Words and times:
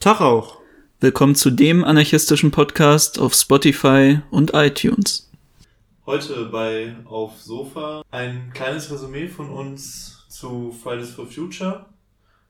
Tag 0.00 0.22
auch. 0.22 0.62
Willkommen 1.00 1.34
zu 1.34 1.50
dem 1.50 1.84
anarchistischen 1.84 2.50
Podcast 2.50 3.18
auf 3.18 3.34
Spotify 3.34 4.20
und 4.30 4.54
iTunes. 4.54 5.30
Heute 6.06 6.46
bei 6.46 6.96
Auf 7.04 7.38
Sofa 7.38 8.02
ein 8.10 8.50
kleines 8.54 8.90
Resümee 8.90 9.28
von 9.28 9.50
uns 9.50 10.24
zu 10.30 10.72
Fridays 10.72 11.10
for 11.10 11.26
Future. 11.26 11.84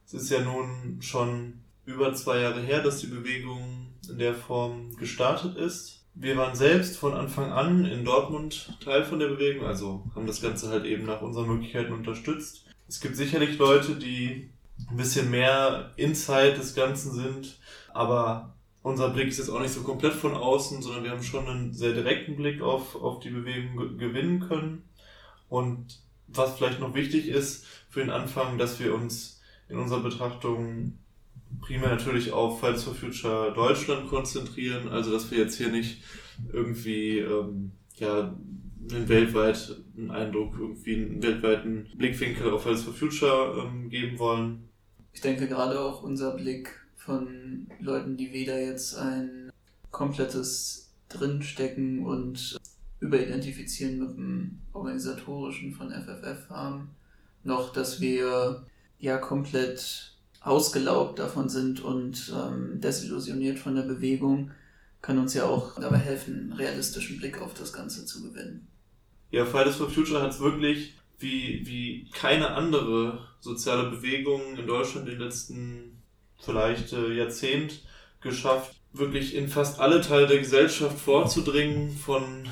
Es 0.05 0.13
ist 0.13 0.29
ja 0.29 0.39
nun 0.39 1.01
schon 1.01 1.55
über 1.85 2.13
zwei 2.13 2.39
Jahre 2.39 2.61
her, 2.61 2.81
dass 2.81 3.01
die 3.01 3.07
Bewegung 3.07 3.87
in 4.09 4.17
der 4.17 4.33
Form 4.33 4.95
gestartet 4.95 5.57
ist. 5.57 6.05
Wir 6.15 6.37
waren 6.37 6.55
selbst 6.55 6.95
von 6.95 7.13
Anfang 7.13 7.51
an 7.51 7.83
in 7.83 8.05
Dortmund 8.05 8.77
Teil 8.81 9.03
von 9.03 9.19
der 9.19 9.27
Bewegung, 9.27 9.67
also 9.67 10.05
haben 10.15 10.25
das 10.25 10.41
Ganze 10.41 10.69
halt 10.69 10.85
eben 10.85 11.05
nach 11.05 11.21
unseren 11.21 11.47
Möglichkeiten 11.47 11.91
unterstützt. 11.91 12.63
Es 12.87 13.01
gibt 13.01 13.17
sicherlich 13.17 13.57
Leute, 13.57 13.95
die 13.95 14.51
ein 14.89 14.97
bisschen 14.97 15.29
mehr 15.31 15.91
Insight 15.95 16.57
des 16.57 16.75
Ganzen 16.75 17.13
sind, 17.13 17.59
aber 17.93 18.55
unser 18.83 19.09
Blick 19.09 19.27
ist 19.27 19.37
jetzt 19.37 19.49
auch 19.49 19.59
nicht 19.59 19.73
so 19.73 19.81
komplett 19.81 20.13
von 20.13 20.33
außen, 20.33 20.81
sondern 20.81 21.03
wir 21.03 21.11
haben 21.11 21.23
schon 21.23 21.47
einen 21.47 21.73
sehr 21.73 21.93
direkten 21.93 22.35
Blick 22.35 22.61
auf, 22.61 22.95
auf 22.95 23.19
die 23.19 23.29
Bewegung 23.29 23.97
gewinnen 23.97 24.39
können. 24.39 24.83
Und 25.49 25.99
was 26.27 26.57
vielleicht 26.57 26.79
noch 26.79 26.95
wichtig 26.95 27.27
ist 27.27 27.65
für 27.89 27.99
den 27.99 28.09
Anfang, 28.09 28.57
dass 28.57 28.79
wir 28.79 28.95
uns 28.95 29.41
in 29.69 29.77
unserer 29.77 30.01
Betrachtung 30.01 30.97
primär 31.59 31.89
natürlich 31.89 32.31
auf 32.31 32.59
Fridays 32.59 32.83
for 32.83 32.95
Future 32.95 33.53
Deutschland 33.53 34.09
konzentrieren, 34.09 34.87
also 34.89 35.11
dass 35.11 35.29
wir 35.29 35.37
jetzt 35.37 35.57
hier 35.57 35.69
nicht 35.69 36.01
irgendwie 36.51 37.19
ähm, 37.19 37.73
ja, 37.97 38.35
einen 38.89 39.09
weltweiten 39.09 40.09
Eindruck, 40.09 40.55
irgendwie 40.57 40.95
einen 40.95 41.21
weltweiten 41.21 41.87
Blickwinkel 41.95 42.51
auf 42.51 42.63
Fridays 42.63 42.83
for 42.83 42.93
Future 42.93 43.67
ähm, 43.67 43.89
geben 43.89 44.17
wollen, 44.17 44.69
ich 45.13 45.21
denke 45.21 45.47
gerade 45.47 45.79
auch 45.79 46.03
unser 46.03 46.31
Blick 46.31 46.69
von 46.95 47.67
Leuten, 47.79 48.17
die 48.17 48.31
weder 48.31 48.59
jetzt 48.59 48.95
ein 48.97 49.51
komplettes 49.91 50.91
Drinstecken 51.09 52.05
und 52.05 52.57
Überidentifizieren 52.99 53.99
mit 53.99 54.15
dem 54.15 54.59
Organisatorischen 54.73 55.73
von 55.73 55.91
FFF 55.91 56.49
haben, 56.49 56.91
noch 57.43 57.73
dass 57.73 57.99
wir 57.99 58.63
ja 58.99 59.17
komplett 59.17 60.13
ausgelaugt 60.41 61.19
davon 61.19 61.49
sind 61.49 61.81
und 61.81 62.31
ähm, 62.35 62.79
desillusioniert 62.79 63.59
von 63.59 63.75
der 63.75 63.83
Bewegung, 63.83 64.51
kann 65.01 65.17
uns 65.17 65.33
ja 65.33 65.45
auch 65.45 65.79
dabei 65.79 65.97
helfen, 65.97 66.53
realistischen 66.53 67.17
Blick 67.17 67.41
auf 67.41 67.53
das 67.55 67.73
Ganze 67.73 68.05
zu 68.05 68.21
gewinnen. 68.21 68.67
Ja, 69.31 69.45
Fridays 69.45 69.75
for 69.75 69.89
Future 69.89 70.21
hat 70.21 70.31
es 70.31 70.39
wirklich 70.39 70.95
wie, 71.21 71.65
wie 71.65 72.09
keine 72.11 72.51
andere 72.51 73.27
soziale 73.39 73.89
Bewegung 73.89 74.57
in 74.57 74.67
Deutschland 74.67 75.07
in 75.07 75.17
den 75.17 75.23
letzten 75.23 76.01
vielleicht 76.39 76.93
äh, 76.93 77.13
Jahrzehnt 77.13 77.83
geschafft, 78.21 78.75
wirklich 78.93 79.35
in 79.35 79.47
fast 79.47 79.79
alle 79.79 80.01
Teile 80.01 80.27
der 80.27 80.39
Gesellschaft 80.39 80.99
vorzudringen 80.99 81.91
von 81.91 82.47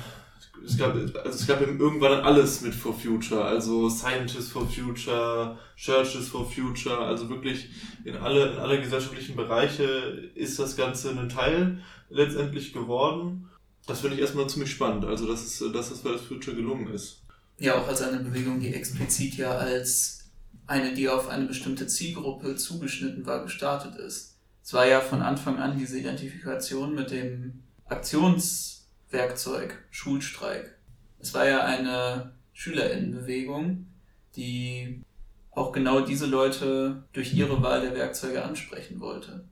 es 0.64 0.76
gab, 0.76 0.94
also 0.94 1.30
es 1.30 1.46
gab 1.46 1.62
irgendwann 1.62 2.20
alles 2.20 2.60
mit 2.60 2.74
For 2.74 2.92
Future, 2.92 3.42
also 3.42 3.88
Scientists 3.88 4.52
for 4.52 4.68
Future, 4.68 5.58
Churches 5.74 6.28
for 6.28 6.44
Future, 6.44 6.98
also 6.98 7.30
wirklich 7.30 7.70
in 8.04 8.14
alle, 8.16 8.52
in 8.52 8.58
alle 8.58 8.78
gesellschaftlichen 8.78 9.36
Bereiche 9.36 9.84
ist 10.34 10.58
das 10.58 10.76
Ganze 10.76 11.10
ein 11.10 11.30
Teil 11.30 11.82
letztendlich 12.10 12.74
geworden. 12.74 13.48
Das 13.86 14.00
finde 14.00 14.16
ich 14.16 14.20
erstmal 14.20 14.48
ziemlich 14.48 14.70
spannend, 14.70 15.06
also 15.06 15.26
dass 15.26 15.44
es, 15.44 15.72
dass 15.72 15.90
es 15.90 16.00
für 16.02 16.12
das 16.12 16.20
Future 16.20 16.54
gelungen 16.54 16.92
ist 16.92 17.19
ja 17.60 17.78
auch 17.78 17.86
als 17.86 18.02
eine 18.02 18.18
Bewegung, 18.18 18.58
die 18.58 18.74
explizit 18.74 19.36
ja 19.36 19.52
als 19.52 20.30
eine, 20.66 20.94
die 20.94 21.08
auf 21.08 21.28
eine 21.28 21.46
bestimmte 21.46 21.86
Zielgruppe 21.86 22.56
zugeschnitten 22.56 23.26
war, 23.26 23.42
gestartet 23.42 23.96
ist. 23.96 24.36
Es 24.62 24.72
war 24.72 24.86
ja 24.86 25.00
von 25.00 25.22
Anfang 25.22 25.58
an 25.58 25.78
diese 25.78 25.98
Identifikation 25.98 26.94
mit 26.94 27.10
dem 27.10 27.62
Aktionswerkzeug 27.86 29.76
Schulstreik. 29.90 30.76
Es 31.18 31.34
war 31.34 31.46
ja 31.46 31.64
eine 31.64 32.32
Schülerinnenbewegung, 32.52 33.86
die 34.36 35.02
auch 35.50 35.72
genau 35.72 36.00
diese 36.00 36.26
Leute 36.26 37.04
durch 37.12 37.34
ihre 37.34 37.62
Wahl 37.62 37.82
der 37.82 37.94
Werkzeuge 37.94 38.42
ansprechen 38.42 39.00
wollte. 39.00 39.44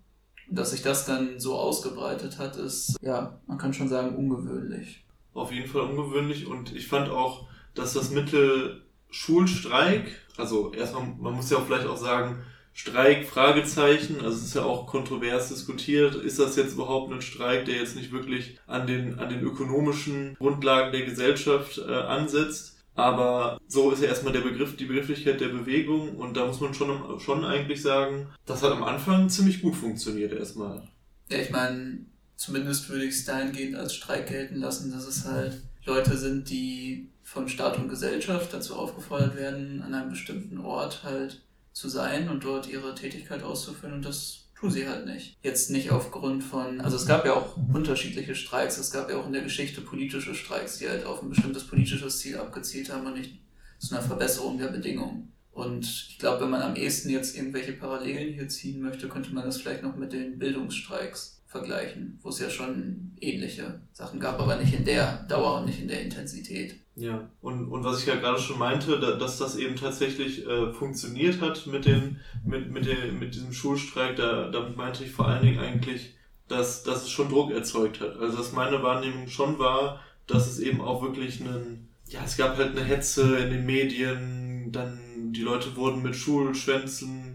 Und 0.49 0.59
dass 0.59 0.71
sich 0.71 0.83
das 0.83 1.05
dann 1.05 1.41
so 1.41 1.59
ausgebreitet 1.59 2.39
hat, 2.39 2.57
ist, 2.57 2.97
ja, 3.03 3.39
man 3.47 3.59
kann 3.59 3.75
schon 3.75 3.89
sagen, 3.89 4.17
ungewöhnlich. 4.17 5.05
Auf 5.35 5.53
jeden 5.53 5.69
Fall 5.69 5.83
ungewöhnlich 5.83 6.47
und 6.47 6.75
ich 6.75 6.87
fand 6.87 7.11
auch, 7.11 7.49
dass 7.75 7.95
das 7.95 8.11
Mittel 8.11 8.83
Schulstreik, 9.11 10.11
also 10.37 10.73
erstmal, 10.73 11.07
man 11.19 11.35
muss 11.35 11.51
ja 11.51 11.59
auch 11.59 11.67
vielleicht 11.67 11.87
auch 11.87 11.97
sagen, 11.97 12.43
Streik, 12.75 13.27
Fragezeichen, 13.27 14.21
also 14.21 14.37
es 14.37 14.45
ist 14.45 14.55
ja 14.55 14.63
auch 14.63 14.87
kontrovers 14.87 15.49
diskutiert, 15.49 16.15
ist 16.15 16.39
das 16.39 16.55
jetzt 16.55 16.75
überhaupt 16.75 17.13
ein 17.13 17.23
Streik, 17.23 17.65
der 17.65 17.77
jetzt 17.77 17.97
nicht 17.97 18.13
wirklich 18.13 18.57
an 18.69 18.87
den, 18.87 19.19
an 19.19 19.29
den 19.29 19.41
ökonomischen 19.41 20.37
Grundlagen 20.39 20.93
der 20.93 21.05
Gesellschaft 21.05 21.79
äh, 21.79 21.93
ansetzt. 21.93 22.77
Aber 22.95 23.61
so 23.67 23.91
ist 23.91 24.03
ja 24.03 24.09
erstmal 24.09 24.33
der 24.33 24.43
Begriff, 24.43 24.77
die 24.77 24.85
Begrifflichkeit 24.85 25.41
der 25.41 25.49
Bewegung 25.49 26.17
und 26.17 26.37
da 26.37 26.47
muss 26.47 26.61
man 26.61 26.73
schon, 26.73 27.19
schon 27.19 27.45
eigentlich 27.45 27.83
sagen, 27.83 28.29
das 28.47 28.63
hat 28.63 28.71
am 28.71 28.85
Anfang 28.85 29.29
ziemlich 29.29 29.61
gut 29.61 29.75
funktioniert 29.75 30.33
erstmal. 30.33 30.83
Ja, 31.31 31.39
ich 31.39 31.51
meine, 31.51 31.99
zumindest 32.37 32.89
würde 32.89 33.05
ich 33.05 33.15
es 33.15 33.25
dahingehend 33.25 33.75
als 33.75 33.95
Streik 33.95 34.29
gelten 34.29 34.57
lassen, 34.57 34.93
dass 34.93 35.07
es 35.07 35.25
halt 35.25 35.63
Leute 35.85 36.17
sind, 36.17 36.49
die 36.51 37.09
von 37.29 37.47
Staat 37.47 37.77
und 37.77 37.91
Gesellschaft 37.91 38.55
dazu 38.55 38.75
aufgefordert 38.75 39.37
werden, 39.37 39.83
an 39.83 39.93
einem 39.93 40.09
bestimmten 40.09 40.59
Ort 40.59 41.05
halt 41.05 41.43
zu 41.75 41.91
sein 41.91 42.31
und 42.31 42.43
dort 42.43 42.69
ihre 42.71 42.95
Tätigkeit 42.95 43.43
auszuführen 43.43 43.93
und 43.93 44.05
das 44.05 44.49
tun 44.59 44.71
sie 44.71 44.89
halt 44.89 45.05
nicht. 45.05 45.37
Jetzt 45.43 45.71
nicht 45.71 45.91
aufgrund 45.91 46.43
von, 46.43 46.81
also 46.81 46.97
es 46.97 47.07
gab 47.07 47.27
ja 47.27 47.35
auch 47.35 47.57
unterschiedliche 47.73 48.35
Streiks, 48.35 48.79
es 48.79 48.91
gab 48.91 49.11
ja 49.11 49.19
auch 49.19 49.27
in 49.27 49.35
der 49.35 49.43
Geschichte 49.43 49.83
politische 49.83 50.35
Streiks, 50.35 50.79
die 50.79 50.89
halt 50.89 51.05
auf 51.05 51.23
ein 51.23 51.29
bestimmtes 51.29 51.67
politisches 51.67 52.19
Ziel 52.19 52.39
abgezielt 52.39 52.91
haben 52.91 53.07
und 53.07 53.19
nicht 53.19 53.39
zu 53.79 53.95
einer 53.95 54.03
Verbesserung 54.03 54.57
der 54.57 54.69
Bedingungen. 54.69 55.31
Und 55.53 55.85
ich 55.85 56.19
glaube, 56.19 56.45
wenn 56.45 56.51
man 56.51 56.63
am 56.63 56.77
ehesten 56.77 57.11
jetzt 57.11 57.37
irgendwelche 57.37 57.75
Parallelen 57.75 58.33
hier 58.33 58.49
ziehen 58.49 58.81
möchte, 58.81 59.09
könnte 59.09 59.35
man 59.35 59.45
das 59.45 59.61
vielleicht 59.61 59.83
noch 59.83 59.97
mit 59.97 60.15
den 60.15 60.39
Bildungsstreiks 60.39 61.43
vergleichen, 61.47 62.19
wo 62.23 62.29
es 62.31 62.39
ja 62.39 62.49
schon 62.49 63.13
ähnliche 63.21 63.81
Sachen 63.93 64.21
gab, 64.21 64.41
aber 64.41 64.57
nicht 64.57 64.75
in 64.75 64.85
der 64.85 65.25
Dauer 65.25 65.61
und 65.61 65.67
nicht 65.67 65.81
in 65.81 65.89
der 65.89 66.03
Intensität. 66.03 66.77
Ja, 66.99 67.31
und, 67.41 67.69
und 67.69 67.85
was 67.85 68.01
ich 68.01 68.07
ja 68.07 68.17
gerade 68.17 68.41
schon 68.41 68.59
meinte, 68.59 68.99
da, 68.99 69.13
dass 69.13 69.39
das 69.39 69.55
eben 69.55 69.77
tatsächlich 69.77 70.45
äh, 70.45 70.73
funktioniert 70.73 71.41
hat 71.41 71.69
mit, 71.69 71.85
den, 71.87 72.19
mit, 72.45 72.73
mit, 72.73 72.87
den, 72.87 73.21
mit 73.21 73.37
diesem 73.37 73.53
Schulstreik, 73.53 74.17
da, 74.17 74.51
damit 74.51 74.77
meinte 74.77 75.05
ich 75.05 75.13
vor 75.13 75.29
allen 75.29 75.43
Dingen 75.43 75.61
eigentlich, 75.61 76.17
dass, 76.49 76.83
dass 76.83 77.05
es 77.05 77.11
schon 77.11 77.29
Druck 77.29 77.53
erzeugt 77.53 78.01
hat. 78.01 78.17
Also 78.19 78.39
dass 78.39 78.53
meine 78.53 78.83
Wahrnehmung 78.83 79.29
schon 79.29 79.61
war, 79.61 80.01
dass 80.27 80.49
es 80.49 80.59
eben 80.59 80.81
auch 80.81 81.01
wirklich 81.01 81.41
einen, 81.41 81.89
ja, 82.09 82.21
es 82.25 82.37
gab 82.37 82.57
halt 82.57 82.73
eine 82.73 82.85
Hetze 82.85 83.39
in 83.39 83.51
den 83.51 83.65
Medien, 83.65 84.73
dann 84.73 85.33
die 85.33 85.43
Leute 85.43 85.77
wurden 85.77 86.03
mit 86.03 86.17
Schulschwänzen, 86.17 87.28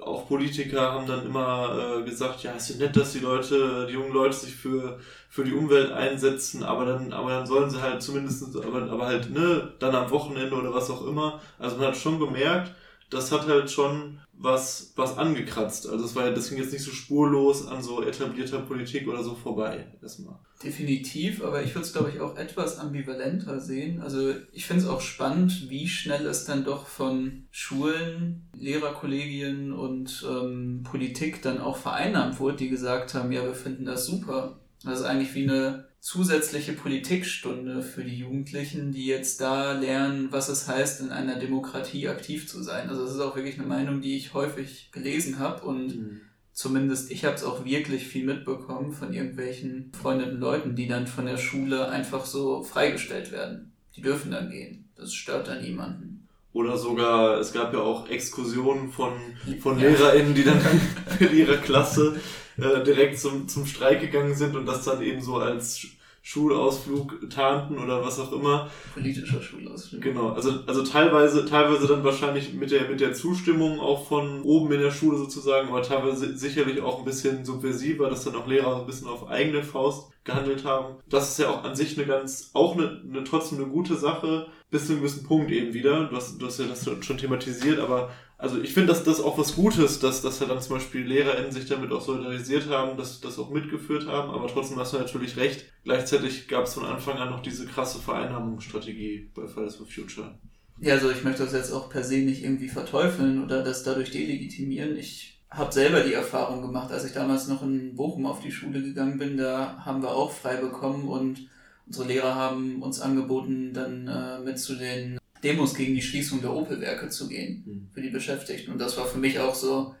auch 0.00 0.28
Politiker 0.28 0.92
haben 0.92 1.06
dann 1.06 1.26
immer 1.26 1.98
äh, 1.98 2.02
gesagt, 2.02 2.42
ja, 2.42 2.52
ist 2.52 2.70
ja 2.70 2.76
nett, 2.76 2.96
dass 2.96 3.12
die 3.12 3.18
Leute, 3.18 3.86
die 3.86 3.94
jungen 3.94 4.12
Leute 4.12 4.34
sich 4.34 4.54
für, 4.54 4.98
für 5.28 5.44
die 5.44 5.52
Umwelt 5.52 5.92
einsetzen, 5.92 6.62
aber 6.62 6.84
dann, 6.84 7.12
aber 7.12 7.30
dann 7.30 7.46
sollen 7.46 7.70
sie 7.70 7.80
halt 7.80 8.02
zumindest, 8.02 8.56
aber, 8.56 8.90
aber 8.90 9.06
halt, 9.06 9.30
ne, 9.30 9.72
dann 9.78 9.94
am 9.94 10.10
Wochenende 10.10 10.54
oder 10.54 10.72
was 10.72 10.90
auch 10.90 11.06
immer. 11.06 11.40
Also 11.58 11.76
man 11.76 11.88
hat 11.88 11.96
schon 11.96 12.18
gemerkt, 12.18 12.72
das 13.10 13.32
hat 13.32 13.46
halt 13.48 13.70
schon 13.70 14.20
was, 14.42 14.92
was 14.96 15.18
angekratzt. 15.18 15.86
Also 15.86 16.04
es 16.04 16.16
war 16.16 16.30
das 16.30 16.48
ging 16.48 16.58
jetzt 16.58 16.72
nicht 16.72 16.82
so 16.82 16.90
spurlos 16.90 17.66
an 17.66 17.82
so 17.82 18.02
etablierter 18.02 18.60
Politik 18.60 19.06
oder 19.06 19.22
so 19.22 19.34
vorbei, 19.34 19.86
erstmal. 20.00 20.36
Definitiv, 20.64 21.44
aber 21.44 21.62
ich 21.62 21.74
würde 21.74 21.86
es, 21.86 21.92
glaube 21.92 22.10
ich, 22.10 22.20
auch 22.20 22.36
etwas 22.36 22.78
ambivalenter 22.78 23.60
sehen. 23.60 24.00
Also 24.00 24.34
ich 24.52 24.66
finde 24.66 24.84
es 24.84 24.88
auch 24.88 25.02
spannend, 25.02 25.68
wie 25.68 25.86
schnell 25.86 26.26
es 26.26 26.46
dann 26.46 26.64
doch 26.64 26.86
von 26.86 27.46
Schulen, 27.50 28.48
Lehrerkollegien 28.56 29.72
und 29.72 30.26
ähm, 30.28 30.84
Politik 30.84 31.42
dann 31.42 31.60
auch 31.60 31.76
vereinnahmt 31.76 32.40
wurde, 32.40 32.56
die 32.56 32.70
gesagt 32.70 33.14
haben, 33.14 33.32
ja, 33.32 33.44
wir 33.44 33.54
finden 33.54 33.84
das 33.84 34.06
super. 34.06 34.58
Das 34.84 35.00
ist 35.00 35.04
eigentlich 35.04 35.34
wie 35.34 35.42
eine 35.42 35.89
zusätzliche 36.00 36.72
Politikstunde 36.72 37.82
für 37.82 38.02
die 38.02 38.16
Jugendlichen, 38.16 38.90
die 38.90 39.06
jetzt 39.06 39.40
da 39.40 39.72
lernen, 39.72 40.28
was 40.30 40.48
es 40.48 40.66
heißt, 40.66 41.02
in 41.02 41.10
einer 41.10 41.36
Demokratie 41.36 42.08
aktiv 42.08 42.48
zu 42.48 42.62
sein. 42.62 42.88
Also 42.88 43.04
das 43.04 43.14
ist 43.14 43.20
auch 43.20 43.36
wirklich 43.36 43.58
eine 43.58 43.68
Meinung, 43.68 44.00
die 44.00 44.16
ich 44.16 44.32
häufig 44.32 44.90
gelesen 44.92 45.38
habe 45.38 45.64
und 45.66 45.88
mhm. 45.88 46.20
zumindest 46.52 47.10
ich 47.10 47.26
habe 47.26 47.36
es 47.36 47.44
auch 47.44 47.66
wirklich 47.66 48.06
viel 48.06 48.24
mitbekommen 48.24 48.92
von 48.92 49.12
irgendwelchen 49.12 49.92
freundeten 49.92 50.40
Leuten, 50.40 50.74
die 50.74 50.88
dann 50.88 51.06
von 51.06 51.26
der 51.26 51.36
Schule 51.36 51.90
einfach 51.90 52.24
so 52.24 52.62
freigestellt 52.62 53.30
werden. 53.30 53.72
Die 53.94 54.00
dürfen 54.00 54.30
dann 54.30 54.50
gehen. 54.50 54.88
Das 54.96 55.12
stört 55.12 55.48
dann 55.48 55.62
niemanden. 55.62 56.26
Oder 56.52 56.78
sogar, 56.78 57.38
es 57.38 57.52
gab 57.52 57.72
ja 57.74 57.80
auch 57.80 58.08
Exkursionen 58.08 58.90
von, 58.90 59.12
von 59.60 59.78
ja. 59.78 59.88
LehrerInnen, 59.88 60.34
die 60.34 60.44
dann 60.44 60.60
für 61.18 61.26
ihre 61.26 61.58
Klasse 61.58 62.16
äh, 62.62 62.82
direkt 62.84 63.18
zum, 63.18 63.48
zum 63.48 63.66
Streik 63.66 64.00
gegangen 64.00 64.34
sind 64.34 64.56
und 64.56 64.66
das 64.66 64.84
dann 64.84 65.02
eben 65.02 65.20
so 65.20 65.36
als 65.36 65.86
Schulausflug 66.22 67.30
tarnten 67.30 67.78
oder 67.78 68.04
was 68.04 68.20
auch 68.20 68.32
immer. 68.32 68.70
Politischer 68.92 69.40
Schulausflug. 69.40 70.02
Genau, 70.02 70.28
also, 70.30 70.60
also 70.66 70.84
teilweise, 70.84 71.46
teilweise 71.46 71.86
dann 71.86 72.04
wahrscheinlich 72.04 72.52
mit 72.52 72.70
der, 72.70 72.88
mit 72.88 73.00
der 73.00 73.14
Zustimmung 73.14 73.80
auch 73.80 74.06
von 74.06 74.42
oben 74.42 74.70
in 74.72 74.80
der 74.80 74.90
Schule 74.90 75.16
sozusagen, 75.16 75.68
aber 75.68 75.82
teilweise 75.82 76.36
sicherlich 76.36 76.82
auch 76.82 76.98
ein 76.98 77.04
bisschen 77.04 77.44
subversiver, 77.44 78.10
dass 78.10 78.24
dann 78.24 78.36
auch 78.36 78.46
Lehrer 78.46 78.80
ein 78.80 78.86
bisschen 78.86 79.08
auf 79.08 79.28
eigene 79.28 79.62
Faust 79.62 80.12
gehandelt 80.24 80.64
haben. 80.64 80.96
Das 81.08 81.30
ist 81.30 81.38
ja 81.38 81.48
auch 81.48 81.64
an 81.64 81.74
sich 81.74 81.96
eine 81.96 82.06
ganz, 82.06 82.50
auch 82.52 82.76
eine, 82.76 83.00
eine 83.08 83.24
trotzdem 83.24 83.58
eine 83.58 83.68
gute 83.68 83.96
Sache, 83.96 84.46
bis 84.70 84.86
zu 84.86 84.92
einem 84.92 85.00
gewissen 85.00 85.24
Punkt 85.24 85.50
eben 85.50 85.72
wieder. 85.72 86.04
Du 86.04 86.16
hast, 86.16 86.40
du 86.40 86.46
hast 86.46 86.60
ja 86.60 86.66
das 86.66 86.88
schon 87.00 87.18
thematisiert, 87.18 87.78
aber 87.78 88.10
also 88.40 88.60
ich 88.60 88.72
finde, 88.72 88.88
dass 88.88 89.04
das 89.04 89.20
auch 89.20 89.36
was 89.36 89.54
Gutes, 89.54 89.98
dass, 89.98 90.22
dass 90.22 90.40
ja 90.40 90.46
dann 90.46 90.60
zum 90.60 90.76
Beispiel 90.76 91.06
LehrerInnen 91.06 91.52
sich 91.52 91.66
damit 91.66 91.92
auch 91.92 92.00
solidarisiert 92.00 92.68
haben, 92.68 92.96
dass 92.96 93.20
das 93.20 93.38
auch 93.38 93.50
mitgeführt 93.50 94.06
haben, 94.06 94.30
aber 94.30 94.48
trotzdem 94.48 94.78
hast 94.78 94.94
du 94.94 94.98
natürlich 94.98 95.36
recht. 95.36 95.66
Gleichzeitig 95.84 96.48
gab 96.48 96.64
es 96.64 96.74
von 96.74 96.86
Anfang 96.86 97.18
an 97.18 97.30
noch 97.30 97.42
diese 97.42 97.66
krasse 97.66 97.98
Vereinnahmungsstrategie 97.98 99.30
bei 99.34 99.46
Fridays 99.46 99.76
for 99.76 99.86
Future. 99.86 100.38
Ja, 100.80 100.94
also 100.94 101.10
ich 101.10 101.22
möchte 101.22 101.44
das 101.44 101.52
jetzt 101.52 101.72
auch 101.72 101.90
per 101.90 102.02
se 102.02 102.16
nicht 102.18 102.42
irgendwie 102.42 102.68
verteufeln 102.68 103.44
oder 103.44 103.62
das 103.62 103.82
dadurch 103.82 104.10
delegitimieren. 104.10 104.96
Ich 104.96 105.42
habe 105.50 105.72
selber 105.72 106.00
die 106.00 106.14
Erfahrung 106.14 106.62
gemacht, 106.62 106.90
als 106.90 107.04
ich 107.04 107.12
damals 107.12 107.48
noch 107.48 107.62
in 107.62 107.94
Bochum 107.94 108.24
auf 108.24 108.40
die 108.40 108.52
Schule 108.52 108.82
gegangen 108.82 109.18
bin, 109.18 109.36
da 109.36 109.82
haben 109.84 110.02
wir 110.02 110.12
auch 110.12 110.32
frei 110.32 110.56
bekommen 110.56 111.08
und 111.08 111.48
unsere 111.86 112.08
Lehrer 112.08 112.34
haben 112.34 112.82
uns 112.82 113.00
angeboten, 113.00 113.74
dann 113.74 114.08
äh, 114.08 114.38
mit 114.40 114.58
zu 114.58 114.76
den 114.76 115.19
Demos 115.42 115.74
gegen 115.74 115.94
die 115.94 116.02
Schließung 116.02 116.40
der 116.40 116.52
Opel-Werke 116.52 117.08
zu 117.08 117.28
gehen 117.28 117.62
mhm. 117.66 117.88
für 117.92 118.02
die 118.02 118.10
Beschäftigten. 118.10 118.72
Und 118.72 118.78
das 118.78 118.96
war 118.96 119.06
für 119.06 119.18
mich 119.18 119.38
auch 119.38 119.54
so 119.54 119.94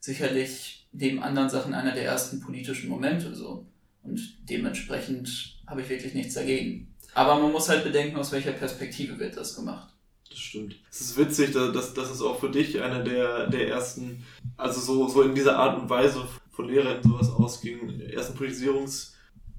sicherlich 0.00 0.86
neben 0.92 1.22
anderen 1.22 1.50
Sachen 1.50 1.74
einer 1.74 1.92
der 1.92 2.04
ersten 2.04 2.40
politischen 2.40 2.88
Momente 2.88 3.34
so. 3.34 3.66
Und 4.02 4.20
dementsprechend 4.48 5.58
habe 5.66 5.82
ich 5.82 5.88
wirklich 5.88 6.14
nichts 6.14 6.34
dagegen. 6.34 6.94
Aber 7.14 7.40
man 7.40 7.52
muss 7.52 7.68
halt 7.68 7.84
bedenken, 7.84 8.16
aus 8.16 8.32
welcher 8.32 8.52
Perspektive 8.52 9.18
wird 9.18 9.36
das 9.36 9.56
gemacht. 9.56 9.92
Das 10.28 10.38
stimmt. 10.38 10.76
Es 10.90 11.00
ist 11.00 11.16
witzig, 11.16 11.52
dass, 11.52 11.94
dass 11.94 12.10
es 12.10 12.20
auch 12.20 12.38
für 12.38 12.50
dich 12.50 12.80
einer 12.80 13.02
der, 13.02 13.48
der 13.48 13.68
ersten, 13.68 14.24
also 14.56 14.80
so, 14.80 15.08
so 15.08 15.22
in 15.22 15.34
dieser 15.34 15.56
Art 15.56 15.80
und 15.80 15.88
Weise 15.88 16.26
von 16.50 16.68
Lehrern 16.68 17.02
sowas 17.02 17.30
ausging, 17.30 18.00
ersten 18.00 18.38
Politisierungs- 18.38 19.15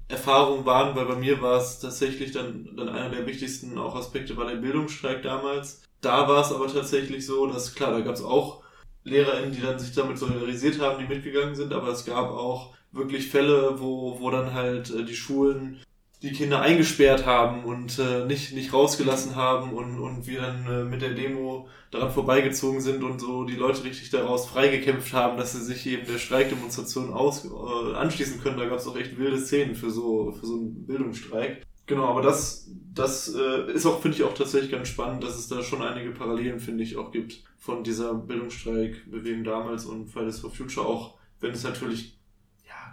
Erfahrungen 0.08 0.64
waren, 0.64 0.96
weil 0.96 1.04
bei 1.04 1.16
mir 1.16 1.40
war 1.42 1.58
es 1.58 1.80
tatsächlich 1.80 2.32
dann, 2.32 2.70
dann 2.76 2.88
einer 2.88 3.10
der 3.10 3.26
wichtigsten 3.26 3.76
auch 3.76 3.94
Aspekte 3.94 4.36
war 4.36 4.46
der 4.46 4.56
Bildungsstreik 4.56 5.22
damals. 5.22 5.82
Da 6.00 6.26
war 6.28 6.42
es 6.42 6.52
aber 6.52 6.66
tatsächlich 6.72 7.26
so, 7.26 7.46
dass 7.46 7.74
klar, 7.74 7.92
da 7.92 8.00
gab 8.00 8.14
es 8.14 8.22
auch 8.22 8.62
LehrerInnen, 9.04 9.52
die 9.52 9.60
dann 9.60 9.78
sich 9.78 9.94
damit 9.94 10.18
solidarisiert 10.18 10.80
haben, 10.80 10.98
die 10.98 11.12
mitgegangen 11.12 11.54
sind, 11.54 11.72
aber 11.72 11.88
es 11.88 12.04
gab 12.04 12.30
auch 12.30 12.74
wirklich 12.92 13.28
Fälle, 13.28 13.80
wo, 13.80 14.18
wo 14.20 14.30
dann 14.30 14.54
halt 14.54 14.90
äh, 14.90 15.04
die 15.04 15.16
Schulen 15.16 15.80
die 16.22 16.32
Kinder 16.32 16.60
eingesperrt 16.60 17.26
haben 17.26 17.64
und 17.64 17.98
äh, 17.98 18.24
nicht, 18.26 18.52
nicht 18.52 18.72
rausgelassen 18.72 19.36
haben 19.36 19.72
und, 19.72 20.00
und 20.00 20.26
wir 20.26 20.40
dann 20.40 20.66
äh, 20.66 20.84
mit 20.84 21.00
der 21.00 21.14
Demo 21.14 21.68
daran 21.92 22.10
vorbeigezogen 22.10 22.80
sind 22.80 23.04
und 23.04 23.20
so 23.20 23.44
die 23.44 23.54
Leute 23.54 23.84
richtig 23.84 24.10
daraus 24.10 24.46
freigekämpft 24.46 25.12
haben, 25.12 25.38
dass 25.38 25.52
sie 25.52 25.62
sich 25.62 25.86
eben 25.86 26.06
der 26.06 26.18
Streikdemonstration 26.18 27.12
aus, 27.12 27.44
äh, 27.44 27.94
anschließen 27.94 28.42
können. 28.42 28.58
Da 28.58 28.66
gab 28.66 28.78
es 28.78 28.86
auch 28.88 28.96
echt 28.96 29.16
wilde 29.16 29.38
Szenen 29.38 29.76
für 29.76 29.90
so, 29.90 30.32
für 30.32 30.46
so 30.46 30.54
einen 30.54 30.86
Bildungsstreik. 30.86 31.62
Genau, 31.86 32.06
aber 32.06 32.20
das, 32.20 32.68
das 32.94 33.34
äh, 33.34 33.72
ist 33.72 33.86
auch, 33.86 34.02
finde 34.02 34.18
ich, 34.18 34.24
auch 34.24 34.34
tatsächlich 34.34 34.72
ganz 34.72 34.88
spannend, 34.88 35.22
dass 35.22 35.38
es 35.38 35.48
da 35.48 35.62
schon 35.62 35.82
einige 35.82 36.10
Parallelen, 36.10 36.60
finde 36.60 36.82
ich, 36.82 36.96
auch 36.98 37.12
gibt 37.12 37.44
von 37.56 37.82
dieser 37.82 38.12
Bildungsstreikbewegung 38.12 39.44
damals 39.44 39.86
und 39.86 40.08
Fridays 40.08 40.40
for 40.40 40.50
Future, 40.50 40.86
auch 40.86 41.14
wenn 41.40 41.52
es 41.52 41.62
natürlich 41.62 42.17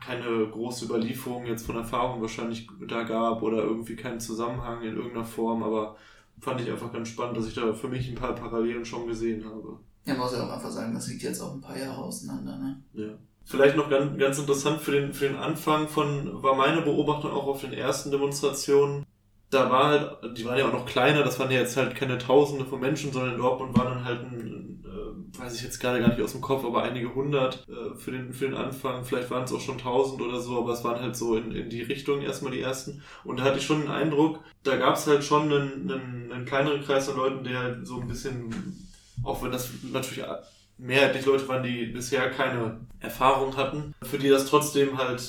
keine 0.05 0.47
große 0.47 0.85
Überlieferung 0.85 1.45
jetzt 1.45 1.65
von 1.65 1.75
Erfahrung 1.75 2.21
wahrscheinlich 2.21 2.67
da 2.87 3.03
gab 3.03 3.41
oder 3.41 3.57
irgendwie 3.57 3.95
keinen 3.95 4.19
Zusammenhang 4.19 4.81
in 4.81 4.95
irgendeiner 4.95 5.25
Form, 5.25 5.63
aber 5.63 5.95
fand 6.39 6.61
ich 6.61 6.69
einfach 6.69 6.91
ganz 6.91 7.07
spannend, 7.07 7.37
dass 7.37 7.47
ich 7.47 7.53
da 7.53 7.73
für 7.73 7.87
mich 7.87 8.07
ein 8.09 8.15
paar 8.15 8.35
Parallelen 8.35 8.85
schon 8.85 9.07
gesehen 9.07 9.45
habe. 9.45 9.79
Ja, 10.05 10.13
man 10.13 10.23
muss 10.23 10.33
ja 10.33 10.45
auch 10.45 10.51
einfach 10.51 10.69
sagen, 10.69 10.93
das 10.93 11.07
liegt 11.07 11.23
jetzt 11.23 11.41
auch 11.41 11.53
ein 11.53 11.61
paar 11.61 11.77
Jahre 11.77 12.01
auseinander, 12.01 12.57
ne? 12.57 12.83
Ja. 12.93 13.17
Vielleicht 13.43 13.77
noch 13.77 13.89
ganz, 13.89 14.17
ganz 14.17 14.39
interessant 14.39 14.81
für 14.81 14.91
den, 14.91 15.13
für 15.13 15.27
den 15.27 15.37
Anfang 15.37 15.87
von, 15.87 16.41
war 16.41 16.55
meine 16.55 16.81
Beobachtung 16.81 17.31
auch 17.31 17.47
auf 17.47 17.61
den 17.61 17.73
ersten 17.73 18.11
Demonstrationen, 18.11 19.05
da 19.49 19.69
war 19.69 19.85
halt, 19.87 20.37
die 20.37 20.45
waren 20.45 20.57
ja 20.57 20.67
auch 20.67 20.73
noch 20.73 20.85
kleiner, 20.85 21.23
das 21.23 21.39
waren 21.39 21.51
ja 21.51 21.59
jetzt 21.59 21.77
halt 21.77 21.95
keine 21.95 22.17
Tausende 22.17 22.65
von 22.65 22.79
Menschen, 22.79 23.11
sondern 23.11 23.33
in 23.33 23.37
Dortmund 23.39 23.77
waren 23.77 23.95
dann 23.95 24.05
halt 24.05 24.21
ein, 24.21 24.83
äh, 24.83 25.39
weiß 25.39 25.55
ich 25.55 25.63
jetzt 25.63 25.79
gerade 25.79 25.99
gar 25.99 26.09
nicht 26.09 26.21
aus 26.21 26.31
dem 26.31 26.41
Kopf, 26.41 26.65
aber 26.65 26.83
einige 26.83 27.13
hundert 27.13 27.65
äh, 27.69 27.95
für, 27.97 28.11
den, 28.11 28.33
für 28.33 28.45
den 28.45 28.55
Anfang. 28.55 29.05
Vielleicht 29.05 29.29
waren 29.29 29.43
es 29.43 29.53
auch 29.53 29.61
schon 29.61 29.77
tausend 29.77 30.21
oder 30.21 30.39
so, 30.39 30.57
aber 30.59 30.73
es 30.73 30.83
waren 30.83 30.99
halt 30.99 31.15
so 31.15 31.35
in, 31.35 31.51
in 31.51 31.69
die 31.69 31.83
Richtung 31.83 32.21
erstmal 32.21 32.51
die 32.51 32.61
ersten. 32.61 33.01
Und 33.23 33.39
da 33.39 33.43
hatte 33.43 33.59
ich 33.59 33.65
schon 33.65 33.81
den 33.81 33.91
Eindruck, 33.91 34.39
da 34.63 34.77
gab 34.77 34.95
es 34.95 35.07
halt 35.07 35.23
schon 35.23 35.43
einen, 35.43 35.91
einen, 35.91 36.31
einen 36.31 36.45
kleineren 36.45 36.83
Kreis 36.83 37.07
an 37.09 37.17
Leuten, 37.17 37.43
der 37.43 37.59
halt 37.59 37.87
so 37.87 38.01
ein 38.01 38.07
bisschen, 38.07 38.87
auch 39.23 39.43
wenn 39.43 39.51
das 39.51 39.69
natürlich 39.93 40.25
mehrheitlich 40.77 41.25
Leute 41.25 41.47
waren, 41.47 41.63
die 41.63 41.85
bisher 41.85 42.29
keine 42.31 42.81
Erfahrung 42.99 43.55
hatten, 43.55 43.93
für 44.01 44.17
die 44.17 44.29
das 44.29 44.47
trotzdem 44.47 44.97
halt 44.97 45.21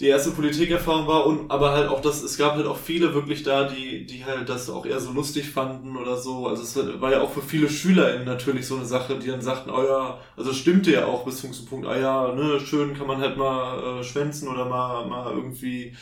die 0.00 0.06
erste 0.06 0.30
Politikerfahrung 0.30 1.08
war 1.08 1.26
und 1.26 1.50
aber 1.50 1.72
halt 1.72 1.88
auch 1.88 2.00
das, 2.00 2.22
es 2.22 2.38
gab 2.38 2.54
halt 2.54 2.66
auch 2.66 2.76
viele 2.76 3.14
wirklich 3.14 3.42
da, 3.42 3.64
die, 3.64 4.06
die 4.06 4.24
halt 4.24 4.48
das 4.48 4.70
auch 4.70 4.86
eher 4.86 5.00
so 5.00 5.10
lustig 5.10 5.50
fanden 5.50 5.96
oder 5.96 6.16
so. 6.16 6.46
Also 6.46 6.62
es 6.62 7.00
war 7.00 7.10
ja 7.10 7.20
auch 7.20 7.32
für 7.32 7.42
viele 7.42 7.68
SchülerInnen 7.68 8.24
natürlich 8.24 8.66
so 8.68 8.76
eine 8.76 8.84
Sache, 8.84 9.18
die 9.18 9.26
dann 9.26 9.42
sagten, 9.42 9.70
oh 9.70 9.82
ja, 9.82 10.20
also 10.36 10.52
stimmte 10.52 10.92
ja 10.92 11.06
auch 11.06 11.24
bis 11.24 11.40
zum 11.40 11.50
Punkt, 11.66 11.88
ah 11.88 11.98
ja, 11.98 12.32
ne, 12.32 12.60
schön 12.60 12.96
kann 12.96 13.08
man 13.08 13.20
halt 13.20 13.36
mal 13.36 14.00
äh, 14.00 14.04
schwänzen 14.04 14.48
oder 14.48 14.66
mal, 14.66 15.06
mal 15.06 15.32
irgendwie 15.32 15.96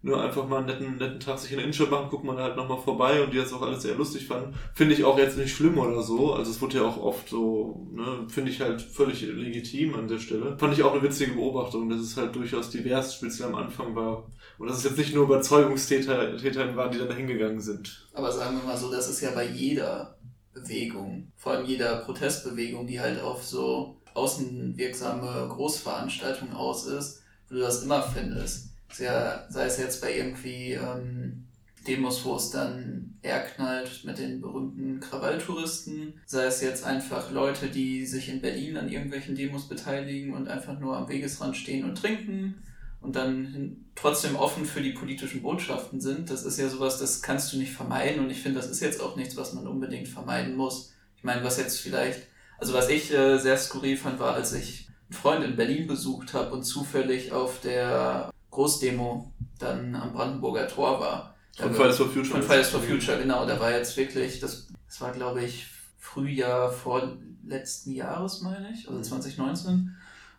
nur 0.00 0.22
einfach 0.22 0.46
mal 0.46 0.58
einen 0.58 0.66
netten, 0.66 0.96
netten 0.96 1.18
Tag 1.18 1.38
sich 1.38 1.50
in 1.50 1.56
der 1.56 1.64
Innenstadt 1.64 1.90
machen, 1.90 2.08
guckt 2.08 2.24
man 2.24 2.36
halt 2.36 2.56
nochmal 2.56 2.78
vorbei 2.78 3.22
und 3.22 3.32
die 3.32 3.38
das 3.38 3.52
auch 3.52 3.62
alles 3.62 3.82
sehr 3.82 3.96
lustig 3.96 4.28
fanden. 4.28 4.54
Finde 4.72 4.94
ich 4.94 5.04
auch 5.04 5.18
jetzt 5.18 5.36
nicht 5.36 5.54
schlimm 5.54 5.76
oder 5.76 6.02
so. 6.02 6.34
Also 6.34 6.52
es 6.52 6.60
wurde 6.60 6.76
ja 6.78 6.84
auch 6.84 6.98
oft 6.98 7.28
so, 7.28 7.88
ne, 7.92 8.26
finde 8.28 8.52
ich 8.52 8.60
halt 8.60 8.80
völlig 8.80 9.22
legitim 9.22 9.96
an 9.96 10.06
der 10.06 10.20
Stelle. 10.20 10.56
Fand 10.56 10.74
ich 10.74 10.84
auch 10.84 10.92
eine 10.92 11.02
witzige 11.02 11.32
Beobachtung, 11.32 11.88
dass 11.88 12.00
es 12.00 12.16
halt 12.16 12.34
durchaus 12.36 12.70
divers, 12.70 13.16
speziell 13.16 13.48
am 13.48 13.56
Anfang 13.56 13.96
war. 13.96 14.30
Und 14.58 14.68
dass 14.68 14.78
es 14.78 14.84
jetzt 14.84 14.98
nicht 14.98 15.14
nur 15.14 15.24
Überzeugungstäter 15.24 16.36
Täter 16.36 16.76
waren, 16.76 16.92
die 16.92 16.98
da 16.98 17.12
hingegangen 17.12 17.60
sind. 17.60 18.08
Aber 18.12 18.30
sagen 18.30 18.56
wir 18.56 18.64
mal 18.64 18.76
so, 18.76 18.92
das 18.92 19.08
ist 19.08 19.20
ja 19.20 19.32
bei 19.32 19.46
jeder 19.46 20.16
Bewegung, 20.54 21.32
vor 21.36 21.52
allem 21.52 21.66
jeder 21.66 21.96
Protestbewegung, 21.98 22.86
die 22.86 23.00
halt 23.00 23.20
auf 23.20 23.44
so 23.44 24.00
außenwirksame 24.14 25.48
Großveranstaltungen 25.48 26.54
aus 26.54 26.86
ist, 26.86 27.22
wo 27.48 27.56
du 27.56 27.60
das 27.60 27.82
immer 27.82 28.02
findest 28.02 28.67
sehr, 28.92 29.46
sei 29.50 29.66
es 29.66 29.78
jetzt 29.78 30.00
bei 30.00 30.16
irgendwie 30.16 30.72
ähm, 30.72 31.48
Demos, 31.86 32.24
wo 32.24 32.36
es 32.36 32.50
dann 32.50 33.18
eher 33.22 33.40
knallt 33.40 34.04
mit 34.04 34.18
den 34.18 34.40
berühmten 34.40 35.00
Krawalltouristen, 35.00 36.14
sei 36.26 36.44
es 36.44 36.60
jetzt 36.60 36.84
einfach 36.84 37.30
Leute, 37.30 37.68
die 37.68 38.06
sich 38.06 38.28
in 38.28 38.40
Berlin 38.40 38.76
an 38.76 38.88
irgendwelchen 38.88 39.34
Demos 39.34 39.68
beteiligen 39.68 40.34
und 40.34 40.48
einfach 40.48 40.78
nur 40.78 40.96
am 40.96 41.08
Wegesrand 41.08 41.56
stehen 41.56 41.84
und 41.84 41.96
trinken 41.96 42.62
und 43.00 43.16
dann 43.16 43.86
trotzdem 43.94 44.36
offen 44.36 44.64
für 44.64 44.82
die 44.82 44.92
politischen 44.92 45.42
Botschaften 45.42 46.00
sind. 46.00 46.30
Das 46.30 46.44
ist 46.44 46.58
ja 46.58 46.68
sowas, 46.68 46.98
das 46.98 47.22
kannst 47.22 47.52
du 47.52 47.56
nicht 47.56 47.72
vermeiden 47.72 48.22
und 48.22 48.30
ich 48.30 48.42
finde, 48.42 48.60
das 48.60 48.70
ist 48.70 48.80
jetzt 48.80 49.00
auch 49.00 49.16
nichts, 49.16 49.36
was 49.36 49.54
man 49.54 49.66
unbedingt 49.66 50.08
vermeiden 50.08 50.56
muss. 50.56 50.92
Ich 51.16 51.24
meine, 51.24 51.44
was 51.44 51.58
jetzt 51.58 51.80
vielleicht, 51.80 52.26
also 52.58 52.74
was 52.74 52.88
ich 52.88 53.12
äh, 53.12 53.38
sehr 53.38 53.56
skurril 53.56 53.96
fand, 53.96 54.18
war, 54.18 54.34
als 54.34 54.52
ich 54.52 54.88
einen 55.08 55.18
Freund 55.18 55.44
in 55.44 55.56
Berlin 55.56 55.86
besucht 55.86 56.34
habe 56.34 56.52
und 56.54 56.64
zufällig 56.64 57.32
auf 57.32 57.60
der 57.60 58.30
Großdemo 58.58 59.32
dann 59.60 59.94
am 59.94 60.12
Brandenburger 60.12 60.66
Tor 60.66 60.98
war. 60.98 61.36
Von 61.56 61.72
Fridays 61.72 61.96
for 61.96 62.06
Future. 62.08 62.32
Von 62.32 62.42
Fridays 62.42 62.68
for 62.68 62.80
Future, 62.80 63.16
genau. 63.16 63.46
Da 63.46 63.60
war 63.60 63.70
jetzt 63.70 63.96
wirklich, 63.96 64.40
das, 64.40 64.66
das 64.88 65.00
war 65.00 65.12
glaube 65.12 65.44
ich 65.44 65.68
Frühjahr 66.00 66.72
vor 66.72 67.18
letzten 67.46 67.92
Jahres, 67.92 68.40
meine 68.40 68.72
ich, 68.72 68.88
also 68.88 69.00
2019. 69.00 69.74
Mhm. 69.74 69.94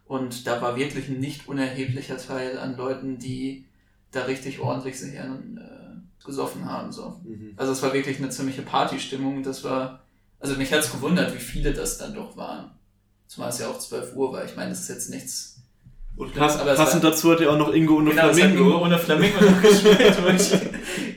Und 0.05 0.47
da 0.47 0.61
war 0.61 0.75
wirklich 0.75 1.07
ein 1.07 1.21
nicht 1.21 1.47
unerheblicher 1.47 2.17
Teil 2.17 2.57
an 2.57 2.75
Leuten, 2.75 3.19
die 3.19 3.65
da 4.11 4.23
richtig 4.23 4.59
ordentlich 4.59 4.99
sich 4.99 5.13
äh, 5.13 5.29
gesoffen 6.25 6.65
haben. 6.65 6.91
So. 6.91 7.21
Mhm. 7.23 7.53
Also 7.55 7.71
es 7.71 7.81
war 7.81 7.93
wirklich 7.93 8.17
eine 8.17 8.31
ziemliche 8.31 8.63
Partystimmung. 8.63 9.43
Das 9.43 9.63
war, 9.63 10.03
also 10.41 10.55
mich 10.55 10.73
hat 10.73 10.79
es 10.79 10.91
gewundert, 10.91 11.33
wie 11.33 11.39
viele 11.39 11.71
das 11.71 11.97
dann 11.97 12.15
doch 12.15 12.35
waren. 12.35 12.71
Zumal 13.27 13.49
es 13.49 13.59
ja 13.59 13.69
auch 13.69 13.79
12 13.79 14.13
Uhr 14.15 14.33
war. 14.33 14.43
Ich 14.43 14.57
meine, 14.57 14.71
das 14.71 14.81
ist 14.81 14.89
jetzt 14.89 15.09
nichts 15.09 15.59
und 16.19 16.33
pass, 16.33 16.57
passend 16.57 17.01
dazu 17.01 17.31
hat 17.31 17.39
er 17.39 17.49
auch 17.49 17.57
noch 17.57 17.73
Ingo 17.73 17.95
ohne 17.95 18.09
genau, 18.09 18.33
Flamingo. 18.33 18.63
Ingo 18.63 18.83
ohne 18.83 18.99
Flamingo 18.99 19.41
noch 19.41 19.61
gespielt, 19.61 20.17
wo 20.21 20.27
ich, 20.27 20.51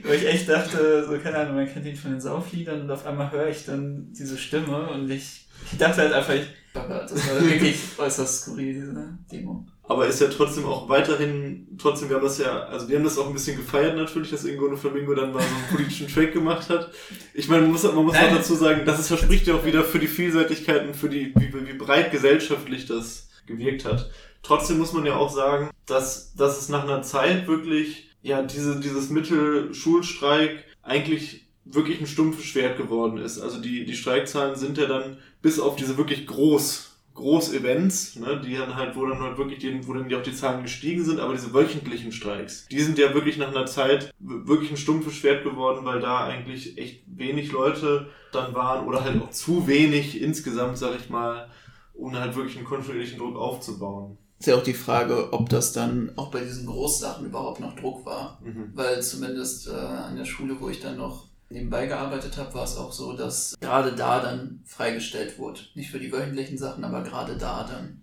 wo 0.05 0.13
ich 0.13 0.27
echt 0.29 0.49
dachte, 0.49 1.05
so 1.05 1.19
keine 1.19 1.39
Ahnung, 1.39 1.57
man 1.57 1.67
kennt 1.67 1.85
ihn 1.87 1.97
von 1.97 2.13
den 2.13 2.21
Saufliedern 2.21 2.83
und 2.83 2.91
auf 2.91 3.05
einmal 3.05 3.33
höre 3.33 3.49
ich 3.49 3.67
dann 3.67 4.13
diese 4.13 4.39
Stimme 4.39 4.91
und 4.91 5.11
ich, 5.11 5.49
ich 5.73 5.79
dachte 5.79 6.03
halt 6.03 6.13
einfach, 6.13 6.35
ich, 6.35 6.47
das 6.73 7.29
war 7.29 7.41
wirklich 7.51 7.81
äußerst 7.99 8.43
skurril, 8.43 8.75
diese 8.75 9.19
Demo. 9.33 9.67
Aber 9.89 10.07
ist 10.07 10.21
ja 10.21 10.29
trotzdem 10.29 10.67
auch 10.67 10.89
weiterhin, 10.89 11.67
trotzdem, 11.79 12.09
wir 12.09 12.17
haben 12.17 12.23
das 12.23 12.39
ja, 12.39 12.67
also 12.67 12.89
wir 12.89 12.97
haben 12.97 13.05
das 13.05 13.19
auch 13.19 13.27
ein 13.27 13.33
bisschen 13.33 13.57
gefeiert 13.57 13.97
natürlich, 13.97 14.31
dass 14.31 14.45
Ingo 14.45 14.67
und 14.67 14.77
Flamingo 14.77 15.15
dann 15.15 15.33
mal 15.33 15.43
so 15.43 15.49
einen 15.49 15.77
politischen 15.77 16.07
Track 16.07 16.33
gemacht 16.33 16.71
hat. 16.71 16.93
Ich 17.35 17.49
meine, 17.49 17.63
man 17.63 17.73
muss, 17.73 17.83
man 17.83 18.05
muss 18.05 18.15
auch 18.15 18.31
dazu 18.31 18.55
sagen, 18.55 18.83
das 18.87 19.09
verspricht 19.09 19.49
ja 19.49 19.55
auch 19.55 19.65
wieder 19.65 19.83
für 19.83 19.99
die 19.99 20.07
Vielseitigkeit 20.07 20.87
und 20.87 20.95
für 20.95 21.09
die, 21.09 21.35
wie, 21.35 21.53
wie 21.53 21.73
breit 21.73 22.13
gesellschaftlich 22.13 22.87
das 22.87 23.32
gewirkt 23.47 23.85
hat. 23.85 24.11
Trotzdem 24.43 24.79
muss 24.79 24.93
man 24.93 25.07
ja 25.07 25.17
auch 25.17 25.31
sagen, 25.31 25.71
dass, 25.87 26.35
dass 26.35 26.61
es 26.61 26.69
nach 26.69 26.85
einer 26.85 27.03
Zeit 27.03 27.47
wirklich 27.47 28.09
ja, 28.23 28.43
diese, 28.43 28.81
dieses 28.81 29.11
Mittelschulstreik 29.11 30.65
eigentlich 30.83 31.47
wirklich 31.65 32.01
ein 32.01 32.07
stumpfes 32.07 32.45
Schwert 32.45 32.77
geworden 32.77 33.19
ist. 33.19 33.41
Also 33.41 33.61
die, 33.61 33.85
die 33.85 33.95
Streikzahlen 33.95 34.57
sind 34.57 34.79
ja 34.79 34.87
dann 34.87 35.19
bis 35.43 35.61
auf 35.61 35.77
diese 35.77 35.97
wirklich 35.97 36.27
groß 36.27 36.93
Groß-Events, 37.15 38.17
ne, 38.17 38.41
die 38.43 38.57
dann 38.57 38.75
halt, 38.75 38.97
wo 38.97 39.05
dann 39.05 39.21
halt 39.21 39.37
wirklich, 39.37 39.59
die, 39.59 39.87
wo 39.87 39.93
dann 39.93 40.09
die 40.09 40.17
auch 40.17 40.23
die 40.23 40.35
Zahlen 40.35 40.63
gestiegen 40.63 41.05
sind, 41.05 41.21
aber 41.21 41.35
diese 41.35 41.53
wöchentlichen 41.53 42.11
Streiks, 42.11 42.67
die 42.69 42.81
sind 42.81 42.99
ja 42.99 43.13
wirklich 43.13 43.37
nach 43.37 43.49
einer 43.49 43.67
Zeit 43.67 44.15
wirklich 44.19 44.71
ein 44.71 44.79
stumpfes 44.79 45.15
Schwert 45.15 45.45
geworden, 45.45 45.85
weil 45.85 46.01
da 46.01 46.25
eigentlich 46.25 46.79
echt 46.79 47.03
wenig 47.07 47.53
Leute 47.53 48.09
dann 48.33 48.55
waren 48.55 48.87
oder 48.87 49.05
halt 49.05 49.21
auch 49.21 49.31
zu 49.31 49.67
wenig 49.67 50.23
insgesamt, 50.23 50.79
sag 50.79 50.99
ich 50.99 51.11
mal, 51.11 51.51
um 51.95 52.15
halt 52.15 52.35
wirklich 52.35 52.57
einen 52.57 52.67
kontinuierlichen 52.67 53.19
Druck 53.19 53.37
aufzubauen. 53.37 54.19
Ist 54.39 54.47
ja 54.47 54.57
auch 54.57 54.63
die 54.63 54.75
Frage, 54.75 55.33
ob 55.33 55.49
das 55.49 55.73
dann 55.73 56.13
auch 56.17 56.31
bei 56.31 56.41
diesen 56.41 56.67
Großsachen 56.67 57.27
überhaupt 57.27 57.61
noch 57.61 57.77
Druck 57.77 58.05
war. 58.05 58.41
Mhm. 58.43 58.73
Weil 58.75 59.01
zumindest 59.03 59.69
äh, 59.69 59.73
an 59.73 60.17
der 60.17 60.25
Schule, 60.25 60.61
wo 60.61 60.69
ich 60.69 60.81
dann 60.81 60.97
noch 60.97 61.29
nebenbei 61.49 61.87
gearbeitet 61.87 62.37
habe, 62.39 62.53
war 62.55 62.65
es 62.65 62.77
auch 62.77 62.93
so, 62.93 63.13
dass 63.13 63.55
gerade 63.61 63.93
da 63.93 64.21
dann 64.21 64.63
freigestellt 64.65 65.39
wurde. 65.39 65.61
Nicht 65.75 65.91
für 65.91 66.01
die 66.01 66.11
wöchentlichen 66.11 66.59
Sachen, 66.59 66.83
aber 66.83 67.03
gerade 67.03 67.37
da 67.37 67.65
dann 67.65 68.03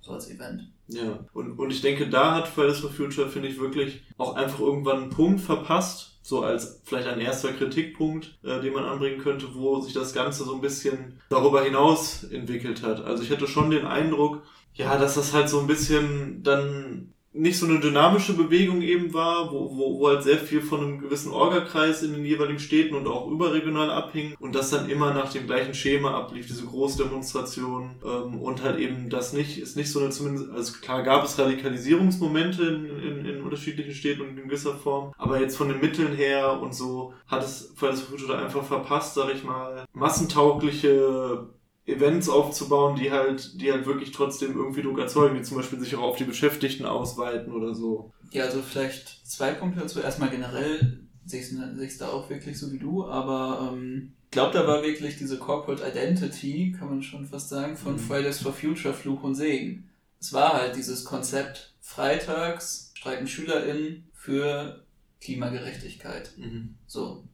so 0.00 0.12
als 0.12 0.30
Event. 0.30 0.72
Ja, 0.88 1.26
und, 1.32 1.58
und 1.58 1.70
ich 1.70 1.82
denke, 1.82 2.08
da 2.08 2.36
hat 2.36 2.48
Fridays 2.48 2.78
for 2.78 2.90
Future, 2.90 3.28
finde 3.28 3.48
ich, 3.48 3.58
wirklich 3.58 4.02
auch 4.16 4.34
einfach 4.34 4.60
irgendwann 4.60 5.02
einen 5.02 5.10
Punkt 5.10 5.40
verpasst, 5.40 6.15
so 6.26 6.42
als 6.42 6.80
vielleicht 6.82 7.06
ein 7.06 7.20
erster 7.20 7.52
Kritikpunkt, 7.52 8.36
äh, 8.42 8.60
den 8.60 8.72
man 8.72 8.82
anbringen 8.82 9.20
könnte, 9.20 9.46
wo 9.54 9.80
sich 9.80 9.92
das 9.92 10.12
Ganze 10.12 10.42
so 10.42 10.56
ein 10.56 10.60
bisschen 10.60 11.20
darüber 11.28 11.62
hinaus 11.62 12.24
entwickelt 12.24 12.82
hat. 12.82 13.04
Also 13.04 13.22
ich 13.22 13.30
hatte 13.30 13.46
schon 13.46 13.70
den 13.70 13.86
Eindruck, 13.86 14.42
ja, 14.74 14.98
dass 14.98 15.14
das 15.14 15.32
halt 15.32 15.48
so 15.48 15.60
ein 15.60 15.68
bisschen 15.68 16.42
dann 16.42 17.12
nicht 17.36 17.58
so 17.58 17.66
eine 17.66 17.80
dynamische 17.80 18.32
Bewegung 18.32 18.82
eben 18.82 19.12
war, 19.12 19.52
wo, 19.52 19.76
wo, 19.76 20.00
wo 20.00 20.08
halt 20.08 20.22
sehr 20.22 20.38
viel 20.38 20.62
von 20.62 20.80
einem 20.80 20.98
gewissen 20.98 21.32
Orgakreis 21.32 22.02
in 22.02 22.14
den 22.14 22.24
jeweiligen 22.24 22.58
Städten 22.58 22.94
und 22.94 23.06
auch 23.06 23.30
überregional 23.30 23.90
abhing 23.90 24.34
und 24.40 24.54
das 24.54 24.70
dann 24.70 24.88
immer 24.88 25.12
nach 25.12 25.30
dem 25.32 25.46
gleichen 25.46 25.74
Schema 25.74 26.12
ablief, 26.12 26.46
diese 26.46 26.64
Großdemonstrationen 26.64 27.96
ähm, 28.04 28.40
und 28.40 28.62
halt 28.62 28.78
eben 28.78 29.10
das 29.10 29.32
nicht, 29.32 29.58
ist 29.58 29.76
nicht 29.76 29.92
so 29.92 30.00
eine 30.00 30.10
zumindest, 30.10 30.50
also 30.50 30.72
klar 30.80 31.02
gab 31.02 31.24
es 31.24 31.38
Radikalisierungsmomente 31.38 32.62
in, 32.62 32.86
in, 32.86 33.15
unterschiedlichen 33.46 33.94
Städten 33.94 34.22
und 34.22 34.36
in 34.36 34.48
gewisser 34.48 34.74
Form, 34.74 35.12
aber 35.16 35.40
jetzt 35.40 35.56
von 35.56 35.68
den 35.68 35.80
Mitteln 35.80 36.14
her 36.14 36.60
und 36.60 36.74
so 36.74 37.14
hat 37.26 37.42
es 37.42 37.72
Fridays 37.76 38.02
for 38.02 38.18
Future 38.18 38.38
einfach 38.38 38.64
verpasst, 38.64 39.14
sag 39.14 39.34
ich 39.34 39.44
mal, 39.44 39.84
massentaugliche 39.92 41.48
Events 41.86 42.28
aufzubauen, 42.28 42.96
die 42.96 43.12
halt, 43.12 43.60
die 43.60 43.70
halt 43.70 43.86
wirklich 43.86 44.10
trotzdem 44.10 44.56
irgendwie 44.56 44.82
Druck 44.82 44.98
erzeugen, 44.98 45.36
die 45.36 45.42
zum 45.42 45.56
Beispiel 45.56 45.78
sich 45.78 45.94
auch 45.94 46.02
auf 46.02 46.16
die 46.16 46.24
Beschäftigten 46.24 46.84
ausweiten 46.84 47.52
oder 47.52 47.74
so. 47.74 48.12
Ja, 48.32 48.44
also 48.44 48.60
vielleicht 48.60 49.26
zwei 49.26 49.52
Punkte 49.52 49.80
dazu. 49.80 50.00
Erstmal 50.00 50.30
generell 50.30 51.06
sehe 51.24 51.40
ich 51.40 51.52
es 51.52 51.98
da 51.98 52.08
auch 52.08 52.28
wirklich 52.28 52.58
so 52.58 52.72
wie 52.72 52.78
du, 52.78 53.06
aber 53.06 53.72
ähm, 53.72 54.12
ich 54.24 54.30
glaube, 54.32 54.52
da 54.52 54.66
war 54.66 54.82
wirklich 54.82 55.16
diese 55.16 55.38
Corporate 55.38 55.82
Identity, 55.88 56.74
kann 56.76 56.88
man 56.88 57.02
schon 57.02 57.24
fast 57.24 57.48
sagen, 57.48 57.76
von 57.76 57.94
mhm. 57.94 58.00
Fridays 58.00 58.40
for 58.40 58.52
Future 58.52 58.92
Fluch 58.92 59.22
und 59.22 59.34
Segen. 59.34 59.88
Es 60.20 60.32
war 60.32 60.54
halt 60.54 60.76
dieses 60.76 61.04
Konzept, 61.04 61.74
freitags 61.80 62.85
streiken 63.06 63.26
SchülerInnen 63.26 64.08
für 64.12 64.84
Klimagerechtigkeit. 65.20 66.32
Mhm. 66.36 66.76
So. 66.86 67.24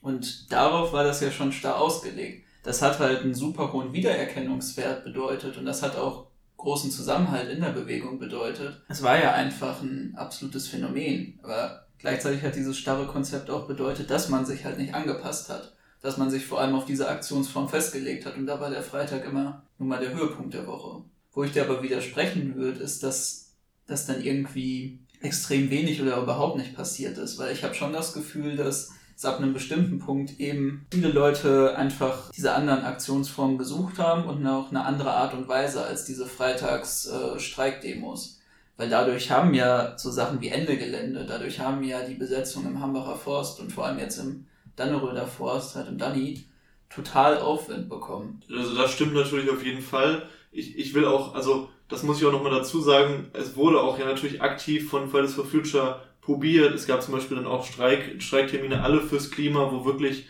Und 0.00 0.50
darauf 0.52 0.92
war 0.92 1.04
das 1.04 1.20
ja 1.20 1.30
schon 1.30 1.52
starr 1.52 1.80
ausgelegt 1.80 2.48
das 2.68 2.82
hat 2.82 2.98
halt 2.98 3.22
einen 3.22 3.34
super 3.34 3.72
hohen 3.72 3.94
Wiedererkennungswert 3.94 5.02
bedeutet 5.02 5.56
und 5.56 5.64
das 5.64 5.82
hat 5.82 5.96
auch 5.96 6.26
großen 6.58 6.90
Zusammenhalt 6.90 7.48
in 7.48 7.62
der 7.62 7.70
Bewegung 7.70 8.18
bedeutet. 8.18 8.82
Es 8.88 9.02
war 9.02 9.18
ja 9.18 9.32
einfach 9.32 9.80
ein 9.80 10.14
absolutes 10.16 10.68
Phänomen, 10.68 11.38
aber 11.42 11.86
gleichzeitig 11.98 12.42
hat 12.42 12.56
dieses 12.56 12.76
starre 12.76 13.06
Konzept 13.06 13.48
auch 13.48 13.66
bedeutet, 13.66 14.10
dass 14.10 14.28
man 14.28 14.44
sich 14.44 14.66
halt 14.66 14.76
nicht 14.76 14.92
angepasst 14.92 15.48
hat, 15.48 15.76
dass 16.02 16.18
man 16.18 16.30
sich 16.30 16.44
vor 16.44 16.60
allem 16.60 16.74
auf 16.74 16.84
diese 16.84 17.08
Aktionsform 17.08 17.70
festgelegt 17.70 18.26
hat 18.26 18.36
und 18.36 18.46
da 18.46 18.60
war 18.60 18.68
der 18.68 18.82
Freitag 18.82 19.24
immer 19.24 19.62
nun 19.78 19.88
mal 19.88 20.00
der 20.00 20.12
Höhepunkt 20.12 20.52
der 20.52 20.66
Woche. 20.66 21.02
Wo 21.32 21.44
ich 21.44 21.52
dir 21.52 21.64
aber 21.64 21.82
widersprechen 21.82 22.56
würde, 22.56 22.80
ist, 22.80 23.02
dass 23.02 23.47
das 23.88 24.06
dann 24.06 24.22
irgendwie 24.22 25.00
extrem 25.20 25.70
wenig 25.70 26.00
oder 26.00 26.18
überhaupt 26.18 26.56
nicht 26.56 26.76
passiert 26.76 27.18
ist, 27.18 27.38
weil 27.38 27.52
ich 27.52 27.64
habe 27.64 27.74
schon 27.74 27.92
das 27.92 28.12
Gefühl, 28.12 28.56
dass 28.56 28.92
dass 29.20 29.32
ab 29.32 29.40
einem 29.40 29.52
bestimmten 29.52 29.98
Punkt 29.98 30.38
eben 30.38 30.86
viele 30.92 31.08
Leute 31.08 31.76
einfach 31.76 32.30
diese 32.30 32.54
anderen 32.54 32.84
Aktionsformen 32.84 33.58
gesucht 33.58 33.98
haben 33.98 34.28
und 34.28 34.46
auch 34.46 34.70
eine 34.70 34.84
andere 34.84 35.10
Art 35.10 35.34
und 35.34 35.48
Weise 35.48 35.84
als 35.84 36.04
diese 36.04 36.24
Freitags-Streikdemos. 36.24 38.26
Äh, 38.26 38.30
Weil 38.76 38.90
dadurch 38.90 39.32
haben 39.32 39.54
ja 39.54 39.98
so 39.98 40.12
Sachen 40.12 40.40
wie 40.40 40.50
Ende 40.50 40.76
Gelände, 40.76 41.26
dadurch 41.26 41.58
haben 41.58 41.82
ja 41.82 42.04
die 42.04 42.14
Besetzung 42.14 42.64
im 42.64 42.80
Hambacher 42.80 43.16
Forst 43.16 43.58
und 43.58 43.72
vor 43.72 43.86
allem 43.86 43.98
jetzt 43.98 44.18
im 44.18 44.46
Danneröder 44.76 45.26
Forst, 45.26 45.74
halt 45.74 45.88
im 45.88 45.98
Danny, 45.98 46.44
total 46.88 47.38
Aufwind 47.38 47.88
bekommen. 47.88 48.40
Also 48.56 48.76
das 48.76 48.92
stimmt 48.92 49.14
natürlich 49.14 49.50
auf 49.50 49.64
jeden 49.64 49.82
Fall. 49.82 50.28
Ich, 50.52 50.78
ich 50.78 50.94
will 50.94 51.06
auch, 51.06 51.34
also 51.34 51.70
das 51.88 52.02
muss 52.02 52.18
ich 52.18 52.26
auch 52.26 52.32
nochmal 52.32 52.52
dazu 52.52 52.80
sagen, 52.80 53.28
es 53.32 53.56
wurde 53.56 53.80
auch 53.80 53.98
ja 53.98 54.04
natürlich 54.04 54.42
aktiv 54.42 54.88
von 54.90 55.08
Fridays 55.08 55.34
for 55.34 55.44
Future 55.44 56.00
probiert. 56.20 56.74
Es 56.74 56.86
gab 56.86 57.02
zum 57.02 57.14
Beispiel 57.14 57.36
dann 57.36 57.46
auch 57.46 57.64
Streik, 57.64 58.20
Streiktermine 58.22 58.82
alle 58.82 59.00
fürs 59.00 59.30
Klima, 59.30 59.70
wo 59.72 59.84
wirklich 59.84 60.26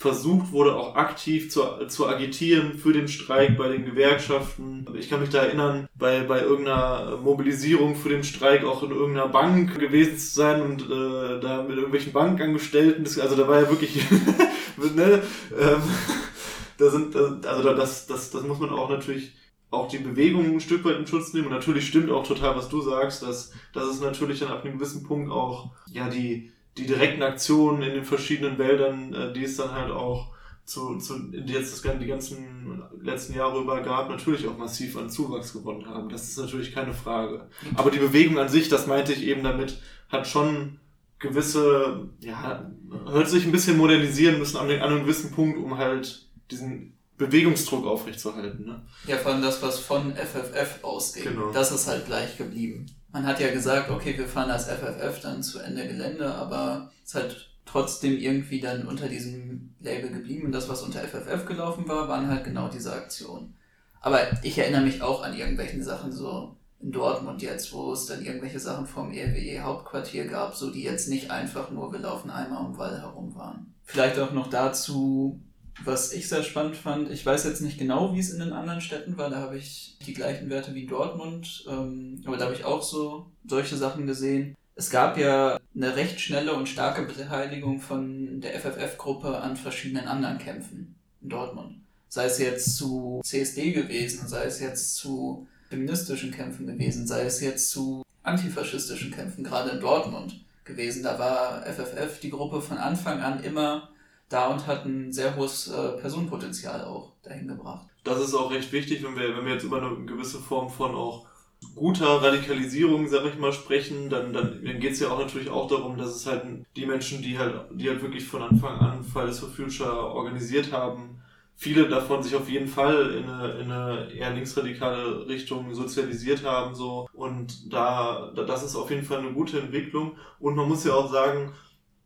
versucht 0.00 0.52
wurde, 0.52 0.76
auch 0.76 0.94
aktiv 0.94 1.50
zu, 1.50 1.62
zu 1.88 2.08
agitieren 2.08 2.72
für 2.78 2.94
den 2.94 3.06
Streik 3.06 3.58
bei 3.58 3.68
den 3.68 3.84
Gewerkschaften. 3.84 4.86
Ich 4.98 5.10
kann 5.10 5.20
mich 5.20 5.28
da 5.28 5.42
erinnern, 5.42 5.88
bei, 5.94 6.20
bei 6.20 6.40
irgendeiner 6.40 7.18
Mobilisierung 7.18 7.96
für 7.96 8.08
den 8.08 8.24
Streik 8.24 8.64
auch 8.64 8.82
in 8.82 8.92
irgendeiner 8.92 9.28
Bank 9.28 9.78
gewesen 9.78 10.16
zu 10.16 10.34
sein 10.34 10.62
und 10.62 10.82
äh, 10.84 11.38
da 11.40 11.64
mit 11.64 11.76
irgendwelchen 11.76 12.14
Bankangestellten, 12.14 13.04
also 13.20 13.36
da 13.36 13.46
war 13.46 13.60
ja 13.60 13.68
wirklich, 13.68 13.96
ne, 14.94 15.22
ähm, 15.60 15.82
da 16.78 16.88
sind, 16.88 17.14
also 17.14 17.74
das, 17.74 18.06
das, 18.06 18.30
das 18.30 18.42
muss 18.42 18.58
man 18.58 18.70
auch 18.70 18.88
natürlich 18.88 19.32
auch 19.70 19.88
die 19.88 19.98
Bewegung 19.98 20.46
ein 20.46 20.60
Stück 20.60 20.84
weit 20.84 20.98
in 20.98 21.06
Schutz 21.06 21.32
nehmen. 21.32 21.46
Und 21.46 21.52
natürlich 21.52 21.86
stimmt 21.86 22.10
auch 22.10 22.26
total, 22.26 22.56
was 22.56 22.68
du 22.68 22.80
sagst, 22.80 23.22
dass, 23.22 23.52
dass 23.72 23.88
es 23.88 24.00
natürlich 24.00 24.40
dann 24.40 24.48
ab 24.50 24.64
einem 24.64 24.78
gewissen 24.78 25.04
Punkt 25.04 25.30
auch, 25.30 25.70
ja, 25.90 26.08
die, 26.08 26.52
die 26.76 26.86
direkten 26.86 27.22
Aktionen 27.22 27.82
in 27.82 27.94
den 27.94 28.04
verschiedenen 28.04 28.58
Wäldern, 28.58 29.14
äh, 29.14 29.32
die 29.32 29.44
es 29.44 29.56
dann 29.56 29.72
halt 29.72 29.90
auch 29.90 30.32
zu, 30.64 30.98
zu 30.98 31.32
jetzt 31.32 31.84
das, 31.84 31.98
die 31.98 32.06
ganzen 32.06 32.82
letzten 33.02 33.34
Jahre 33.34 33.60
über 33.60 33.80
gab, 33.80 34.08
natürlich 34.08 34.46
auch 34.46 34.56
massiv 34.56 34.96
an 34.96 35.10
Zuwachs 35.10 35.52
gewonnen 35.52 35.86
haben. 35.86 36.08
Das 36.08 36.28
ist 36.28 36.38
natürlich 36.38 36.72
keine 36.72 36.94
Frage. 36.94 37.48
Aber 37.74 37.90
die 37.90 37.98
Bewegung 37.98 38.38
an 38.38 38.48
sich, 38.48 38.68
das 38.68 38.86
meinte 38.86 39.12
ich 39.12 39.24
eben 39.24 39.42
damit, 39.42 39.80
hat 40.08 40.28
schon 40.28 40.78
gewisse, 41.18 42.08
ja, 42.20 42.70
hört 43.06 43.28
sich 43.28 43.44
ein 43.44 43.52
bisschen 43.52 43.76
modernisieren 43.76 44.38
müssen 44.38 44.56
an, 44.56 44.70
an 44.70 44.80
einem 44.80 45.02
gewissen 45.02 45.32
Punkt, 45.32 45.58
um 45.58 45.76
halt 45.76 46.28
diesen 46.50 46.94
Bewegungsdruck 47.20 47.86
aufrechtzuerhalten. 47.86 48.64
Ne? 48.64 48.82
Ja, 49.06 49.16
vor 49.18 49.32
allem 49.32 49.42
das, 49.42 49.62
was 49.62 49.78
von 49.78 50.14
FFF 50.14 50.82
ausgeht. 50.82 51.24
Genau. 51.24 51.52
Das 51.52 51.70
ist 51.70 51.86
halt 51.86 52.06
gleich 52.06 52.36
geblieben. 52.38 52.86
Man 53.12 53.26
hat 53.26 53.40
ja 53.40 53.52
gesagt, 53.52 53.90
okay, 53.90 54.16
wir 54.16 54.26
fahren 54.26 54.50
als 54.50 54.64
FFF 54.64 55.20
dann 55.20 55.42
zu 55.42 55.58
Ende 55.58 55.86
Gelände, 55.86 56.34
aber 56.34 56.90
es 57.04 57.14
hat 57.14 57.50
trotzdem 57.66 58.16
irgendwie 58.16 58.60
dann 58.60 58.86
unter 58.86 59.08
diesem 59.08 59.74
Label 59.80 60.10
geblieben. 60.10 60.46
Und 60.46 60.52
das, 60.52 60.68
was 60.68 60.82
unter 60.82 61.00
FFF 61.00 61.44
gelaufen 61.44 61.86
war, 61.86 62.08
waren 62.08 62.28
halt 62.28 62.44
genau 62.44 62.68
diese 62.68 62.92
Aktionen. 62.92 63.54
Aber 64.00 64.20
ich 64.42 64.56
erinnere 64.56 64.82
mich 64.82 65.02
auch 65.02 65.22
an 65.22 65.36
irgendwelchen 65.36 65.82
Sachen 65.82 66.10
so 66.12 66.56
in 66.80 66.92
Dortmund 66.92 67.42
jetzt, 67.42 67.72
wo 67.74 67.92
es 67.92 68.06
dann 68.06 68.24
irgendwelche 68.24 68.58
Sachen 68.58 68.86
vom 68.86 69.12
EWE 69.12 69.62
Hauptquartier 69.62 70.24
gab, 70.26 70.54
so 70.54 70.70
die 70.70 70.82
jetzt 70.82 71.08
nicht 71.08 71.30
einfach 71.30 71.70
nur 71.70 71.92
wir 71.92 71.98
laufen 71.98 72.30
einmal 72.30 72.64
um 72.64 72.78
Wall 72.78 72.98
herum 72.98 73.34
waren. 73.34 73.74
Vielleicht 73.84 74.18
auch 74.18 74.32
noch 74.32 74.48
dazu, 74.48 75.38
was 75.84 76.12
ich 76.12 76.28
sehr 76.28 76.42
spannend 76.42 76.76
fand, 76.76 77.10
ich 77.10 77.24
weiß 77.24 77.44
jetzt 77.44 77.60
nicht 77.60 77.78
genau, 77.78 78.14
wie 78.14 78.20
es 78.20 78.30
in 78.30 78.40
den 78.40 78.52
anderen 78.52 78.80
Städten 78.80 79.16
war, 79.16 79.30
da 79.30 79.36
habe 79.36 79.56
ich 79.56 79.96
die 80.06 80.14
gleichen 80.14 80.50
Werte 80.50 80.74
wie 80.74 80.86
Dortmund, 80.86 81.64
ähm, 81.68 82.22
aber 82.26 82.36
da 82.36 82.46
habe 82.46 82.54
ich 82.54 82.64
auch 82.64 82.82
so 82.82 83.30
solche 83.46 83.76
Sachen 83.76 84.06
gesehen. 84.06 84.56
Es 84.74 84.90
gab 84.90 85.18
ja 85.18 85.58
eine 85.74 85.96
recht 85.96 86.20
schnelle 86.20 86.54
und 86.54 86.68
starke 86.68 87.02
Beteiligung 87.02 87.80
von 87.80 88.40
der 88.40 88.58
FFF-Gruppe 88.58 89.38
an 89.38 89.56
verschiedenen 89.56 90.08
anderen 90.08 90.38
Kämpfen 90.38 90.94
in 91.20 91.28
Dortmund. 91.28 91.80
Sei 92.08 92.24
es 92.24 92.38
jetzt 92.38 92.76
zu 92.76 93.20
CSD 93.24 93.72
gewesen, 93.72 94.26
sei 94.26 94.44
es 94.44 94.60
jetzt 94.60 94.96
zu 94.96 95.46
feministischen 95.68 96.32
Kämpfen 96.32 96.66
gewesen, 96.66 97.06
sei 97.06 97.24
es 97.24 97.40
jetzt 97.40 97.70
zu 97.70 98.02
antifaschistischen 98.22 99.10
Kämpfen, 99.10 99.44
gerade 99.44 99.70
in 99.70 99.80
Dortmund 99.80 100.40
gewesen. 100.64 101.02
Da 101.02 101.18
war 101.18 101.62
FFF 101.62 102.20
die 102.20 102.30
Gruppe 102.30 102.60
von 102.60 102.78
Anfang 102.78 103.20
an 103.20 103.42
immer 103.44 103.90
da 104.30 104.48
und 104.48 104.66
hat 104.66 104.86
ein 104.86 105.12
sehr 105.12 105.36
hohes 105.36 105.68
äh, 105.68 105.98
Personenpotenzial 105.98 106.84
auch 106.84 107.12
dahin 107.22 107.48
gebracht. 107.48 107.86
Das 108.04 108.20
ist 108.20 108.34
auch 108.34 108.50
recht 108.50 108.72
wichtig, 108.72 109.02
wenn 109.02 109.16
wir, 109.16 109.36
wenn 109.36 109.44
wir 109.44 109.52
jetzt 109.52 109.64
über 109.64 109.82
eine 109.82 110.06
gewisse 110.06 110.38
Form 110.38 110.70
von 110.70 110.94
auch 110.94 111.26
guter 111.74 112.22
Radikalisierung, 112.22 113.06
sag 113.08 113.26
ich 113.26 113.38
mal, 113.38 113.52
sprechen, 113.52 114.08
dann, 114.08 114.32
dann, 114.32 114.64
dann 114.64 114.80
geht 114.80 114.92
es 114.92 115.00
ja 115.00 115.10
auch 115.10 115.18
natürlich 115.18 115.50
auch 115.50 115.68
darum, 115.68 115.98
dass 115.98 116.14
es 116.14 116.26
halt 116.26 116.44
die 116.74 116.86
Menschen, 116.86 117.20
die 117.20 117.38
halt, 117.38 117.54
die 117.74 117.88
halt 117.88 118.00
wirklich 118.00 118.24
von 118.24 118.42
Anfang 118.42 118.78
an 118.78 119.04
Fridays 119.04 119.40
for 119.40 119.50
Future 119.50 119.92
organisiert 119.92 120.72
haben, 120.72 121.20
viele 121.60 121.88
davon 121.88 122.22
sich 122.22 122.34
auf 122.34 122.48
jeden 122.48 122.68
Fall 122.68 123.10
in 123.16 123.28
eine, 123.28 123.52
in 123.58 123.70
eine 123.70 124.10
eher 124.10 124.30
linksradikale 124.30 125.28
Richtung 125.28 125.74
sozialisiert 125.74 126.42
haben, 126.42 126.74
so 126.74 127.06
Und 127.12 127.70
da, 127.70 128.32
da, 128.34 128.44
das 128.44 128.62
ist 128.62 128.76
auf 128.76 128.88
jeden 128.88 129.04
Fall 129.04 129.18
eine 129.18 129.32
gute 129.32 129.60
Entwicklung. 129.60 130.16
Und 130.38 130.56
man 130.56 130.66
muss 130.66 130.84
ja 130.84 130.94
auch 130.94 131.12
sagen, 131.12 131.52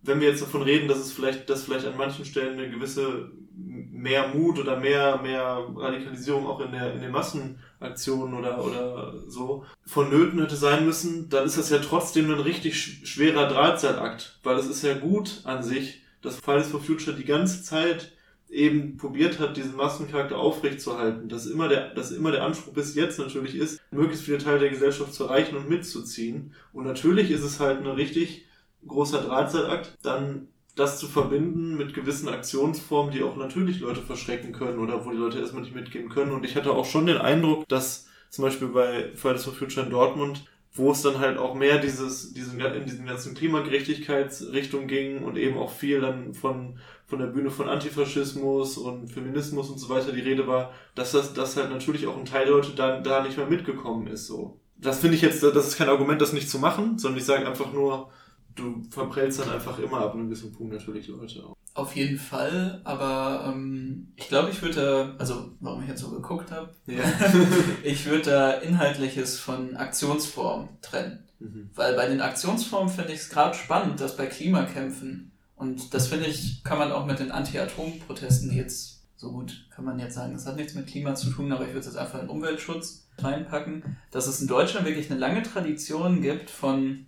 wenn 0.05 0.21
wir 0.21 0.29
jetzt 0.29 0.43
davon 0.43 0.63
reden, 0.63 0.89
dass 0.89 0.99
es 0.99 1.13
vielleicht, 1.13 1.49
dass 1.49 1.65
vielleicht 1.65 1.87
an 1.87 1.97
manchen 1.97 2.25
Stellen 2.25 2.59
eine 2.59 2.71
gewisse 2.71 3.33
mehr 3.57 4.29
Mut 4.29 4.59
oder 4.59 4.79
mehr, 4.79 5.19
mehr 5.23 5.67
Radikalisierung 5.77 6.47
auch 6.47 6.61
in 6.61 6.73
der, 6.73 6.93
in 6.95 7.01
den 7.01 7.11
Massenaktionen 7.11 8.35
oder, 8.35 8.63
oder 8.63 9.15
so 9.29 9.65
vonnöten 9.87 10.41
hätte 10.41 10.57
sein 10.57 10.85
müssen, 10.85 11.31
dann 11.31 11.47
ist 11.47 11.57
das 11.57 11.71
ja 11.71 11.79
trotzdem 11.79 12.31
ein 12.31 12.41
richtig 12.41 13.09
schwerer 13.09 13.49
Drahtseilakt, 13.49 14.39
weil 14.43 14.59
es 14.59 14.67
ist 14.67 14.83
ja 14.83 14.95
gut 14.95 15.41
an 15.45 15.63
sich, 15.63 16.03
dass 16.21 16.37
Fridays 16.37 16.69
for 16.69 16.81
Future 16.81 17.17
die 17.17 17.25
ganze 17.25 17.63
Zeit 17.63 18.13
eben 18.51 18.97
probiert 18.99 19.41
hat, 19.41 19.57
diesen 19.57 19.75
Massencharakter 19.75 20.39
aufrechtzuerhalten, 20.39 21.29
dass 21.29 21.47
immer 21.47 21.69
der, 21.69 21.95
dass 21.95 22.13
immer 22.13 22.31
der 22.31 22.45
Anspruch 22.45 22.73
bis 22.73 22.95
jetzt 22.95 23.19
natürlich 23.19 23.57
ist, 23.57 23.81
möglichst 23.91 24.25
viele 24.25 24.39
Teile 24.39 24.61
der 24.61 24.71
Gesellschaft 24.71 25.13
zu 25.13 25.25
erreichen 25.25 25.57
und 25.57 25.69
mitzuziehen. 25.69 26.53
Und 26.73 26.85
natürlich 26.85 27.31
ist 27.31 27.43
es 27.43 27.59
halt 27.59 27.81
ein 27.81 27.87
richtig 27.87 28.47
großer 28.87 29.23
Drahtseilakt, 29.23 29.97
dann 30.03 30.49
das 30.77 30.99
zu 30.99 31.07
verbinden 31.07 31.77
mit 31.77 31.95
gewissen 31.95 32.29
Aktionsformen, 32.29 33.13
die 33.13 33.23
auch 33.23 33.37
natürlich 33.37 33.81
Leute 33.81 34.03
verschrecken 34.03 34.53
können 34.53 34.79
oder 34.79 35.05
wo 35.05 35.11
die 35.11 35.17
Leute 35.17 35.39
erstmal 35.39 35.63
nicht 35.63 35.75
mitgehen 35.75 36.09
können. 36.09 36.33
Und 36.33 36.45
ich 36.45 36.57
hatte 36.57 36.73
auch 36.73 36.85
schon 36.85 37.07
den 37.07 37.19
Eindruck, 37.19 37.69
dass 37.69 38.07
zum 38.31 38.45
Beispiel 38.45 38.69
bei 38.69 39.13
Fridays 39.15 39.45
for 39.45 39.53
Future 39.53 39.87
in 39.87 39.93
Dortmund, 39.93 40.45
wo 40.73 40.91
es 40.91 41.03
dann 41.03 41.21
halt 41.21 41.39
auch 41.39 41.55
mehr 41.55 41.79
dieses, 41.79 42.33
diesen, 42.33 42.59
in 42.59 42.85
diesen 42.85 43.07
ganzen 43.07 43.35
Klimagerechtigkeitsrichtung 43.35 44.89
ging 44.89 45.23
und 45.23 45.37
eben 45.37 45.57
auch 45.57 45.71
viel 45.71 46.01
dann 46.01 46.35
von, 46.35 46.81
von 47.07 47.21
der 47.21 47.27
Bühne 47.27 47.51
von 47.51 47.69
Antifaschismus 47.69 48.77
und 48.77 49.07
Feminismus 49.09 49.71
und 49.71 49.79
so 49.79 49.89
weiter 49.89 50.11
die 50.11 50.21
Rede 50.21 50.49
war, 50.49 50.73
dass 50.97 51.13
das, 51.13 51.33
dass 51.33 51.57
halt 51.57 51.71
natürlich 51.71 52.09
auch 52.09 52.17
ein 52.17 52.25
Teil 52.25 52.47
der 52.47 52.57
Leute 52.57 52.73
da, 52.75 52.99
da 53.01 53.23
nicht 53.23 53.37
mehr 53.37 53.47
mitgekommen 53.47 54.09
ist, 54.09 54.27
so. 54.27 54.59
Das 54.77 54.99
finde 54.99 55.15
ich 55.15 55.23
jetzt, 55.23 55.41
das 55.45 55.69
ist 55.69 55.77
kein 55.77 55.89
Argument, 55.89 56.21
das 56.21 56.33
nicht 56.33 56.51
zu 56.51 56.59
machen, 56.59 56.99
sondern 56.99 57.21
ich 57.21 57.25
sage 57.25 57.47
einfach 57.47 57.73
nur, 57.73 58.11
du 58.55 58.83
verprellst 58.91 59.41
dann 59.41 59.51
einfach 59.51 59.79
immer 59.79 60.01
ab 60.01 60.15
einem 60.15 60.27
gewissen 60.27 60.53
Punkt 60.53 60.73
natürlich 60.73 61.09
Leute 61.09 61.45
auch. 61.45 61.57
Auf 61.75 61.97
jeden 61.97 62.19
Fall, 62.19 62.81
aber 62.85 63.53
ähm, 63.53 64.13
ich 64.15 64.29
glaube, 64.29 64.51
ich 64.51 64.63
würde, 64.63 65.17
also 65.19 65.51
warum 65.59 65.83
ich 65.83 65.89
jetzt 65.89 66.03
so 66.03 66.11
geguckt 66.11 66.53
habe, 66.53 66.73
ja. 66.87 67.03
ich 67.83 68.07
würde 68.07 68.31
da 68.31 68.51
Inhaltliches 68.53 69.41
von 69.41 69.77
Aktionsform 69.77 70.69
trennen. 70.83 71.25
Mhm. 71.41 71.71
Weil 71.75 71.97
bei 71.97 72.07
den 72.07 72.21
Aktionsformen 72.21 72.93
finde 72.93 73.13
ich 73.13 73.21
es 73.21 73.29
gerade 73.29 73.57
spannend, 73.57 74.01
dass 74.01 74.17
bei 74.17 74.27
Klimakämpfen, 74.27 75.33
und 75.57 75.93
das 75.95 76.07
finde 76.07 76.27
ich, 76.27 76.63
kann 76.63 76.79
man 76.79 76.93
auch 76.93 77.07
mit 77.07 77.19
den 77.19 77.33
Anti-Atom-Protesten 77.33 78.53
jetzt 78.53 79.03
so 79.17 79.33
gut, 79.33 79.67
kann 79.71 79.85
man 79.85 79.99
jetzt 79.99 80.15
sagen, 80.15 80.35
das 80.35 80.47
hat 80.47 80.57
nichts 80.57 80.75
mit 80.75 80.87
Klima 80.87 81.15
zu 81.15 81.31
tun, 81.31 81.51
aber 81.51 81.63
ich 81.63 81.71
würde 81.71 81.81
es 81.81 81.87
jetzt 81.87 81.97
einfach 81.97 82.23
in 82.23 82.29
Umweltschutz 82.29 83.09
reinpacken, 83.19 83.97
dass 84.11 84.27
es 84.27 84.41
in 84.41 84.47
Deutschland 84.47 84.87
wirklich 84.87 85.11
eine 85.11 85.19
lange 85.19 85.43
Tradition 85.43 86.21
gibt 86.21 86.51
von 86.51 87.07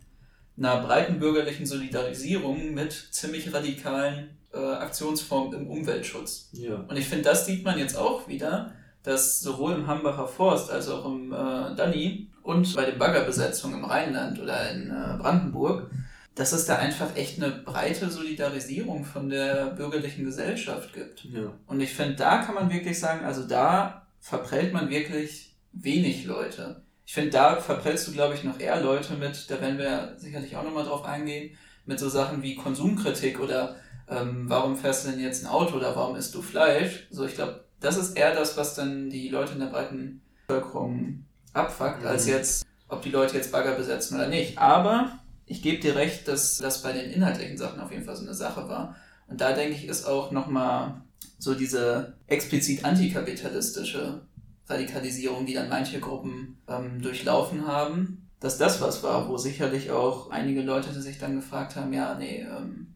einer 0.57 0.81
breiten 0.83 1.19
bürgerlichen 1.19 1.67
Solidarisierung 1.67 2.73
mit 2.73 2.93
ziemlich 2.93 3.53
radikalen 3.53 4.31
äh, 4.53 4.59
Aktionsformen 4.59 5.53
im 5.61 5.67
Umweltschutz. 5.69 6.51
Ja. 6.53 6.77
Und 6.89 6.97
ich 6.97 7.07
finde, 7.07 7.25
das 7.25 7.47
sieht 7.47 7.65
man 7.65 7.79
jetzt 7.79 7.97
auch 7.97 8.27
wieder, 8.29 8.73
dass 9.03 9.41
sowohl 9.41 9.75
im 9.75 9.87
Hambacher 9.87 10.27
Forst 10.27 10.71
als 10.71 10.89
auch 10.89 11.05
im 11.07 11.33
äh, 11.33 11.75
Danny 11.77 12.29
und 12.43 12.75
bei 12.75 12.87
den 12.87 12.99
Baggerbesetzungen 12.99 13.79
im 13.79 13.85
Rheinland 13.85 14.41
oder 14.41 14.71
in 14.71 14.91
äh, 14.91 15.17
Brandenburg, 15.19 15.91
dass 16.35 16.53
es 16.53 16.67
da 16.67 16.77
einfach 16.77 17.17
echt 17.17 17.43
eine 17.43 17.51
breite 17.51 18.11
Solidarisierung 18.11 19.05
von 19.05 19.29
der 19.29 19.71
bürgerlichen 19.71 20.25
Gesellschaft 20.25 20.93
gibt. 20.93 21.25
Ja. 21.25 21.53
Und 21.67 21.81
ich 21.81 21.95
finde, 21.95 22.17
da 22.17 22.43
kann 22.43 22.55
man 22.55 22.71
wirklich 22.71 22.99
sagen, 22.99 23.25
also 23.25 23.47
da 23.47 24.07
verprellt 24.21 24.73
man 24.73 24.91
wirklich 24.91 25.55
wenig 25.73 26.25
Leute. 26.25 26.83
Ich 27.07 27.15
finde, 27.15 27.31
da 27.31 27.57
verprellst 27.57 28.09
du, 28.09 28.13
glaube 28.13 28.35
ich, 28.35 28.43
noch 28.43 28.59
eher 28.59 28.81
Leute 28.81 29.15
mit, 29.15 29.49
da 29.49 29.61
werden 29.61 29.79
wir 29.79 30.15
sicherlich 30.19 30.57
auch 30.57 30.65
nochmal 30.65 30.85
drauf 30.85 31.05
eingehen, 31.05 31.57
mit 31.87 32.01
so 32.01 32.09
Sachen 32.09 32.43
wie 32.43 32.57
Konsumkritik 32.57 33.39
oder 33.39 33.77
ähm, 34.09 34.45
warum 34.49 34.77
fährst 34.77 35.07
du 35.07 35.11
denn 35.11 35.21
jetzt 35.21 35.45
ein 35.45 35.51
Auto 35.51 35.77
oder 35.77 35.95
warum 35.95 36.17
isst 36.17 36.35
du 36.35 36.43
Fleisch? 36.43 37.07
So, 37.11 37.25
ich 37.25 37.37
glaube, 37.37 37.65
das 37.79 37.97
ist 37.97 38.17
eher 38.17 38.35
das, 38.35 38.57
was 38.57 38.75
dann 38.75 39.09
die 39.09 39.29
Leute 39.29 39.53
in 39.53 39.61
der 39.61 39.67
breiten 39.67 40.21
Bevölkerung 40.49 41.25
abfuckt, 41.53 42.03
mhm. 42.03 42.09
als 42.09 42.27
jetzt, 42.27 42.67
ob 42.89 43.03
die 43.03 43.11
Leute 43.11 43.37
jetzt 43.37 43.53
Bagger 43.53 43.77
besetzen 43.77 44.17
oder 44.17 44.27
nicht. 44.27 44.59
Aber 44.59 45.21
ich 45.47 45.63
gebe 45.63 45.81
dir 45.81 45.95
recht, 45.95 46.27
dass 46.27 46.59
das 46.59 46.83
bei 46.83 46.93
den 46.93 47.11
inhaltlichen 47.11 47.57
Sachen 47.57 47.81
auf 47.81 47.93
jeden 47.93 48.05
Fall 48.05 48.17
so 48.17 48.25
eine 48.25 48.35
Sache 48.35 48.69
war. 48.69 48.97
Und 49.29 49.41
da 49.41 49.53
denke 49.53 49.77
ich, 49.77 49.87
ist 49.87 50.07
auch 50.07 50.33
nochmal 50.33 51.03
so 51.39 51.55
diese 51.55 52.15
explizit 52.27 52.85
antikapitalistische 52.85 54.23
Radikalisierung, 54.69 55.47
die 55.47 55.55
dann 55.55 55.69
manche 55.69 56.01
Gruppen 56.01 56.59
ähm, 56.69 57.01
durchlaufen 57.01 57.67
haben, 57.67 58.29
dass 58.41 58.59
das 58.59 58.81
was 58.81 59.03
war, 59.03 59.29
wo 59.29 59.37
sicherlich 59.37 59.91
auch 59.91 60.31
einige 60.31 60.63
Leute 60.63 60.93
sich 61.01 61.19
dann 61.19 61.37
gefragt 61.37 61.77
haben, 61.77 61.93
ja, 61.93 62.15
nee, 62.15 62.41
ähm, 62.41 62.89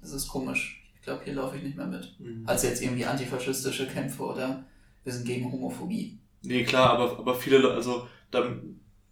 das 0.00 0.12
ist 0.12 0.28
komisch. 0.28 0.82
Ich 0.96 1.02
glaube, 1.02 1.24
hier 1.24 1.34
laufe 1.34 1.56
ich 1.56 1.62
nicht 1.62 1.76
mehr 1.76 1.86
mit. 1.86 2.14
Mhm. 2.18 2.44
Als 2.46 2.62
jetzt 2.62 2.82
irgendwie 2.82 3.04
antifaschistische 3.04 3.86
Kämpfe 3.88 4.22
oder 4.22 4.64
wir 5.04 5.12
sind 5.12 5.26
gegen 5.26 5.50
Homophobie. 5.50 6.18
Nee, 6.42 6.64
klar, 6.64 6.90
aber, 6.90 7.18
aber 7.18 7.34
viele, 7.34 7.72
also 7.72 8.06
damit, 8.30 8.62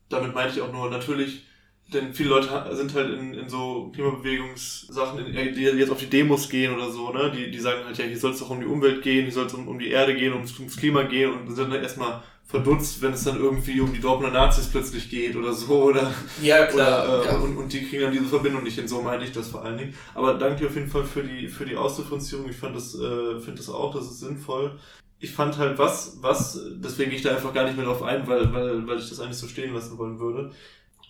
damit 0.08 0.34
meine 0.34 0.50
ich 0.50 0.60
auch 0.60 0.72
nur, 0.72 0.90
natürlich 0.90 1.44
denn 1.92 2.14
viele 2.14 2.30
Leute 2.30 2.48
sind 2.72 2.94
halt 2.94 3.10
in, 3.18 3.34
in 3.34 3.48
so 3.48 3.90
Klimabewegungssachen, 3.94 5.24
die 5.24 5.60
jetzt 5.60 5.90
auf 5.90 5.98
die 5.98 6.10
Demos 6.10 6.48
gehen 6.48 6.74
oder 6.74 6.90
so, 6.90 7.10
ne? 7.12 7.32
Die, 7.34 7.50
die 7.50 7.58
sagen 7.58 7.84
halt, 7.84 7.98
ja, 7.98 8.04
hier 8.04 8.18
soll 8.18 8.32
es 8.32 8.38
doch 8.38 8.50
um 8.50 8.60
die 8.60 8.66
Umwelt 8.66 9.02
gehen, 9.02 9.24
hier 9.24 9.32
soll 9.32 9.46
es 9.46 9.54
um, 9.54 9.66
um 9.68 9.78
die 9.78 9.90
Erde 9.90 10.14
gehen, 10.14 10.32
ums, 10.32 10.58
ums 10.58 10.76
Klima 10.76 11.02
gehen 11.02 11.32
und 11.32 11.54
sind 11.54 11.72
dann 11.72 11.82
erstmal 11.82 12.22
verdutzt, 12.46 13.00
wenn 13.00 13.12
es 13.12 13.24
dann 13.24 13.38
irgendwie 13.38 13.80
um 13.80 13.92
die 13.92 14.00
Dortmunder 14.00 14.36
Nazis 14.36 14.66
plötzlich 14.66 15.08
geht 15.08 15.36
oder 15.36 15.52
so, 15.52 15.84
oder, 15.84 16.12
ja, 16.42 16.66
klar, 16.66 17.04
oder, 17.04 17.22
äh, 17.22 17.26
ja. 17.26 17.38
Und, 17.38 17.56
und 17.56 17.72
die 17.72 17.84
kriegen 17.86 18.02
dann 18.02 18.12
diese 18.12 18.24
Verbindung 18.24 18.64
nicht 18.64 18.74
hin, 18.74 18.88
so 18.88 19.02
meine 19.02 19.24
ich 19.24 19.32
das 19.32 19.48
vor 19.48 19.64
allen 19.64 19.78
Dingen. 19.78 19.94
Aber 20.14 20.34
danke 20.34 20.60
dir 20.60 20.66
auf 20.66 20.74
jeden 20.74 20.90
Fall 20.90 21.04
für 21.04 21.22
die, 21.22 21.48
für 21.48 21.64
die 21.64 21.76
Ausdifferenzierung, 21.76 22.48
ich 22.48 22.56
fand 22.56 22.74
das, 22.74 22.94
äh, 22.94 23.38
finde 23.40 23.56
das 23.56 23.68
auch, 23.68 23.94
das 23.94 24.06
ist 24.06 24.20
sinnvoll. 24.20 24.78
Ich 25.20 25.32
fand 25.32 25.58
halt 25.58 25.78
was, 25.78 26.18
was, 26.22 26.58
deswegen 26.76 27.10
gehe 27.10 27.18
ich 27.18 27.24
da 27.24 27.30
einfach 27.30 27.52
gar 27.52 27.64
nicht 27.64 27.76
mehr 27.76 27.84
drauf 27.86 28.02
ein, 28.02 28.26
weil, 28.26 28.52
weil, 28.52 28.86
weil 28.86 28.98
ich 28.98 29.08
das 29.08 29.20
eigentlich 29.20 29.36
so 29.36 29.46
stehen 29.46 29.74
lassen 29.74 29.98
wollen 29.98 30.18
würde 30.18 30.50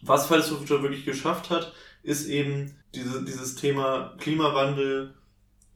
was 0.03 0.27
Fridays 0.27 0.49
for 0.49 0.59
Future 0.59 0.83
wirklich 0.83 1.05
geschafft 1.05 1.51
hat, 1.51 1.73
ist 2.03 2.29
eben 2.29 2.75
diese, 2.95 3.25
dieses 3.25 3.55
Thema 3.55 4.15
Klimawandel 4.19 5.15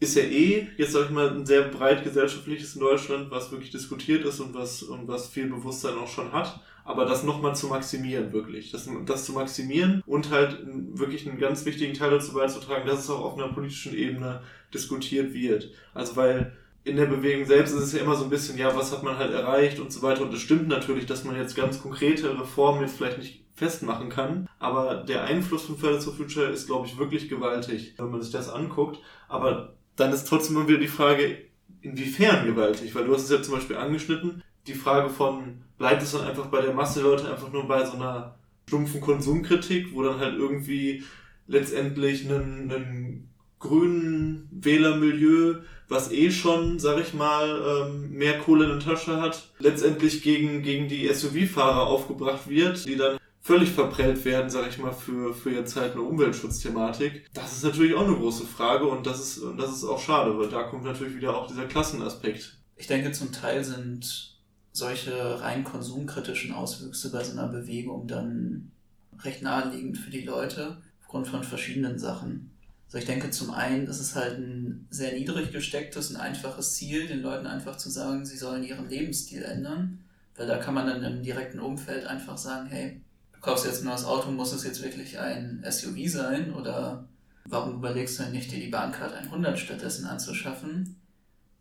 ist 0.00 0.16
ja 0.16 0.22
eh, 0.22 0.68
jetzt 0.76 0.92
sag 0.92 1.06
ich 1.06 1.10
mal, 1.10 1.30
ein 1.30 1.46
sehr 1.46 1.62
breit 1.62 2.04
gesellschaftliches 2.04 2.74
in 2.74 2.80
Deutschland, 2.80 3.30
was 3.30 3.50
wirklich 3.50 3.70
diskutiert 3.70 4.24
ist 4.24 4.40
und 4.40 4.54
was, 4.54 4.82
und 4.82 5.08
was 5.08 5.28
viel 5.28 5.48
Bewusstsein 5.48 5.96
auch 5.96 6.08
schon 6.08 6.32
hat. 6.32 6.60
Aber 6.84 7.06
das 7.06 7.22
nochmal 7.22 7.54
zu 7.54 7.68
maximieren, 7.68 8.32
wirklich. 8.32 8.70
Das, 8.70 8.88
das 9.06 9.24
zu 9.24 9.32
maximieren 9.32 10.02
und 10.06 10.30
halt 10.30 10.58
wirklich 10.92 11.26
einen 11.26 11.38
ganz 11.38 11.64
wichtigen 11.64 11.94
Teil 11.94 12.10
dazu 12.10 12.34
beizutragen, 12.34 12.86
dass 12.86 13.00
es 13.00 13.10
auch 13.10 13.24
auf 13.24 13.38
einer 13.38 13.52
politischen 13.52 13.94
Ebene 13.94 14.42
diskutiert 14.74 15.32
wird. 15.32 15.70
Also 15.94 16.16
weil 16.16 16.54
in 16.84 16.96
der 16.96 17.06
Bewegung 17.06 17.46
selbst 17.46 17.72
ist 17.72 17.84
es 17.84 17.92
ja 17.94 18.00
immer 18.00 18.16
so 18.16 18.24
ein 18.24 18.30
bisschen, 18.30 18.58
ja, 18.58 18.76
was 18.76 18.92
hat 18.92 19.02
man 19.02 19.16
halt 19.16 19.32
erreicht 19.32 19.78
und 19.78 19.90
so 19.90 20.02
weiter. 20.02 20.22
Und 20.22 20.34
es 20.34 20.40
stimmt 20.40 20.68
natürlich, 20.68 21.06
dass 21.06 21.24
man 21.24 21.36
jetzt 21.36 21.56
ganz 21.56 21.80
konkrete 21.80 22.38
Reformen 22.38 22.82
jetzt 22.82 22.98
vielleicht 22.98 23.18
nicht 23.18 23.43
festmachen 23.54 24.08
kann. 24.08 24.48
Aber 24.58 24.96
der 24.96 25.24
Einfluss 25.24 25.64
von 25.64 25.78
Fridays 25.78 26.04
for 26.04 26.14
Future 26.14 26.50
ist, 26.50 26.66
glaube 26.66 26.86
ich, 26.86 26.98
wirklich 26.98 27.28
gewaltig, 27.28 27.94
wenn 27.96 28.10
man 28.10 28.20
sich 28.20 28.32
das 28.32 28.48
anguckt. 28.48 28.98
Aber 29.28 29.74
dann 29.96 30.12
ist 30.12 30.28
trotzdem 30.28 30.56
immer 30.56 30.68
wieder 30.68 30.78
die 30.78 30.88
Frage, 30.88 31.38
inwiefern 31.80 32.46
gewaltig? 32.46 32.94
Weil 32.94 33.06
du 33.06 33.14
hast 33.14 33.24
es 33.24 33.30
ja 33.30 33.42
zum 33.42 33.54
Beispiel 33.54 33.76
angeschnitten, 33.76 34.42
die 34.66 34.74
Frage 34.74 35.10
von, 35.10 35.62
bleibt 35.78 36.02
es 36.02 36.12
dann 36.12 36.26
einfach 36.26 36.46
bei 36.46 36.62
der 36.62 36.74
Masse 36.74 37.00
der 37.00 37.10
Leute 37.10 37.30
einfach 37.30 37.52
nur 37.52 37.68
bei 37.68 37.84
so 37.84 37.94
einer 37.94 38.36
stumpfen 38.66 39.00
Konsumkritik, 39.00 39.94
wo 39.94 40.02
dann 40.02 40.18
halt 40.18 40.36
irgendwie 40.36 41.04
letztendlich 41.46 42.28
einen, 42.28 42.70
einen 42.70 43.28
grünen 43.58 44.48
Wählermilieu, 44.50 45.56
was 45.88 46.10
eh 46.10 46.30
schon, 46.30 46.78
sag 46.78 46.98
ich 47.00 47.12
mal, 47.12 47.86
ähm, 47.86 48.10
mehr 48.10 48.38
Kohle 48.38 48.64
in 48.64 48.70
der 48.70 48.80
Tasche 48.80 49.20
hat, 49.20 49.50
letztendlich 49.58 50.22
gegen, 50.22 50.62
gegen 50.62 50.88
die 50.88 51.08
SUV-Fahrer 51.08 51.86
aufgebracht 51.86 52.48
wird, 52.48 52.86
die 52.86 52.96
dann 52.96 53.18
völlig 53.44 53.72
verprellt 53.72 54.24
werden, 54.24 54.48
sag 54.48 54.70
ich 54.70 54.78
mal, 54.78 54.92
für, 54.92 55.34
für 55.34 55.50
jetzt 55.50 55.76
halt 55.76 55.92
eine 55.92 56.00
Umweltschutzthematik. 56.00 57.28
Das 57.34 57.52
ist 57.52 57.62
natürlich 57.62 57.94
auch 57.94 58.06
eine 58.06 58.16
große 58.16 58.46
Frage 58.46 58.86
und 58.86 59.06
das 59.06 59.20
ist, 59.20 59.38
und 59.38 59.58
das 59.58 59.70
ist 59.70 59.84
auch 59.84 60.00
schade, 60.00 60.36
weil 60.38 60.48
da 60.48 60.62
kommt 60.62 60.84
natürlich 60.84 61.14
wieder 61.14 61.36
auch 61.36 61.46
dieser 61.46 61.66
Klassenaspekt. 61.66 62.58
Ich 62.76 62.86
denke, 62.86 63.12
zum 63.12 63.32
Teil 63.32 63.62
sind 63.62 64.40
solche 64.72 65.42
rein 65.42 65.62
konsumkritischen 65.62 66.54
Auswüchse 66.54 67.12
bei 67.12 67.22
so 67.22 67.32
einer 67.32 67.48
Bewegung 67.48 68.08
dann 68.08 68.72
recht 69.20 69.42
naheliegend 69.42 69.98
für 69.98 70.10
die 70.10 70.24
Leute, 70.24 70.78
aufgrund 71.02 71.28
von 71.28 71.44
verschiedenen 71.44 71.98
Sachen. 71.98 72.50
Also 72.86 72.96
ich 72.96 73.04
denke, 73.04 73.30
zum 73.30 73.50
einen 73.50 73.86
ist 73.86 74.00
es 74.00 74.14
halt 74.14 74.38
ein 74.38 74.86
sehr 74.88 75.12
niedrig 75.12 75.52
gestecktes, 75.52 76.10
ein 76.10 76.16
einfaches 76.16 76.76
Ziel, 76.76 77.08
den 77.08 77.20
Leuten 77.20 77.46
einfach 77.46 77.76
zu 77.76 77.90
sagen, 77.90 78.24
sie 78.24 78.38
sollen 78.38 78.64
ihren 78.64 78.88
Lebensstil 78.88 79.42
ändern, 79.42 80.02
weil 80.34 80.46
da 80.46 80.56
kann 80.56 80.72
man 80.72 80.86
dann 80.86 81.04
im 81.04 81.22
direkten 81.22 81.60
Umfeld 81.60 82.06
einfach 82.06 82.38
sagen, 82.38 82.68
hey, 82.68 83.02
kaufst 83.44 83.66
jetzt 83.66 83.82
ein 83.82 83.88
neues 83.88 84.04
Auto, 84.04 84.30
muss 84.30 84.52
es 84.52 84.64
jetzt 84.64 84.82
wirklich 84.82 85.18
ein 85.18 85.64
SUV 85.68 86.08
sein? 86.08 86.54
Oder 86.54 87.06
warum 87.44 87.74
überlegst 87.74 88.18
du 88.18 88.22
denn 88.22 88.32
nicht, 88.32 88.50
dir 88.50 88.58
die 88.58 88.70
Bahncard 88.70 89.14
100 89.14 89.58
stattdessen 89.58 90.06
anzuschaffen? 90.06 90.96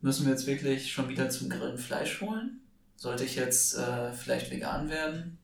Müssen 0.01 0.25
wir 0.25 0.31
jetzt 0.31 0.47
wirklich 0.47 0.91
schon 0.91 1.09
wieder 1.09 1.29
zum 1.29 1.49
Grillen 1.49 1.77
Fleisch 1.77 2.21
holen? 2.21 2.61
Sollte 2.95 3.25
ich 3.25 3.35
jetzt 3.35 3.77
äh, 3.77 4.13
vielleicht 4.13 4.49
vegan 4.49 4.89
werden? 4.89 5.37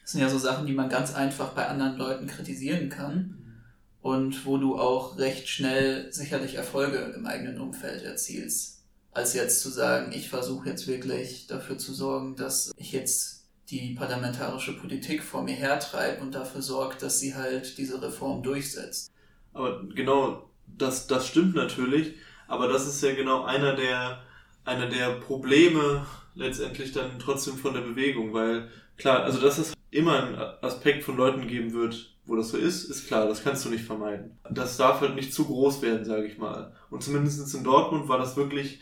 Das 0.00 0.12
sind 0.12 0.22
ja 0.22 0.28
so 0.28 0.38
Sachen, 0.38 0.66
die 0.66 0.72
man 0.72 0.88
ganz 0.88 1.14
einfach 1.14 1.50
bei 1.50 1.66
anderen 1.66 1.96
Leuten 1.96 2.26
kritisieren 2.26 2.88
kann 2.88 3.62
und 4.00 4.46
wo 4.46 4.56
du 4.56 4.78
auch 4.78 5.18
recht 5.18 5.48
schnell 5.48 6.12
sicherlich 6.12 6.54
Erfolge 6.54 6.98
im 7.16 7.26
eigenen 7.26 7.60
Umfeld 7.60 8.02
erzielst. 8.02 8.84
Als 9.12 9.34
jetzt 9.34 9.60
zu 9.60 9.68
sagen, 9.68 10.12
ich 10.12 10.28
versuche 10.28 10.68
jetzt 10.68 10.86
wirklich 10.86 11.48
dafür 11.48 11.76
zu 11.76 11.92
sorgen, 11.92 12.36
dass 12.36 12.72
ich 12.76 12.92
jetzt 12.92 13.35
die 13.70 13.94
parlamentarische 13.94 14.76
Politik 14.76 15.22
vor 15.22 15.42
mir 15.42 15.54
hertreibe 15.54 16.22
und 16.22 16.34
dafür 16.34 16.62
sorgt, 16.62 17.02
dass 17.02 17.18
sie 17.18 17.34
halt 17.34 17.78
diese 17.78 18.00
Reform 18.00 18.42
durchsetzt. 18.42 19.10
Aber 19.52 19.82
genau, 19.94 20.48
das, 20.66 21.06
das 21.06 21.26
stimmt 21.26 21.54
natürlich, 21.54 22.14
aber 22.46 22.68
das 22.68 22.86
ist 22.86 23.02
ja 23.02 23.14
genau 23.14 23.44
einer 23.44 23.74
der, 23.74 24.22
einer 24.64 24.86
der 24.88 25.16
Probleme 25.20 26.06
letztendlich 26.34 26.92
dann 26.92 27.18
trotzdem 27.18 27.56
von 27.56 27.74
der 27.74 27.80
Bewegung, 27.80 28.32
weil 28.32 28.70
klar, 28.96 29.24
also 29.24 29.40
dass 29.40 29.58
es 29.58 29.72
immer 29.90 30.22
einen 30.22 30.36
Aspekt 30.62 31.02
von 31.02 31.16
Leuten 31.16 31.48
geben 31.48 31.72
wird, 31.72 32.14
wo 32.26 32.36
das 32.36 32.50
so 32.50 32.58
ist, 32.58 32.84
ist 32.90 33.06
klar, 33.06 33.26
das 33.26 33.42
kannst 33.42 33.64
du 33.64 33.70
nicht 33.70 33.84
vermeiden. 33.84 34.38
Das 34.50 34.76
darf 34.76 35.00
halt 35.00 35.14
nicht 35.14 35.32
zu 35.32 35.44
groß 35.44 35.80
werden, 35.82 36.04
sage 36.04 36.26
ich 36.26 36.38
mal. 36.38 36.72
Und 36.90 37.02
zumindest 37.02 37.54
in 37.54 37.64
Dortmund 37.64 38.08
war 38.08 38.18
das 38.18 38.36
wirklich 38.36 38.80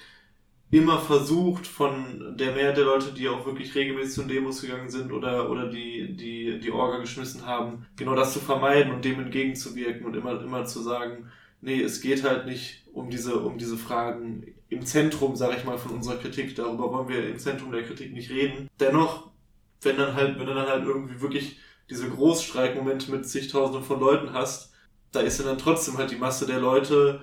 immer 0.74 0.98
versucht 0.98 1.68
von 1.68 2.37
der 2.37 2.50
Mehrheit 2.52 2.76
der 2.76 2.84
Leute, 2.84 3.12
die 3.12 3.28
auch 3.28 3.46
wirklich 3.46 3.76
regelmäßig 3.76 4.14
zu 4.14 4.22
Demos 4.24 4.60
gegangen 4.60 4.90
sind 4.90 5.12
oder, 5.12 5.48
oder 5.48 5.68
die, 5.68 6.16
die, 6.16 6.58
die 6.58 6.72
Orga 6.72 6.98
geschmissen 6.98 7.46
haben, 7.46 7.87
genau 7.94 8.16
das 8.16 8.32
zu 8.32 8.40
vermeiden 8.40 8.92
und 8.92 9.04
dem 9.04 9.20
entgegenzuwirken 9.20 10.04
und 10.04 10.16
immer, 10.16 10.40
immer 10.42 10.64
zu 10.64 10.82
sagen, 10.82 11.30
nee, 11.60 11.80
es 11.80 12.00
geht 12.00 12.24
halt 12.24 12.46
nicht 12.46 12.88
um 12.92 13.08
diese, 13.08 13.38
um 13.38 13.56
diese 13.56 13.76
Fragen 13.76 14.52
im 14.68 14.84
Zentrum, 14.84 15.37
sage 15.37 15.56
ich 15.58 15.64
mal, 15.64 15.78
von 15.78 15.92
unserer 15.92 16.16
Kritik. 16.16 16.56
Darüber 16.56 16.90
wollen 16.90 17.08
wir 17.08 17.28
im 17.28 17.38
Zentrum 17.38 17.70
der 17.70 17.84
Kritik 17.84 18.12
nicht 18.12 18.30
reden. 18.30 18.68
Dennoch, 18.80 19.30
wenn 19.82 19.96
dann 19.96 20.14
halt, 20.14 20.40
wenn 20.40 20.46
dann 20.46 20.66
halt 20.66 20.84
irgendwie 20.84 21.20
wirklich 21.20 21.58
diese 21.88 22.10
Großstreikmomente 22.10 23.12
mit 23.12 23.28
zigtausenden 23.28 23.84
von 23.84 24.00
Leuten 24.00 24.32
hast, 24.32 24.72
da 25.12 25.20
ist 25.20 25.38
ja 25.38 25.44
dann 25.44 25.58
trotzdem 25.58 25.98
halt 25.98 26.10
die 26.10 26.16
Masse 26.16 26.46
der 26.46 26.58
Leute, 26.58 27.22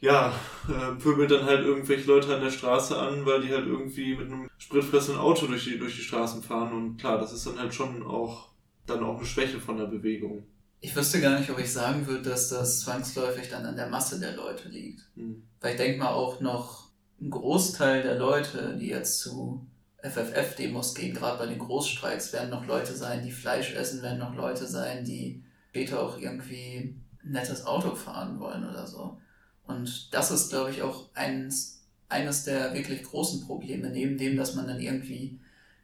ja, 0.00 0.34
äh, 0.68 0.94
pöbelt 1.00 1.30
dann 1.30 1.46
halt 1.46 1.64
irgendwelche 1.64 2.06
Leute 2.06 2.34
an 2.34 2.42
der 2.42 2.50
Straße 2.50 2.96
an, 2.96 3.24
weil 3.24 3.40
die 3.40 3.52
halt 3.52 3.66
irgendwie 3.66 4.14
mit 4.14 4.26
einem 4.26 4.48
spritfressenden 4.58 5.20
Auto 5.20 5.46
durch 5.46 5.64
die, 5.64 5.78
durch 5.78 5.96
die 5.96 6.02
Straßen 6.02 6.42
fahren. 6.42 6.72
Und 6.72 6.96
klar, 6.98 7.18
das 7.18 7.32
ist 7.32 7.46
dann 7.46 7.58
halt 7.58 7.74
schon 7.74 8.02
auch 8.02 8.50
dann 8.86 9.02
auch 9.02 9.16
eine 9.16 9.26
Schwäche 9.26 9.58
von 9.58 9.76
der 9.76 9.86
Bewegung. 9.86 10.44
Ich 10.80 10.94
wüsste 10.94 11.20
gar 11.20 11.38
nicht, 11.38 11.50
ob 11.50 11.58
ich 11.58 11.72
sagen 11.72 12.06
würde, 12.06 12.30
dass 12.30 12.48
das 12.50 12.80
zwangsläufig 12.80 13.48
dann 13.48 13.64
an 13.64 13.76
der 13.76 13.88
Masse 13.88 14.20
der 14.20 14.36
Leute 14.36 14.68
liegt. 14.68 15.00
Hm. 15.16 15.42
Weil 15.60 15.72
ich 15.72 15.78
denke 15.78 15.98
mal 15.98 16.12
auch 16.12 16.40
noch 16.40 16.90
ein 17.20 17.30
Großteil 17.30 18.02
der 18.02 18.16
Leute, 18.16 18.76
die 18.78 18.88
jetzt 18.88 19.18
zu 19.20 19.66
FFF-Demos 20.02 20.94
gehen, 20.94 21.14
gerade 21.14 21.38
bei 21.38 21.46
den 21.46 21.58
Großstreiks, 21.58 22.32
werden 22.32 22.50
noch 22.50 22.66
Leute 22.66 22.94
sein, 22.94 23.24
die 23.24 23.32
Fleisch 23.32 23.74
essen, 23.74 24.02
werden 24.02 24.18
noch 24.18 24.36
Leute 24.36 24.66
sein, 24.66 25.04
die 25.04 25.42
später 25.70 26.00
auch 26.00 26.18
irgendwie 26.18 26.76
ein 27.24 27.32
nettes 27.32 27.66
Auto 27.66 27.94
fahren 27.94 28.38
wollen 28.38 28.68
oder 28.68 28.86
so. 28.86 29.18
Und 29.66 30.12
das 30.14 30.30
ist, 30.30 30.50
glaube 30.50 30.70
ich, 30.70 30.82
auch 30.82 31.08
eines, 31.14 31.82
eines 32.08 32.44
der 32.44 32.74
wirklich 32.74 33.02
großen 33.02 33.46
Probleme, 33.46 33.90
neben 33.90 34.16
dem, 34.16 34.36
dass 34.36 34.54
man 34.54 34.66
dann 34.66 34.80
irgendwie 34.80 35.38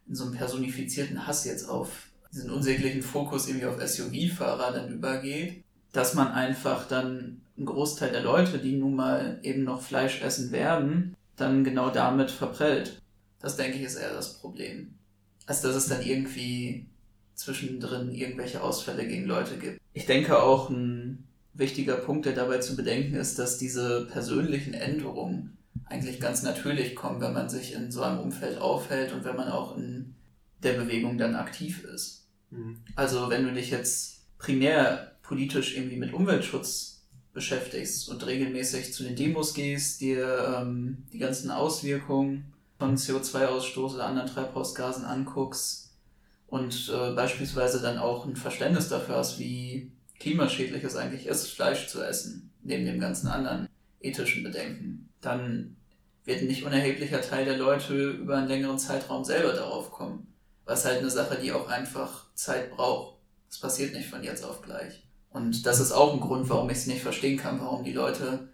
in 0.09 0.14
so 0.14 0.25
einem 0.25 0.35
personifizierten 0.35 1.27
Hass 1.27 1.45
jetzt 1.45 1.68
auf 1.68 2.09
diesen 2.33 2.51
unsäglichen 2.51 3.03
Fokus 3.03 3.49
irgendwie 3.49 3.66
auf 3.66 3.81
SUV-Fahrer 3.81 4.73
dann 4.73 4.92
übergeht, 4.92 5.62
dass 5.92 6.14
man 6.14 6.29
einfach 6.29 6.88
dann 6.88 7.42
einen 7.57 7.66
Großteil 7.66 8.11
der 8.11 8.23
Leute, 8.23 8.59
die 8.59 8.77
nun 8.77 8.97
mal 8.97 9.38
eben 9.42 9.64
noch 9.64 9.83
Fleisch 9.83 10.23
essen 10.23 10.51
werden, 10.53 11.14
dann 11.37 11.64
genau 11.64 11.90
damit 11.90 12.31
verprellt. 12.31 13.01
Das 13.40 13.57
denke 13.57 13.79
ich 13.79 13.85
ist 13.85 13.97
eher 13.97 14.14
das 14.14 14.38
Problem. 14.38 14.95
Als 15.47 15.61
dass 15.61 15.75
es 15.75 15.88
dann 15.88 16.03
irgendwie 16.03 16.87
zwischendrin 17.35 18.12
irgendwelche 18.12 18.62
Ausfälle 18.62 19.07
gegen 19.07 19.27
Leute 19.27 19.57
gibt. 19.59 19.81
Ich 19.92 20.07
denke 20.07 20.40
auch 20.40 20.71
ein 20.71 21.27
wichtiger 21.55 21.97
Punkt, 21.97 22.27
der 22.27 22.35
dabei 22.35 22.59
zu 22.59 22.77
bedenken 22.77 23.15
ist, 23.15 23.38
dass 23.38 23.59
diese 23.59 24.07
persönlichen 24.07 24.75
Änderungen 24.75 25.59
eigentlich 25.85 26.21
ganz 26.21 26.43
natürlich 26.43 26.95
kommen, 26.95 27.21
wenn 27.21 27.35
man 27.35 27.49
sich 27.49 27.75
in 27.75 27.91
so 27.91 28.03
einem 28.03 28.21
Umfeld 28.21 28.59
aufhält 28.59 29.12
und 29.12 29.25
wenn 29.25 29.37
man 29.37 29.49
auch 29.49 29.77
in 29.77 30.15
der 30.62 30.75
Bewegung 30.75 31.19
dann 31.19 31.35
aktiv 31.35 31.85
ist. 31.85 32.27
Mhm. 32.51 32.79
Also 32.97 33.29
wenn 33.31 33.45
du 33.45 33.53
dich 33.53 33.71
jetzt 33.71 34.23
primär 34.38 35.12
politisch 35.23 35.77
irgendwie 35.77 35.97
mit 35.97 36.12
Umweltschutz 36.12 37.03
beschäftigst 37.33 38.09
und 38.09 38.27
regelmäßig 38.27 38.93
zu 38.93 39.05
den 39.05 39.17
Demos 39.17 39.55
gehst, 39.55 40.01
dir 40.01 40.59
ähm, 40.59 41.05
die 41.12 41.19
ganzen 41.19 41.51
Auswirkungen 41.51 42.53
von 42.79 42.97
CO2-Ausstoß 42.97 43.95
oder 43.95 44.07
anderen 44.07 44.29
Treibhausgasen 44.29 45.05
anguckst 45.05 45.93
und 46.49 46.93
äh, 46.93 47.12
beispielsweise 47.15 47.81
dann 47.81 47.99
auch 47.99 48.27
ein 48.27 48.37
Verständnis 48.37 48.88
dafür 48.88 49.17
hast, 49.17 49.38
wie 49.38 49.91
klimaschädlich 50.22 50.85
es 50.85 50.96
eigentlich 50.96 51.26
ist, 51.26 51.48
Fleisch 51.48 51.88
zu 51.88 52.00
essen, 52.00 52.52
neben 52.62 52.87
dem 52.87 53.00
ganzen 53.00 53.26
anderen 53.26 53.68
ethischen 54.00 54.44
Bedenken, 54.44 55.08
dann 55.20 55.76
wird 56.24 56.42
ein 56.42 56.46
nicht 56.46 56.64
unerheblicher 56.64 57.20
Teil 57.20 57.44
der 57.44 57.58
Leute 57.58 58.11
über 58.11 58.37
einen 58.37 58.48
längeren 58.48 58.78
Zeitraum 58.78 59.24
selber 59.24 59.52
darauf 59.52 59.90
kommen. 59.90 60.28
Was 60.64 60.85
halt 60.85 61.00
eine 61.00 61.11
Sache, 61.11 61.38
die 61.42 61.52
auch 61.52 61.68
einfach 61.68 62.32
Zeit 62.35 62.70
braucht. 62.70 63.18
Das 63.48 63.58
passiert 63.58 63.94
nicht 63.94 64.08
von 64.08 64.22
jetzt 64.22 64.44
auf 64.44 64.62
gleich. 64.62 65.02
Und 65.30 65.66
das 65.66 65.80
ist 65.80 65.90
auch 65.90 66.14
ein 66.14 66.20
Grund, 66.20 66.48
warum 66.48 66.70
ich 66.70 66.78
es 66.78 66.87
nicht 66.87 67.02
verstehen 67.02 67.38
kann, 67.38 67.61
warum 67.61 67.82
die 67.82 67.92
Leute 67.92 68.48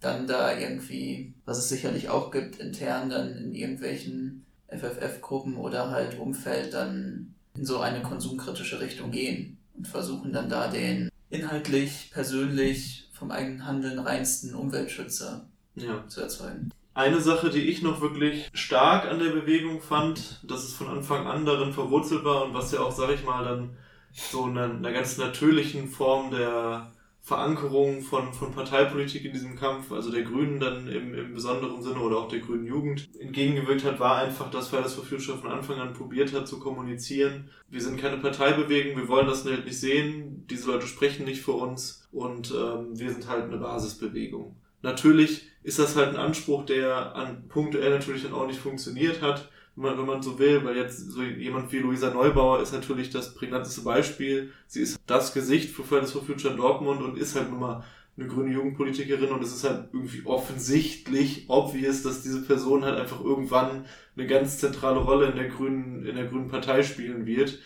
dann 0.00 0.26
da 0.26 0.58
irgendwie, 0.58 1.32
was 1.46 1.56
es 1.56 1.70
sicherlich 1.70 2.10
auch 2.10 2.30
gibt, 2.30 2.56
intern 2.56 3.08
dann 3.08 3.34
in 3.34 3.54
irgendwelchen 3.54 4.44
FFF-Gruppen 4.68 5.56
oder 5.56 5.90
halt 5.90 6.18
Umfeld 6.18 6.74
dann 6.74 7.34
in 7.56 7.64
so 7.64 7.78
eine 7.78 8.02
konsumkritische 8.02 8.80
Richtung 8.80 9.10
gehen 9.10 9.56
und 9.74 9.88
versuchen 9.88 10.32
dann 10.32 10.50
da 10.50 10.68
den 10.68 11.08
inhaltlich, 11.34 12.10
persönlich 12.12 13.08
vom 13.12 13.30
eigenen 13.30 13.66
Handeln 13.66 13.98
reinsten 13.98 14.54
Umweltschützer 14.54 15.46
ja. 15.76 16.06
zu 16.08 16.20
erzeugen. 16.20 16.70
Eine 16.94 17.20
Sache, 17.20 17.50
die 17.50 17.62
ich 17.62 17.82
noch 17.82 18.00
wirklich 18.00 18.48
stark 18.54 19.06
an 19.06 19.18
der 19.18 19.30
Bewegung 19.30 19.80
fand, 19.80 20.40
dass 20.48 20.62
es 20.62 20.74
von 20.74 20.88
Anfang 20.88 21.26
an 21.26 21.44
darin 21.44 21.72
verwurzelt 21.72 22.24
war 22.24 22.44
und 22.44 22.54
was 22.54 22.70
ja 22.70 22.80
auch, 22.80 22.92
sag 22.92 23.10
ich 23.10 23.24
mal, 23.24 23.44
dann 23.44 23.76
so 24.12 24.44
einer, 24.44 24.64
einer 24.64 24.92
ganz 24.92 25.18
natürlichen 25.18 25.88
Form 25.88 26.30
der 26.30 26.92
Verankerung 27.26 28.02
von, 28.02 28.34
von 28.34 28.52
Parteipolitik 28.52 29.24
in 29.24 29.32
diesem 29.32 29.56
Kampf, 29.56 29.90
also 29.90 30.12
der 30.12 30.24
Grünen 30.24 30.60
dann 30.60 30.88
im, 30.88 31.14
im 31.14 31.32
besonderen 31.32 31.82
Sinne 31.82 32.00
oder 32.00 32.18
auch 32.18 32.28
der 32.28 32.40
Grünen 32.40 32.66
Jugend 32.66 33.08
entgegengewirkt 33.18 33.82
hat, 33.82 33.98
war 33.98 34.18
einfach, 34.18 34.50
dass 34.50 34.68
Fridays 34.68 34.92
for 34.92 35.06
Future 35.06 35.38
von 35.38 35.50
Anfang 35.50 35.78
an 35.78 35.94
probiert 35.94 36.34
hat 36.34 36.46
zu 36.46 36.60
kommunizieren. 36.60 37.48
Wir 37.70 37.80
sind 37.80 37.98
keine 37.98 38.18
Parteibewegung, 38.18 38.98
wir 39.00 39.08
wollen 39.08 39.26
das 39.26 39.46
nicht 39.46 39.72
sehen, 39.72 40.44
diese 40.50 40.70
Leute 40.70 40.86
sprechen 40.86 41.24
nicht 41.24 41.40
für 41.40 41.52
uns 41.52 42.06
und 42.12 42.50
ähm, 42.50 42.90
wir 42.92 43.10
sind 43.10 43.26
halt 43.26 43.44
eine 43.44 43.56
Basisbewegung. 43.56 44.56
Natürlich 44.82 45.48
ist 45.62 45.78
das 45.78 45.96
halt 45.96 46.10
ein 46.10 46.16
Anspruch, 46.16 46.66
der 46.66 47.16
an 47.16 47.48
punktuell 47.48 47.88
natürlich 47.88 48.24
dann 48.24 48.34
auch 48.34 48.46
nicht 48.46 48.60
funktioniert 48.60 49.22
hat, 49.22 49.48
man, 49.76 49.98
wenn 49.98 50.06
man 50.06 50.22
so 50.22 50.38
will, 50.38 50.64
weil 50.64 50.76
jetzt 50.76 51.10
so 51.10 51.22
jemand 51.22 51.72
wie 51.72 51.78
Luisa 51.78 52.10
Neubauer 52.10 52.60
ist 52.60 52.72
natürlich 52.72 53.10
das 53.10 53.34
prägnanteste 53.34 53.80
Beispiel. 53.80 54.52
Sie 54.66 54.80
ist 54.80 54.98
das 55.06 55.34
Gesicht 55.34 55.70
für 55.70 55.82
Fridays 55.82 56.12
for 56.12 56.24
Future 56.24 56.54
Dortmund 56.54 57.02
und 57.02 57.18
ist 57.18 57.34
halt 57.34 57.50
nun 57.50 57.60
mal 57.60 57.84
eine 58.16 58.28
grüne 58.28 58.52
Jugendpolitikerin 58.52 59.30
und 59.30 59.42
es 59.42 59.52
ist 59.52 59.64
halt 59.64 59.88
irgendwie 59.92 60.22
offensichtlich 60.24 61.46
obvious, 61.48 62.02
dass 62.02 62.22
diese 62.22 62.42
Person 62.42 62.84
halt 62.84 62.98
einfach 62.98 63.20
irgendwann 63.20 63.86
eine 64.16 64.26
ganz 64.28 64.58
zentrale 64.58 65.00
Rolle 65.00 65.30
in 65.30 65.36
der 65.36 65.48
grünen, 65.48 66.06
in 66.06 66.14
der 66.14 66.26
grünen 66.26 66.48
Partei 66.48 66.84
spielen 66.84 67.26
wird. 67.26 67.58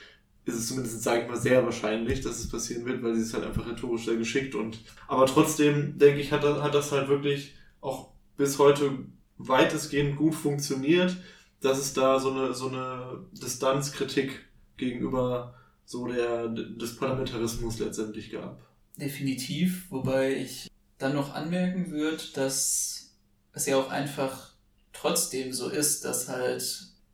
Ist 0.47 0.55
es 0.55 0.69
zumindest, 0.69 1.03
sage 1.03 1.23
ich 1.23 1.29
mal, 1.29 1.37
sehr 1.37 1.63
wahrscheinlich, 1.67 2.23
dass 2.23 2.39
es 2.39 2.49
passieren 2.49 2.87
wird, 2.87 3.03
weil 3.03 3.15
sie 3.15 3.21
ist 3.21 3.35
halt 3.35 3.45
einfach 3.45 3.69
rhetorisch 3.69 4.07
sehr 4.07 4.17
geschickt 4.17 4.55
und, 4.55 4.79
aber 5.07 5.27
trotzdem, 5.27 5.99
denke 5.99 6.21
ich, 6.21 6.33
hat 6.33 6.43
das, 6.43 6.63
hat 6.63 6.75
das 6.75 6.91
halt 6.91 7.11
wirklich 7.11 7.55
auch 7.83 8.09
bis 8.39 8.59
heute 8.59 8.91
weitestgehend 9.37 10.17
gut 10.17 10.35
funktioniert 10.35 11.15
dass 11.61 11.79
es 11.79 11.93
da 11.93 12.21
so 12.21 12.31
eine, 12.31 12.55
so 12.55 12.69
eine 12.69 13.25
Distanzkritik 13.33 14.45
gegenüber 14.77 15.55
so 15.85 16.07
der, 16.07 16.49
des 16.49 16.97
Parlamentarismus 16.97 17.79
letztendlich 17.79 18.31
gab. 18.31 18.61
Definitiv, 18.97 19.91
wobei 19.91 20.37
ich 20.37 20.71
dann 20.99 21.15
noch 21.15 21.35
anmerken 21.35 21.91
würde, 21.91 22.23
dass 22.35 23.15
es 23.53 23.67
ja 23.67 23.77
auch 23.77 23.91
einfach 23.91 24.53
trotzdem 24.93 25.53
so 25.53 25.69
ist, 25.69 26.05
dass 26.05 26.29
halt 26.29 26.63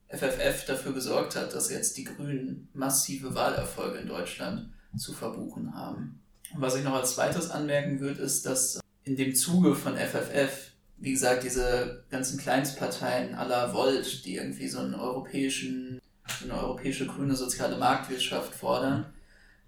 FFF 0.08 0.64
dafür 0.66 0.92
gesorgt 0.92 1.36
hat, 1.36 1.54
dass 1.54 1.70
jetzt 1.70 1.96
die 1.96 2.04
Grünen 2.04 2.68
massive 2.72 3.34
Wahlerfolge 3.34 3.98
in 3.98 4.08
Deutschland 4.08 4.70
zu 4.96 5.12
verbuchen 5.12 5.74
haben. 5.74 6.20
Und 6.54 6.60
was 6.60 6.76
ich 6.76 6.84
noch 6.84 6.94
als 6.94 7.14
zweites 7.14 7.50
anmerken 7.50 8.00
würde, 8.00 8.22
ist, 8.22 8.46
dass 8.46 8.80
in 9.02 9.16
dem 9.16 9.34
Zuge 9.34 9.74
von 9.74 9.96
FFF 9.96 10.72
wie 11.04 11.12
gesagt, 11.12 11.44
diese 11.44 12.04
ganzen 12.10 12.38
Kleinstparteien 12.38 13.34
aller 13.34 13.74
Volt, 13.74 14.24
die 14.24 14.36
irgendwie 14.36 14.68
so 14.68 14.78
einen 14.78 14.94
europäischen, 14.94 16.00
eine 16.42 16.58
europäische 16.58 17.06
grüne 17.06 17.36
soziale 17.36 17.76
Marktwirtschaft 17.76 18.54
fordern, 18.54 19.12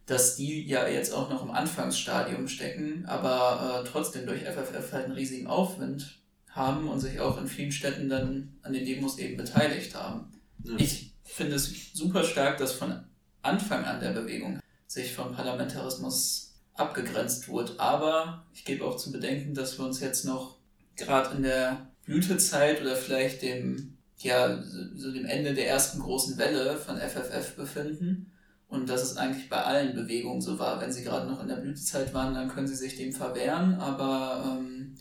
dass 0.06 0.36
die 0.36 0.66
ja 0.66 0.88
jetzt 0.88 1.12
auch 1.12 1.28
noch 1.28 1.44
im 1.44 1.50
Anfangsstadium 1.50 2.48
stecken, 2.48 3.04
aber 3.06 3.82
äh, 3.84 3.88
trotzdem 3.88 4.26
durch 4.26 4.42
FFF 4.44 4.92
halt 4.92 5.04
einen 5.04 5.14
riesigen 5.14 5.46
Aufwind 5.46 6.20
haben 6.48 6.88
und 6.88 7.00
sich 7.00 7.20
auch 7.20 7.38
in 7.38 7.48
vielen 7.48 7.72
Städten 7.72 8.08
dann 8.08 8.56
an 8.62 8.72
den 8.72 8.86
Demos 8.86 9.18
eben 9.18 9.36
beteiligt 9.36 9.94
haben. 9.94 10.32
Ja. 10.64 10.76
Ich 10.78 11.12
finde 11.22 11.56
es 11.56 11.92
super 11.92 12.24
stark, 12.24 12.56
dass 12.56 12.72
von 12.72 13.04
Anfang 13.42 13.84
an 13.84 14.00
der 14.00 14.12
Bewegung 14.12 14.60
sich 14.86 15.12
vom 15.12 15.34
Parlamentarismus 15.34 16.54
abgegrenzt 16.72 17.48
wurde. 17.48 17.78
Aber 17.78 18.46
ich 18.54 18.64
gebe 18.64 18.86
auch 18.86 18.96
zu 18.96 19.12
bedenken, 19.12 19.54
dass 19.54 19.78
wir 19.78 19.84
uns 19.84 20.00
jetzt 20.00 20.24
noch 20.24 20.55
gerade 20.96 21.36
in 21.36 21.42
der 21.42 21.88
Blütezeit 22.04 22.80
oder 22.80 22.96
vielleicht 22.96 23.42
dem, 23.42 23.98
ja, 24.18 24.62
so 24.62 25.12
dem 25.12 25.26
Ende 25.26 25.54
der 25.54 25.68
ersten 25.68 26.00
großen 26.00 26.38
Welle 26.38 26.76
von 26.76 26.96
FFF 26.96 27.56
befinden. 27.56 28.32
Und 28.68 28.88
dass 28.88 29.02
es 29.02 29.16
eigentlich 29.16 29.48
bei 29.48 29.62
allen 29.62 29.94
Bewegungen 29.94 30.40
so 30.40 30.58
war. 30.58 30.80
Wenn 30.80 30.90
sie 30.90 31.04
gerade 31.04 31.28
noch 31.28 31.40
in 31.40 31.48
der 31.48 31.56
Blütezeit 31.56 32.12
waren, 32.12 32.34
dann 32.34 32.48
können 32.48 32.66
sie 32.66 32.74
sich 32.74 32.96
dem 32.96 33.12
verwehren, 33.12 33.74
aber 33.74 34.58
ähm, 34.58 34.96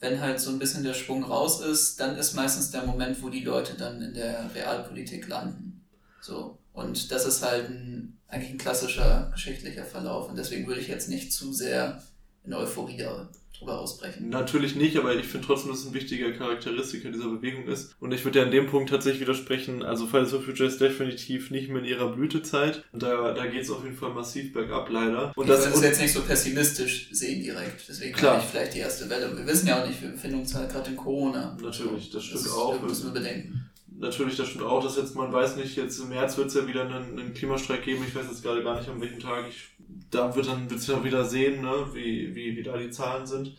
wenn 0.00 0.20
halt 0.20 0.40
so 0.40 0.50
ein 0.50 0.58
bisschen 0.58 0.82
der 0.82 0.94
Schwung 0.94 1.22
raus 1.22 1.60
ist, 1.60 2.00
dann 2.00 2.16
ist 2.16 2.34
meistens 2.34 2.70
der 2.70 2.84
Moment, 2.84 3.22
wo 3.22 3.28
die 3.28 3.44
Leute 3.44 3.74
dann 3.74 4.02
in 4.02 4.14
der 4.14 4.52
Realpolitik 4.54 5.28
landen. 5.28 5.84
So. 6.20 6.58
Und 6.72 7.12
das 7.12 7.24
ist 7.24 7.42
halt 7.42 7.68
ein, 7.68 8.18
eigentlich 8.26 8.50
ein 8.50 8.58
klassischer 8.58 9.30
geschichtlicher 9.32 9.84
Verlauf. 9.84 10.28
Und 10.28 10.36
deswegen 10.36 10.66
würde 10.66 10.80
ich 10.80 10.88
jetzt 10.88 11.08
nicht 11.08 11.32
zu 11.32 11.52
sehr 11.52 12.02
in 12.44 12.52
Euphorie 12.52 12.96
drüber 13.62 13.80
ausbrechen. 13.80 14.28
Natürlich 14.28 14.76
nicht, 14.76 14.96
aber 14.96 15.14
ich 15.14 15.26
finde 15.26 15.46
trotzdem, 15.46 15.70
dass 15.70 15.80
es 15.80 15.86
ein 15.86 15.94
wichtiger 15.94 16.32
Charakteristiker 16.32 17.10
dieser 17.10 17.28
Bewegung 17.28 17.66
ist. 17.66 17.94
Und 18.00 18.12
ich 18.12 18.24
würde 18.24 18.40
ja 18.40 18.44
an 18.44 18.50
dem 18.50 18.66
Punkt 18.66 18.90
tatsächlich 18.90 19.22
widersprechen, 19.22 19.82
also 19.82 20.06
Fridays 20.06 20.30
for 20.30 20.42
Future 20.42 20.68
ist 20.68 20.80
definitiv 20.80 21.50
nicht 21.50 21.68
mehr 21.68 21.80
in 21.80 21.88
ihrer 21.88 22.12
Blütezeit. 22.12 22.84
Da, 22.92 23.32
da 23.32 23.46
geht 23.46 23.62
es 23.62 23.70
auf 23.70 23.84
jeden 23.84 23.96
Fall 23.96 24.12
massiv 24.12 24.52
bergab, 24.52 24.90
leider. 24.90 25.32
Und 25.36 25.44
ich 25.44 25.50
das 25.50 25.66
ist 25.66 25.82
jetzt 25.82 26.00
nicht 26.00 26.12
so 26.12 26.22
pessimistisch 26.22 27.08
sehen 27.12 27.42
direkt. 27.42 27.88
Deswegen 27.88 28.14
klar. 28.14 28.38
ich 28.38 28.44
vielleicht 28.44 28.74
die 28.74 28.80
erste 28.80 29.08
Welle. 29.08 29.36
Wir 29.36 29.46
wissen 29.46 29.68
ja 29.68 29.82
auch 29.82 29.86
nicht, 29.86 30.02
wir 30.02 30.10
befinden 30.10 30.40
uns 30.40 30.54
halt 30.54 30.70
gerade 30.70 30.90
in 30.90 30.96
Corona. 30.96 31.56
Natürlich, 31.62 32.10
das 32.10 32.24
stimmt 32.24 32.44
das 32.44 32.52
auch. 32.52 32.78
Das 32.80 32.88
müssen 32.88 33.06
wir 33.06 33.20
bedenken 33.20 33.62
natürlich, 34.02 34.36
das 34.36 34.48
stimmt 34.48 34.64
auch, 34.64 34.82
dass 34.82 34.96
jetzt, 34.96 35.14
man 35.14 35.32
weiß 35.32 35.56
nicht, 35.56 35.76
jetzt 35.76 35.98
im 36.00 36.10
März 36.10 36.36
wird 36.36 36.48
es 36.48 36.54
ja 36.54 36.66
wieder 36.66 36.82
einen, 36.82 37.18
einen, 37.18 37.34
Klimastreik 37.34 37.84
geben, 37.84 38.04
ich 38.06 38.14
weiß 38.14 38.26
jetzt 38.28 38.42
gerade 38.42 38.62
gar 38.62 38.76
nicht, 38.76 38.88
an 38.88 39.00
welchem 39.00 39.20
Tag. 39.20 39.46
Ich, 39.48 39.70
da 40.10 40.34
wird 40.34 40.48
dann 40.48 40.70
wird's 40.70 40.86
ja 40.86 41.02
wieder 41.04 41.24
sehen, 41.24 41.62
ne, 41.62 41.86
wie, 41.92 42.34
wie, 42.34 42.56
wie 42.56 42.62
da 42.62 42.76
die 42.76 42.90
Zahlen 42.90 43.26
sind. 43.26 43.56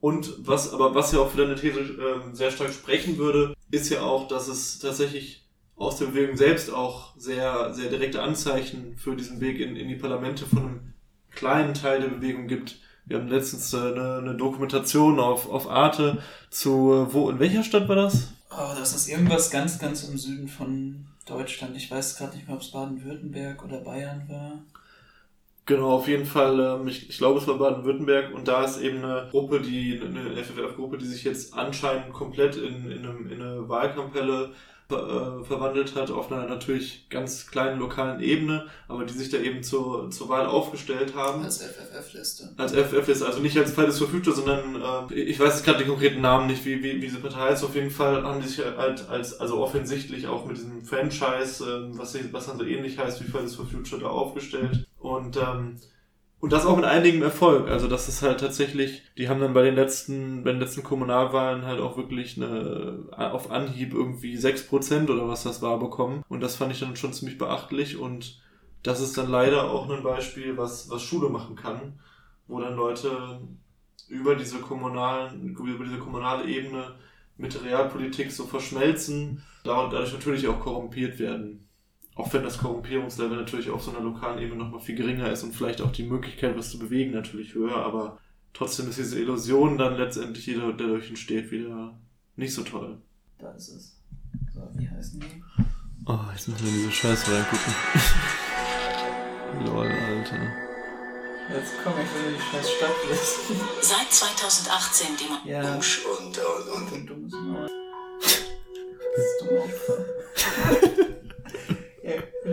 Und 0.00 0.34
was, 0.38 0.72
aber 0.72 0.94
was 0.94 1.12
ja 1.12 1.20
auch 1.20 1.30
für 1.30 1.42
deine 1.42 1.54
These 1.54 1.80
äh, 1.80 2.34
sehr 2.34 2.50
stark 2.50 2.72
sprechen 2.72 3.18
würde, 3.18 3.54
ist 3.70 3.88
ja 3.88 4.02
auch, 4.02 4.26
dass 4.26 4.48
es 4.48 4.78
tatsächlich 4.80 5.46
aus 5.76 5.98
der 5.98 6.06
Bewegung 6.06 6.36
selbst 6.36 6.72
auch 6.72 7.16
sehr, 7.16 7.72
sehr 7.72 7.88
direkte 7.88 8.22
Anzeichen 8.22 8.96
für 8.96 9.16
diesen 9.16 9.40
Weg 9.40 9.60
in, 9.60 9.76
in 9.76 9.88
die 9.88 9.96
Parlamente 9.96 10.44
von 10.46 10.58
einem 10.58 10.94
kleinen 11.30 11.74
Teil 11.74 12.00
der 12.00 12.08
Bewegung 12.08 12.48
gibt. 12.48 12.80
Wir 13.04 13.18
haben 13.18 13.28
letztens 13.28 13.72
äh, 13.72 13.78
eine, 13.78 14.18
eine 14.18 14.36
Dokumentation 14.36 15.18
auf, 15.18 15.48
auf 15.48 15.68
Arte 15.68 16.22
zu, 16.50 16.92
äh, 16.92 17.12
wo, 17.12 17.30
in 17.30 17.38
welcher 17.38 17.64
Stadt 17.64 17.88
war 17.88 17.96
das? 17.96 18.32
Oh, 18.50 18.74
das 18.76 18.94
ist 18.94 19.08
irgendwas 19.08 19.50
ganz, 19.50 19.78
ganz 19.78 20.04
im 20.04 20.18
Süden 20.18 20.48
von 20.48 21.06
Deutschland. 21.26 21.76
Ich 21.76 21.90
weiß 21.90 22.16
gerade 22.16 22.36
nicht 22.36 22.46
mehr, 22.46 22.56
ob 22.56 22.62
es 22.62 22.70
Baden-Württemberg 22.70 23.64
oder 23.64 23.78
Bayern 23.78 24.28
war. 24.28 24.64
Genau, 25.64 25.92
auf 25.92 26.08
jeden 26.08 26.26
Fall, 26.26 26.58
ähm, 26.58 26.88
ich, 26.88 27.08
ich 27.08 27.18
glaube, 27.18 27.38
es 27.38 27.46
war 27.46 27.56
Baden-Württemberg 27.56 28.34
und 28.34 28.48
da 28.48 28.64
ist 28.64 28.80
eben 28.80 28.98
eine 28.98 29.28
Gruppe, 29.30 29.60
die, 29.60 30.00
eine 30.00 30.42
FFF-Gruppe, 30.42 30.98
die 30.98 31.06
sich 31.06 31.22
jetzt 31.22 31.54
anscheinend 31.54 32.12
komplett 32.12 32.56
in, 32.56 32.90
in, 32.90 33.06
einem, 33.06 33.30
in 33.30 33.40
eine 33.40 33.68
Wahlkampelle 33.68 34.50
äh, 34.90 35.44
verwandelt 35.44 35.94
hat 35.94 36.10
auf 36.10 36.30
einer 36.30 36.46
natürlich 36.46 37.08
ganz 37.08 37.46
kleinen 37.46 37.78
lokalen 37.78 38.20
Ebene, 38.20 38.66
aber 38.88 39.04
die 39.04 39.12
sich 39.12 39.30
da 39.30 39.38
eben 39.38 39.62
zur, 39.62 40.10
zur 40.10 40.28
Wahl 40.28 40.46
aufgestellt 40.46 41.14
haben. 41.14 41.44
Als 41.44 41.62
FFF-Liste. 41.62 42.50
Als 42.56 42.72
FFF-Liste, 42.72 43.24
also 43.24 43.40
nicht 43.40 43.56
als 43.56 43.72
for 43.72 44.08
Future, 44.08 44.34
sondern 44.34 45.08
äh, 45.10 45.14
ich 45.14 45.38
weiß 45.38 45.54
jetzt 45.54 45.64
gerade 45.64 45.78
den 45.78 45.88
konkreten 45.88 46.20
Namen 46.20 46.48
nicht, 46.48 46.64
wie, 46.64 46.82
wie, 46.82 46.96
wie 46.96 47.00
diese 47.00 47.20
Partei 47.20 47.50
heißt. 47.50 47.64
Auf 47.64 47.74
jeden 47.74 47.90
Fall 47.90 48.22
haben 48.22 48.42
die 48.42 48.48
sich 48.48 48.64
halt 48.76 49.08
als, 49.08 49.40
also 49.40 49.58
offensichtlich 49.62 50.26
auch 50.26 50.44
mit 50.44 50.56
diesem 50.56 50.84
Franchise, 50.84 51.64
äh, 51.64 51.96
was, 51.96 52.16
was 52.32 52.46
dann 52.46 52.58
so 52.58 52.64
ähnlich 52.64 52.98
heißt 52.98 53.20
wie 53.22 53.30
Fridays 53.30 53.54
for 53.54 53.66
Future, 53.66 54.00
da 54.00 54.08
aufgestellt. 54.08 54.86
Und 55.02 55.36
ähm, 55.36 55.76
und 56.42 56.52
das 56.52 56.66
auch 56.66 56.74
mit 56.74 56.84
einigem 56.84 57.22
Erfolg. 57.22 57.68
Also 57.68 57.86
das 57.86 58.08
ist 58.08 58.20
halt 58.20 58.40
tatsächlich, 58.40 59.04
die 59.16 59.28
haben 59.28 59.38
dann 59.38 59.54
bei 59.54 59.62
den 59.62 59.76
letzten, 59.76 60.42
bei 60.42 60.50
den 60.50 60.58
letzten 60.58 60.82
Kommunalwahlen 60.82 61.64
halt 61.64 61.80
auch 61.80 61.96
wirklich 61.96 62.36
eine, 62.36 63.04
auf 63.12 63.52
Anhieb 63.52 63.94
irgendwie 63.94 64.36
sechs 64.36 64.66
Prozent 64.66 65.08
oder 65.08 65.28
was 65.28 65.44
das 65.44 65.62
war 65.62 65.78
bekommen. 65.78 66.24
Und 66.28 66.40
das 66.40 66.56
fand 66.56 66.72
ich 66.72 66.80
dann 66.80 66.96
schon 66.96 67.12
ziemlich 67.12 67.38
beachtlich. 67.38 67.96
Und 67.96 68.42
das 68.82 69.00
ist 69.00 69.16
dann 69.16 69.30
leider 69.30 69.70
auch 69.70 69.88
ein 69.88 70.02
Beispiel, 70.02 70.56
was, 70.56 70.90
was 70.90 71.00
Schule 71.02 71.28
machen 71.28 71.54
kann, 71.54 72.00
wo 72.48 72.58
dann 72.58 72.74
Leute 72.74 73.40
über 74.08 74.34
diese 74.34 74.58
kommunalen, 74.58 75.54
über 75.54 75.84
diese 75.84 75.98
kommunale 75.98 76.50
Ebene 76.50 76.96
mit 77.36 77.62
Realpolitik 77.64 78.32
so 78.32 78.46
verschmelzen, 78.46 79.44
dadurch 79.62 80.12
natürlich 80.12 80.48
auch 80.48 80.58
korrumpiert 80.58 81.20
werden. 81.20 81.68
Auch 82.14 82.32
wenn 82.34 82.42
das 82.42 82.58
Korrumpierungslevel 82.58 83.38
natürlich 83.38 83.70
auf 83.70 83.82
so 83.82 83.90
einer 83.90 84.00
lokalen 84.00 84.38
Ebene 84.38 84.62
nochmal 84.62 84.80
viel 84.80 84.96
geringer 84.96 85.30
ist 85.30 85.42
und 85.44 85.54
vielleicht 85.54 85.80
auch 85.80 85.92
die 85.92 86.02
Möglichkeit, 86.02 86.56
was 86.56 86.70
zu 86.70 86.78
bewegen, 86.78 87.12
natürlich 87.12 87.54
höher, 87.54 87.76
aber 87.76 88.18
trotzdem 88.52 88.88
ist 88.88 88.98
diese 88.98 89.18
Illusion 89.18 89.78
dann 89.78 89.96
letztendlich, 89.96 90.44
die 90.44 90.54
dadurch 90.54 91.08
entsteht, 91.08 91.50
wieder 91.50 91.98
nicht 92.36 92.52
so 92.54 92.62
toll. 92.62 92.98
Da 93.38 93.52
ist 93.52 93.68
es. 93.68 93.98
So, 94.54 94.60
wie 94.74 94.88
heißen 94.88 95.20
die? 95.20 95.42
Oh, 96.06 96.18
jetzt 96.32 96.48
müssen 96.48 96.66
wir 96.66 96.72
diese 96.72 96.92
Scheiße 96.92 97.32
reingucken. 97.32 97.74
Lol, 99.66 99.86
Alter. 99.86 100.62
Jetzt 101.52 101.72
komm 101.82 101.94
ich 101.94 102.00
in 102.00 102.34
die 102.34 102.40
scheiß 102.40 102.70
Stadtliste. 102.70 103.54
Seit 103.80 104.12
2018 104.12 105.06
die 105.18 105.50
ja. 105.50 105.74
Busch 105.74 106.04
und, 106.06 106.38
und, 106.38 106.68
und. 106.68 106.92
und 106.92 107.06
dummes 107.06 107.32
Maul. 107.32 107.68
Das 108.20 109.24
ist 109.24 109.40
dumm 109.40 109.58
Opfer. 109.62 110.12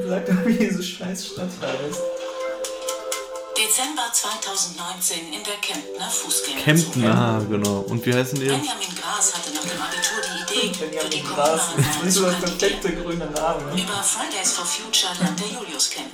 Sag 0.08 0.26
doch, 0.26 0.46
wie 0.46 0.49
diese 0.60 0.84
scheiß 0.84 1.28
Stadt 1.28 1.50
heißt. 1.62 2.02
Dezember 3.58 4.08
2019 4.12 5.34
in 5.34 5.44
der 5.44 5.56
Kemptner 5.56 6.10
Fußgängerzone. 6.10 6.64
Kemptner, 6.64 7.46
genau. 7.50 7.80
Und 7.90 8.06
wie 8.06 8.14
heißen 8.14 8.40
die? 8.40 8.46
Benjamin 8.46 8.96
Gras 8.96 9.34
hatte 9.34 9.54
nach 9.54 9.64
dem 9.64 9.82
Abitur 9.82 10.22
die 10.24 10.68
Idee 10.68 10.74
für 10.74 11.10
die 11.10 11.24
Gras. 11.24 11.62
Das 11.76 12.08
ist 12.08 12.16
so 12.16 12.26
das 12.26 12.40
perfekte 12.40 12.96
grüne 12.96 13.26
Name. 13.26 13.72
Über 13.74 14.04
Fridays 14.04 14.54
for 14.54 14.66
Future 14.66 15.14
lernt 15.20 15.40
der 15.40 15.48
Julius 15.48 15.90
kennen. 15.90 16.12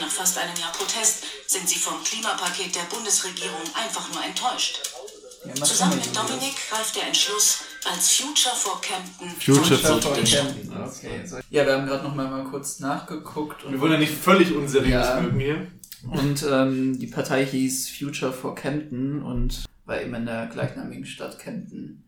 Nach 0.00 0.10
fast 0.10 0.38
einem 0.38 0.54
Jahr 0.56 0.72
Protest 0.72 1.24
sind 1.48 1.68
sie 1.68 1.78
vom 1.78 2.02
Klimapaket 2.04 2.74
der 2.74 2.82
Bundesregierung 2.82 3.62
einfach 3.74 4.08
nur 4.12 4.22
enttäuscht. 4.24 4.80
Ja, 5.44 5.54
Zusammen 5.64 5.96
mit 5.96 6.14
Dominik 6.14 6.54
greift 6.70 6.94
der 6.96 7.08
Entschluss, 7.08 7.58
als 7.84 8.10
Future 8.12 8.54
for 8.54 8.80
Campton. 8.80 9.30
Future 9.40 9.78
for 9.78 10.00
Campton. 10.00 10.75
Okay. 10.86 11.22
Ja, 11.50 11.66
wir 11.66 11.74
haben 11.74 11.86
gerade 11.86 12.04
noch 12.04 12.14
mal, 12.14 12.28
mal 12.28 12.44
kurz 12.44 12.80
nachgeguckt. 12.80 13.64
Und 13.64 13.72
wir 13.72 13.80
wollen 13.80 13.92
ja 13.92 13.98
nicht 13.98 14.14
völlig 14.14 14.54
unseriös 14.54 14.90
ja. 14.90 15.22
wirken 15.22 15.40
hier. 15.40 15.66
Und 16.08 16.44
ähm, 16.48 16.98
die 16.98 17.06
Partei 17.06 17.44
hieß 17.44 17.90
Future 17.90 18.32
for 18.32 18.54
Campton 18.54 19.22
und 19.22 19.64
war 19.86 20.00
eben 20.00 20.14
in 20.14 20.26
der 20.26 20.46
gleichnamigen 20.46 21.04
Stadt 21.04 21.38
Campton 21.38 22.04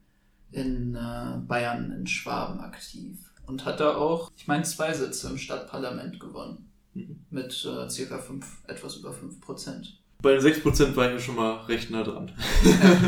in 0.52 0.94
äh, 0.94 1.38
Bayern 1.46 1.92
in 1.92 2.06
Schwaben 2.06 2.60
aktiv. 2.60 3.16
Und 3.46 3.64
hat 3.64 3.80
da 3.80 3.96
auch, 3.96 4.30
ich 4.36 4.46
meine, 4.46 4.64
zwei 4.64 4.92
Sitze 4.92 5.28
im 5.28 5.38
Stadtparlament 5.38 6.20
gewonnen. 6.20 6.70
Mhm. 6.94 7.20
Mit 7.30 7.66
äh, 7.66 7.88
circa 7.88 8.18
fünf, 8.18 8.46
etwas 8.66 8.96
über 8.96 9.12
5 9.12 9.40
Prozent. 9.40 10.00
Bei 10.20 10.32
den 10.32 10.40
6 10.40 10.62
Prozent 10.62 10.96
war 10.96 11.06
ich 11.06 11.12
ja 11.12 11.18
schon 11.20 11.36
mal 11.36 11.58
recht 11.66 11.90
nah 11.90 12.02
dran. 12.02 12.32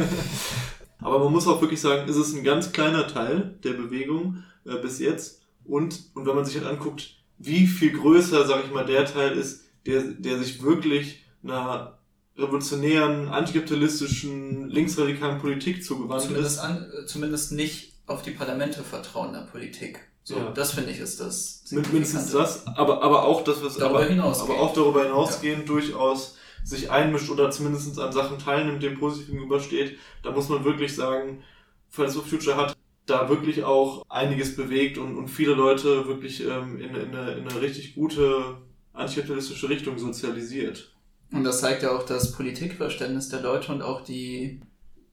Aber 1.01 1.19
man 1.19 1.33
muss 1.33 1.47
auch 1.47 1.61
wirklich 1.61 1.81
sagen, 1.81 2.09
es 2.09 2.17
ist 2.17 2.35
ein 2.35 2.45
ganz 2.45 2.73
kleiner 2.73 3.07
Teil 3.07 3.59
der 3.65 3.73
Bewegung 3.73 4.45
äh, 4.65 4.77
bis 4.77 4.99
jetzt. 4.99 5.40
Und, 5.71 6.11
und 6.15 6.27
wenn 6.27 6.35
man 6.35 6.45
sich 6.45 6.57
halt 6.57 6.67
anguckt, 6.67 7.15
wie 7.39 7.67
viel 7.67 7.93
größer, 7.93 8.47
sage 8.47 8.65
ich 8.67 8.73
mal, 8.73 8.85
der 8.85 9.07
Teil 9.07 9.37
ist, 9.37 9.65
der, 9.87 10.03
der 10.03 10.39
sich 10.39 10.63
wirklich 10.63 11.25
einer 11.43 11.99
revolutionären, 12.37 13.29
antikapitalistischen, 13.29 14.69
linksradikalen 14.69 15.39
Politik 15.39 15.85
zugewandt 15.85 16.23
zumindest 16.23 16.57
ist. 16.57 16.59
An, 16.59 16.91
äh, 16.93 17.07
zumindest 17.07 17.53
nicht 17.53 17.95
auf 18.07 18.23
die 18.23 18.33
Parlamente 18.33 18.83
vertrauen 18.83 19.33
der 19.33 19.43
Politik. 19.43 20.01
So, 20.25 20.37
ja. 20.37 20.51
das 20.51 20.73
finde 20.73 20.91
ich 20.91 20.99
ist 20.99 21.21
das. 21.21 21.65
Mindestens 21.71 22.33
das, 22.33 22.67
aber, 22.67 23.03
aber 23.03 23.25
auch 23.25 23.43
das, 23.45 23.63
was 23.63 23.77
darüber 23.77 24.01
aber, 24.01 24.41
aber 24.41 24.61
auch 24.61 24.75
darüber 24.75 25.05
hinausgehend 25.05 25.61
ja. 25.61 25.67
durchaus 25.67 26.37
sich 26.63 26.91
einmischt 26.91 27.31
oder 27.31 27.51
zumindest 27.51 27.99
an 27.99 28.13
Sachen 28.13 28.39
teilnimmt, 28.39 28.83
dem 28.83 28.99
positiv 28.99 29.29
gegenübersteht, 29.29 29.99
da 30.23 30.31
muss 30.31 30.49
man 30.49 30.65
wirklich 30.65 30.95
sagen, 30.95 31.43
Fridays 31.89 32.15
for 32.15 32.25
Future 32.25 32.57
hat 32.57 32.77
da 33.11 33.29
wirklich 33.29 33.65
auch 33.65 34.05
einiges 34.09 34.57
bewegt 34.57 34.99
und, 34.99 35.17
und 35.17 35.29
viele 35.29 35.55
Leute 35.55 36.07
wirklich 36.07 36.45
ähm, 36.45 36.79
in, 36.79 36.95
in, 36.95 37.15
eine, 37.15 37.33
in 37.33 37.49
eine 37.49 37.61
richtig 37.61 37.95
gute 37.95 38.59
antikapitalistische 38.93 39.69
Richtung 39.69 39.99
sozialisiert. 39.99 40.95
Und 41.33 41.45
das 41.45 41.61
zeigt 41.61 41.83
ja 41.83 41.93
auch 41.93 42.05
das 42.05 42.33
Politikverständnis 42.33 43.29
der 43.29 43.41
Leute 43.41 43.73
und 43.73 43.83
auch 43.83 44.03
die, 44.03 44.61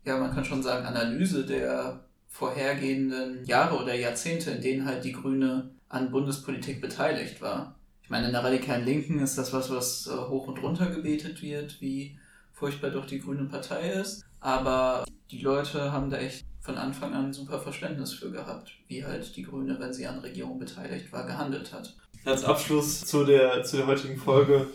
ja, 0.03 0.17
man 0.17 0.33
kann 0.33 0.45
schon 0.45 0.63
sagen, 0.63 0.86
Analyse 0.86 1.45
der 1.45 2.05
vorhergehenden 2.27 3.43
Jahre 3.45 3.81
oder 3.81 3.93
Jahrzehnte, 3.93 4.51
in 4.51 4.62
denen 4.62 4.86
halt 4.86 5.03
die 5.03 5.12
Grüne 5.12 5.71
an 5.89 6.12
Bundespolitik 6.12 6.81
beteiligt 6.81 7.41
war. 7.41 7.75
Ich 8.03 8.10
meine, 8.10 8.27
in 8.27 8.31
der 8.31 8.43
radikalen 8.43 8.86
Linken 8.86 9.19
ist 9.19 9.38
das 9.38 9.53
was, 9.53 9.69
was 9.69 10.07
äh, 10.07 10.12
hoch 10.12 10.47
und 10.47 10.62
runter 10.62 10.88
gebetet 10.88 11.41
wird, 11.41 11.81
wie 11.81 12.17
furchtbar 12.53 12.89
doch 12.89 13.05
die 13.05 13.19
Grüne 13.19 13.45
Partei 13.45 13.91
ist. 13.91 14.23
Aber 14.39 15.05
die 15.29 15.41
Leute 15.41 15.91
haben 15.91 16.10
da 16.10 16.17
echt 16.17 16.45
von 16.67 16.77
Anfang 16.77 17.13
an 17.13 17.32
super 17.32 17.60
Verständnis 17.60 18.13
für 18.13 18.30
gehabt, 18.30 18.73
wie 18.89 19.06
halt 19.06 19.34
die 19.38 19.43
Grüne, 19.43 19.80
wenn 19.80 19.93
sie 19.93 20.06
an 20.06 20.19
Regierung 20.19 20.60
beteiligt 20.60 21.13
war, 21.13 21.25
gehandelt 21.25 21.71
hat. 21.71 21.95
Als 22.25 22.43
Abschluss 22.43 23.06
zu 23.06 23.23
der, 23.23 23.63
zu 23.63 23.77
der 23.77 23.88
heutigen 23.88 24.17
Folge 24.17 24.67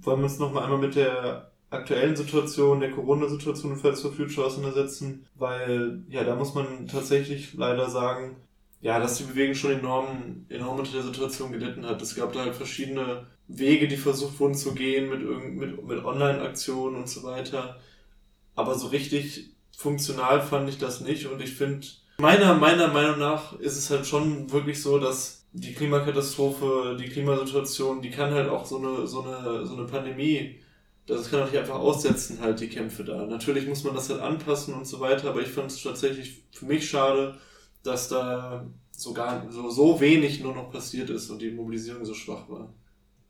wollen 0.00 0.18
wir 0.18 0.24
uns 0.24 0.40
noch 0.40 0.52
mal 0.52 0.64
einmal 0.64 0.80
mit 0.80 0.96
der 0.96 1.52
aktuellen 1.70 2.16
Situation, 2.16 2.80
der 2.80 2.90
Corona-Situation 2.90 3.72
in 3.72 3.78
Fridays 3.78 4.02
for 4.02 4.12
Future 4.12 4.44
auseinandersetzen, 4.44 5.24
weil 5.36 6.02
ja, 6.08 6.24
da 6.24 6.34
muss 6.34 6.54
man 6.54 6.88
tatsächlich 6.88 7.54
leider 7.54 7.88
sagen, 7.88 8.34
ja, 8.80 8.98
dass 8.98 9.18
die 9.18 9.24
Bewegung 9.24 9.54
schon 9.54 9.78
enorm, 9.78 10.46
enorm 10.48 10.80
unter 10.80 10.90
der 10.90 11.02
Situation 11.02 11.52
gelitten 11.52 11.86
hat. 11.86 12.02
Es 12.02 12.16
gab 12.16 12.32
da 12.32 12.40
halt 12.40 12.56
verschiedene 12.56 13.28
Wege, 13.46 13.86
die 13.86 13.96
versucht 13.96 14.40
wurden 14.40 14.56
zu 14.56 14.74
gehen 14.74 15.08
mit, 15.08 15.22
mit, 15.54 15.86
mit 15.86 16.04
Online-Aktionen 16.04 16.96
und 16.96 17.08
so 17.08 17.22
weiter. 17.22 17.78
Aber 18.56 18.74
so 18.74 18.88
richtig 18.88 19.50
funktional 19.80 20.42
fand 20.42 20.68
ich 20.68 20.76
das 20.76 21.00
nicht 21.00 21.26
und 21.26 21.40
ich 21.40 21.54
finde, 21.54 21.86
meiner, 22.18 22.52
meiner 22.54 22.88
Meinung 22.88 23.18
nach 23.18 23.58
ist 23.60 23.78
es 23.78 23.88
halt 23.88 24.06
schon 24.06 24.52
wirklich 24.52 24.82
so, 24.82 24.98
dass 24.98 25.46
die 25.52 25.72
Klimakatastrophe, 25.72 26.98
die 27.00 27.08
Klimasituation, 27.08 28.02
die 28.02 28.10
kann 28.10 28.34
halt 28.34 28.50
auch 28.50 28.66
so 28.66 28.76
eine, 28.76 29.06
so 29.06 29.22
eine, 29.22 29.64
so 29.64 29.76
eine 29.76 29.86
Pandemie, 29.86 30.60
das 31.06 31.30
kann 31.30 31.40
auch 31.40 31.46
nicht 31.46 31.56
einfach 31.56 31.78
aussetzen, 31.78 32.40
halt 32.42 32.60
die 32.60 32.68
Kämpfe 32.68 33.04
da. 33.04 33.24
Natürlich 33.24 33.66
muss 33.66 33.82
man 33.82 33.94
das 33.94 34.10
halt 34.10 34.20
anpassen 34.20 34.74
und 34.74 34.86
so 34.86 35.00
weiter, 35.00 35.30
aber 35.30 35.40
ich 35.40 35.48
fand 35.48 35.70
es 35.70 35.82
tatsächlich 35.82 36.44
für 36.52 36.66
mich 36.66 36.88
schade, 36.88 37.38
dass 37.82 38.10
da 38.10 38.66
sogar 38.92 39.50
so, 39.50 39.70
so 39.70 39.98
wenig 39.98 40.42
nur 40.42 40.54
noch 40.54 40.70
passiert 40.70 41.08
ist 41.08 41.30
und 41.30 41.40
die 41.40 41.50
Mobilisierung 41.50 42.04
so 42.04 42.12
schwach 42.12 42.50
war. 42.50 42.74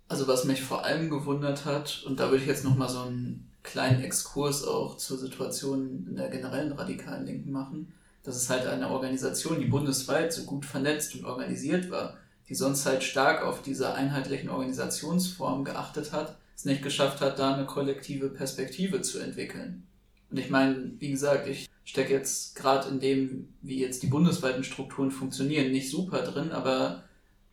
Also 0.08 0.26
was 0.26 0.44
mich 0.44 0.62
vor 0.62 0.84
allem 0.84 1.10
gewundert 1.10 1.64
hat, 1.64 2.02
und 2.08 2.18
da 2.18 2.28
würde 2.30 2.42
ich 2.42 2.48
jetzt 2.48 2.64
nochmal 2.64 2.88
so 2.88 3.02
einen 3.02 3.49
kleinen 3.62 4.03
Exkurs 4.03 4.64
auch 4.64 4.96
zur 4.96 5.18
Situation 5.18 6.07
in 6.09 6.16
der 6.16 6.29
generellen 6.29 6.73
radikalen 6.73 7.27
Linken 7.27 7.53
machen, 7.53 7.92
dass 8.23 8.37
es 8.37 8.51
halt 8.51 8.66
eine 8.66 8.90
Organisation, 8.90 9.61
die 9.61 9.66
bundesweit 9.66 10.33
so 10.33 10.44
gut 10.44 10.64
vernetzt 10.64 11.14
und 11.14 11.25
organisiert 11.25 11.90
war, 11.90 12.16
die 12.49 12.55
sonst 12.55 12.85
halt 12.87 13.03
stark 13.03 13.42
auf 13.42 13.62
diese 13.62 13.94
einheitlichen 13.94 14.51
Organisationsformen 14.51 15.64
geachtet 15.64 16.12
hat, 16.12 16.37
es 16.57 16.64
nicht 16.64 16.83
geschafft 16.83 17.20
hat, 17.20 17.38
da 17.38 17.55
eine 17.55 17.66
kollektive 17.66 18.29
Perspektive 18.29 19.03
zu 19.03 19.18
entwickeln. 19.18 19.87
Und 20.31 20.38
ich 20.38 20.51
meine, 20.51 20.92
wie 20.99 21.11
gesagt, 21.11 21.49
ich 21.49 21.68
stecke 21.85 22.12
jetzt 22.12 22.55
gerade 22.57 22.88
in 22.88 23.01
dem, 23.01 23.55
wie 23.62 23.81
jetzt 23.81 24.03
die 24.03 24.09
bundesweiten 24.09 24.62
Strukturen 24.62 25.11
funktionieren, 25.11 25.73
nicht 25.73 25.90
super 25.90 26.23
drin, 26.23 26.53
aber 26.53 27.05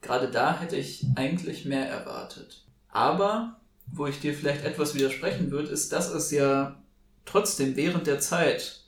gerade 0.02 0.30
da 0.30 0.60
hätte 0.60 0.76
ich 0.76 1.06
eigentlich 1.15 1.65
mehr 1.65 1.89
erwartet. 1.89 2.65
Aber, 2.89 3.60
wo 3.97 4.07
ich 4.07 4.19
dir 4.19 4.33
vielleicht 4.33 4.63
etwas 4.63 4.95
widersprechen 4.95 5.51
würde, 5.51 5.69
ist, 5.69 5.91
dass 5.91 6.10
es 6.10 6.31
ja 6.31 6.81
trotzdem 7.25 7.75
während 7.75 8.07
der 8.07 8.19
Zeit 8.19 8.81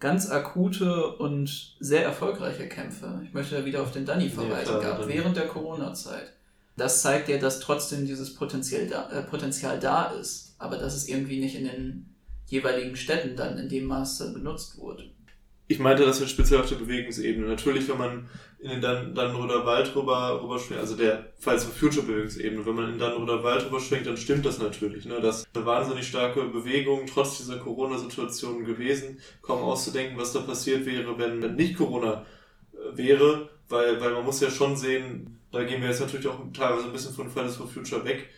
ganz 0.00 0.30
akute 0.30 1.16
und 1.16 1.76
sehr 1.80 2.04
erfolgreiche 2.04 2.68
Kämpfe, 2.68 3.22
ich 3.24 3.32
möchte 3.32 3.56
da 3.56 3.64
wieder 3.64 3.82
auf 3.82 3.92
den 3.92 4.04
Danny 4.04 4.28
verweisen, 4.28 4.74
ja, 4.74 4.80
gab, 4.80 5.08
während 5.08 5.36
der 5.36 5.46
Corona-Zeit. 5.46 6.32
Das 6.76 7.02
zeigt 7.02 7.28
ja, 7.28 7.38
dass 7.38 7.60
trotzdem 7.60 8.04
dieses 8.06 8.34
Potenzial 8.34 8.86
da, 8.86 9.10
äh, 9.10 9.22
Potenzial 9.22 9.78
da 9.78 10.06
ist, 10.06 10.56
aber 10.58 10.76
dass 10.76 10.94
es 10.94 11.08
irgendwie 11.08 11.40
nicht 11.40 11.56
in 11.56 11.64
den 11.64 12.14
jeweiligen 12.46 12.96
Städten 12.96 13.36
dann 13.36 13.58
in 13.58 13.68
dem 13.68 13.84
Maße 13.84 14.32
benutzt 14.32 14.76
wurde. 14.78 15.10
Ich 15.74 15.80
meinte 15.80 16.04
das 16.04 16.20
jetzt 16.20 16.30
speziell 16.30 16.60
auf 16.60 16.68
der 16.68 16.76
Bewegungsebene. 16.76 17.48
Natürlich, 17.48 17.88
wenn 17.88 17.98
man 17.98 18.28
in 18.60 18.70
den 18.70 18.80
Dan 18.80 19.12
Dannenroder 19.12 19.66
Wald 19.66 19.92
rüber, 19.96 20.40
rüber 20.40 20.56
schwingt, 20.60 20.78
also 20.78 20.94
der 20.94 21.32
Falls 21.40 21.64
for 21.64 21.74
Future 21.74 22.06
Bewegungsebene, 22.06 22.64
wenn 22.64 22.76
man 22.76 22.92
in 22.92 22.98
Dannenroder 23.00 23.42
Wald 23.42 23.66
rüber 23.66 23.80
schwingt, 23.80 24.06
dann 24.06 24.16
stimmt 24.16 24.46
das 24.46 24.60
natürlich. 24.60 25.04
Ne? 25.04 25.20
Das 25.20 25.38
ist 25.38 25.48
eine 25.52 25.66
wahnsinnig 25.66 26.06
starke 26.06 26.44
Bewegung, 26.44 27.06
trotz 27.12 27.38
dieser 27.38 27.58
Corona-Situation 27.58 28.64
gewesen. 28.64 29.18
Kaum 29.42 29.62
auszudenken, 29.62 30.16
was 30.16 30.32
da 30.32 30.42
passiert 30.42 30.86
wäre, 30.86 31.18
wenn, 31.18 31.42
wenn 31.42 31.56
nicht 31.56 31.76
Corona 31.76 32.24
äh, 32.72 32.96
wäre, 32.96 33.48
weil, 33.68 34.00
weil 34.00 34.12
man 34.12 34.24
muss 34.24 34.38
ja 34.38 34.50
schon 34.50 34.76
sehen, 34.76 35.40
da 35.50 35.64
gehen 35.64 35.82
wir 35.82 35.88
jetzt 35.88 36.00
natürlich 36.00 36.28
auch 36.28 36.38
teilweise 36.52 36.84
ein 36.84 36.92
bisschen 36.92 37.14
von 37.14 37.28
Fridays 37.28 37.56
for 37.56 37.66
Future 37.66 38.04
weg, 38.04 38.28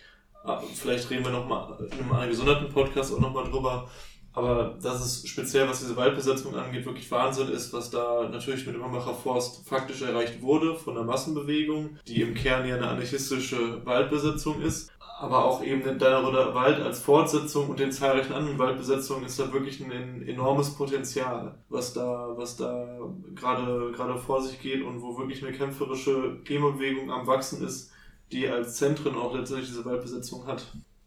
Ah, 0.47 0.63
vielleicht 0.75 1.11
reden 1.11 1.25
wir 1.25 1.33
nochmal 1.33 1.77
in 1.91 2.13
einem 2.13 2.31
gesonderten 2.31 2.69
Podcast 2.69 3.13
auch 3.13 3.19
nochmal 3.19 3.51
drüber. 3.51 3.91
Aber 4.37 4.77
das 4.83 5.03
ist 5.03 5.29
speziell, 5.29 5.67
was 5.67 5.81
diese 5.81 5.97
Waldbesetzung 5.97 6.55
angeht, 6.55 6.85
wirklich 6.85 7.11
Wahnsinn 7.11 7.49
ist, 7.49 7.73
was 7.73 7.89
da 7.89 8.29
natürlich 8.31 8.67
mit 8.67 8.75
dem 8.75 8.85
Hambacher 8.85 9.15
Forst 9.15 9.67
faktisch 9.67 10.03
erreicht 10.03 10.43
wurde 10.43 10.75
von 10.77 10.95
der 10.95 11.05
Massenbewegung, 11.05 11.97
die 12.07 12.21
im 12.21 12.35
Kern 12.35 12.69
ja 12.69 12.77
eine 12.77 12.87
anarchistische 12.87 13.85
Waldbesetzung 13.87 14.61
ist. 14.61 14.93
Aber 15.19 15.47
auch 15.47 15.65
eben 15.65 15.83
den 15.83 15.99
Deineroder 15.99 16.55
Wald 16.55 16.83
als 16.83 17.01
Fortsetzung 17.01 17.71
und 17.71 17.81
den 17.81 17.91
zahlreichen 17.91 18.35
anderen 18.35 18.59
Waldbesetzungen 18.59 19.25
ist 19.25 19.41
da 19.41 19.51
wirklich 19.55 19.81
ein 19.81 20.29
enormes 20.29 20.75
Potenzial, 20.75 21.55
was 21.71 21.95
da, 21.95 22.35
was 22.37 22.59
da 22.59 22.99
gerade, 23.35 23.91
gerade 23.93 24.19
vor 24.19 24.43
sich 24.43 24.61
geht 24.61 24.83
und 24.83 25.01
wo 25.01 25.17
wirklich 25.17 25.43
eine 25.43 25.57
kämpferische 25.57 26.43
Klimabewegung 26.45 27.11
am 27.11 27.27
Wachsen 27.27 27.67
ist, 27.67 27.91
die 28.33 28.47
als 28.47 28.77
Zentren 28.77 29.17
auch 29.17 29.35
letztendlich 29.35 29.71
diese 29.71 29.87
Waldbesetzung 29.87 30.47
hat. 30.47 30.67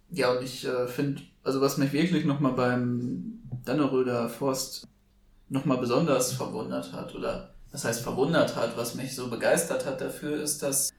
Ja, 0.10 0.32
und 0.32 0.44
ich 0.44 0.66
äh, 0.66 0.88
finde, 0.88 1.22
also 1.50 1.62
was 1.62 1.78
mich 1.78 1.92
wirklich 1.94 2.26
nochmal 2.26 2.52
beim 2.52 3.40
Danneröder 3.66 4.30
Forst 4.30 4.88
nochmal 5.50 5.80
besonders 5.80 6.32
verwundert 6.34 6.94
hat, 6.94 7.16
oder 7.16 7.56
was 7.72 7.86
heißt 7.86 8.04
verwundert 8.04 8.56
hat, 8.56 8.78
was 8.78 8.94
mich 8.94 9.16
so 9.16 9.32
begeistert 9.32 9.88
hat 9.88 10.00
dafür, 10.00 10.40
ist, 10.44 10.62
dass 10.62 10.94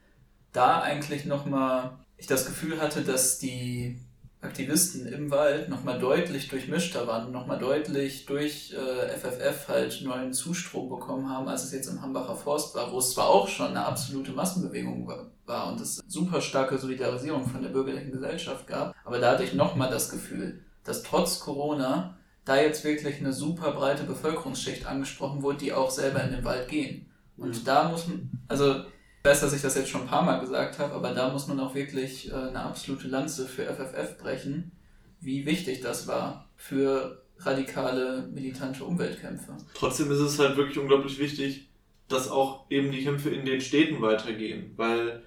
da 0.50 0.80
eigentlich 0.80 1.24
nochmal 1.24 1.92
ich 2.16 2.26
das 2.26 2.46
Gefühl 2.46 2.80
hatte, 2.80 3.02
dass 3.02 3.38
die 3.38 4.00
Aktivisten 4.42 5.06
im 5.06 5.30
Wald 5.30 5.68
nochmal 5.68 5.98
deutlich 5.98 6.48
durchmischter 6.48 7.06
waren, 7.06 7.30
nochmal 7.30 7.58
deutlich 7.58 8.24
durch 8.24 8.72
äh, 8.72 9.08
FFF 9.08 9.68
halt 9.68 10.00
neuen 10.02 10.32
Zustrom 10.32 10.88
bekommen 10.88 11.28
haben, 11.28 11.46
als 11.46 11.64
es 11.64 11.72
jetzt 11.72 11.88
im 11.88 12.00
Hambacher 12.00 12.34
Forst 12.34 12.74
war, 12.74 12.90
wo 12.90 12.98
es 12.98 13.12
zwar 13.12 13.28
auch 13.28 13.48
schon 13.48 13.68
eine 13.68 13.84
absolute 13.84 14.32
Massenbewegung 14.32 15.06
war, 15.06 15.26
war 15.44 15.70
und 15.70 15.80
es 15.80 16.02
super 16.08 16.40
starke 16.40 16.78
Solidarisierung 16.78 17.46
von 17.46 17.62
der 17.62 17.68
bürgerlichen 17.68 18.12
Gesellschaft 18.12 18.66
gab, 18.66 18.94
aber 19.04 19.18
da 19.18 19.32
hatte 19.32 19.44
ich 19.44 19.52
nochmal 19.52 19.90
das 19.90 20.08
Gefühl, 20.08 20.64
dass 20.84 21.02
trotz 21.02 21.40
Corona 21.40 22.16
da 22.46 22.56
jetzt 22.56 22.82
wirklich 22.84 23.18
eine 23.18 23.34
super 23.34 23.72
breite 23.72 24.04
Bevölkerungsschicht 24.04 24.86
angesprochen 24.86 25.42
wurde, 25.42 25.58
die 25.58 25.72
auch 25.74 25.90
selber 25.90 26.24
in 26.24 26.32
den 26.32 26.44
Wald 26.44 26.68
gehen. 26.68 27.10
Und 27.36 27.60
mhm. 27.60 27.64
da 27.64 27.88
muss 27.88 28.08
man, 28.08 28.30
also 28.48 28.84
ich 29.20 29.24
weiß, 29.28 29.40
dass 29.42 29.52
ich 29.52 29.60
das 29.60 29.74
jetzt 29.74 29.90
schon 29.90 30.02
ein 30.02 30.06
paar 30.06 30.22
Mal 30.22 30.40
gesagt 30.40 30.78
habe, 30.78 30.94
aber 30.94 31.12
da 31.12 31.28
muss 31.28 31.46
man 31.46 31.60
auch 31.60 31.74
wirklich 31.74 32.30
äh, 32.30 32.34
eine 32.34 32.62
absolute 32.62 33.06
Lanze 33.06 33.46
für 33.46 33.64
FFF 33.64 34.16
brechen, 34.16 34.72
wie 35.20 35.44
wichtig 35.44 35.82
das 35.82 36.06
war 36.06 36.48
für 36.56 37.22
radikale, 37.38 38.28
militante 38.32 38.82
Umweltkämpfe. 38.82 39.56
Trotzdem 39.74 40.10
ist 40.10 40.20
es 40.20 40.38
halt 40.38 40.56
wirklich 40.56 40.78
unglaublich 40.78 41.18
wichtig, 41.18 41.68
dass 42.08 42.30
auch 42.30 42.64
eben 42.70 42.90
die 42.90 43.04
Kämpfe 43.04 43.28
in 43.28 43.44
den 43.44 43.60
Städten 43.60 44.00
weitergehen, 44.00 44.72
weil 44.76 45.22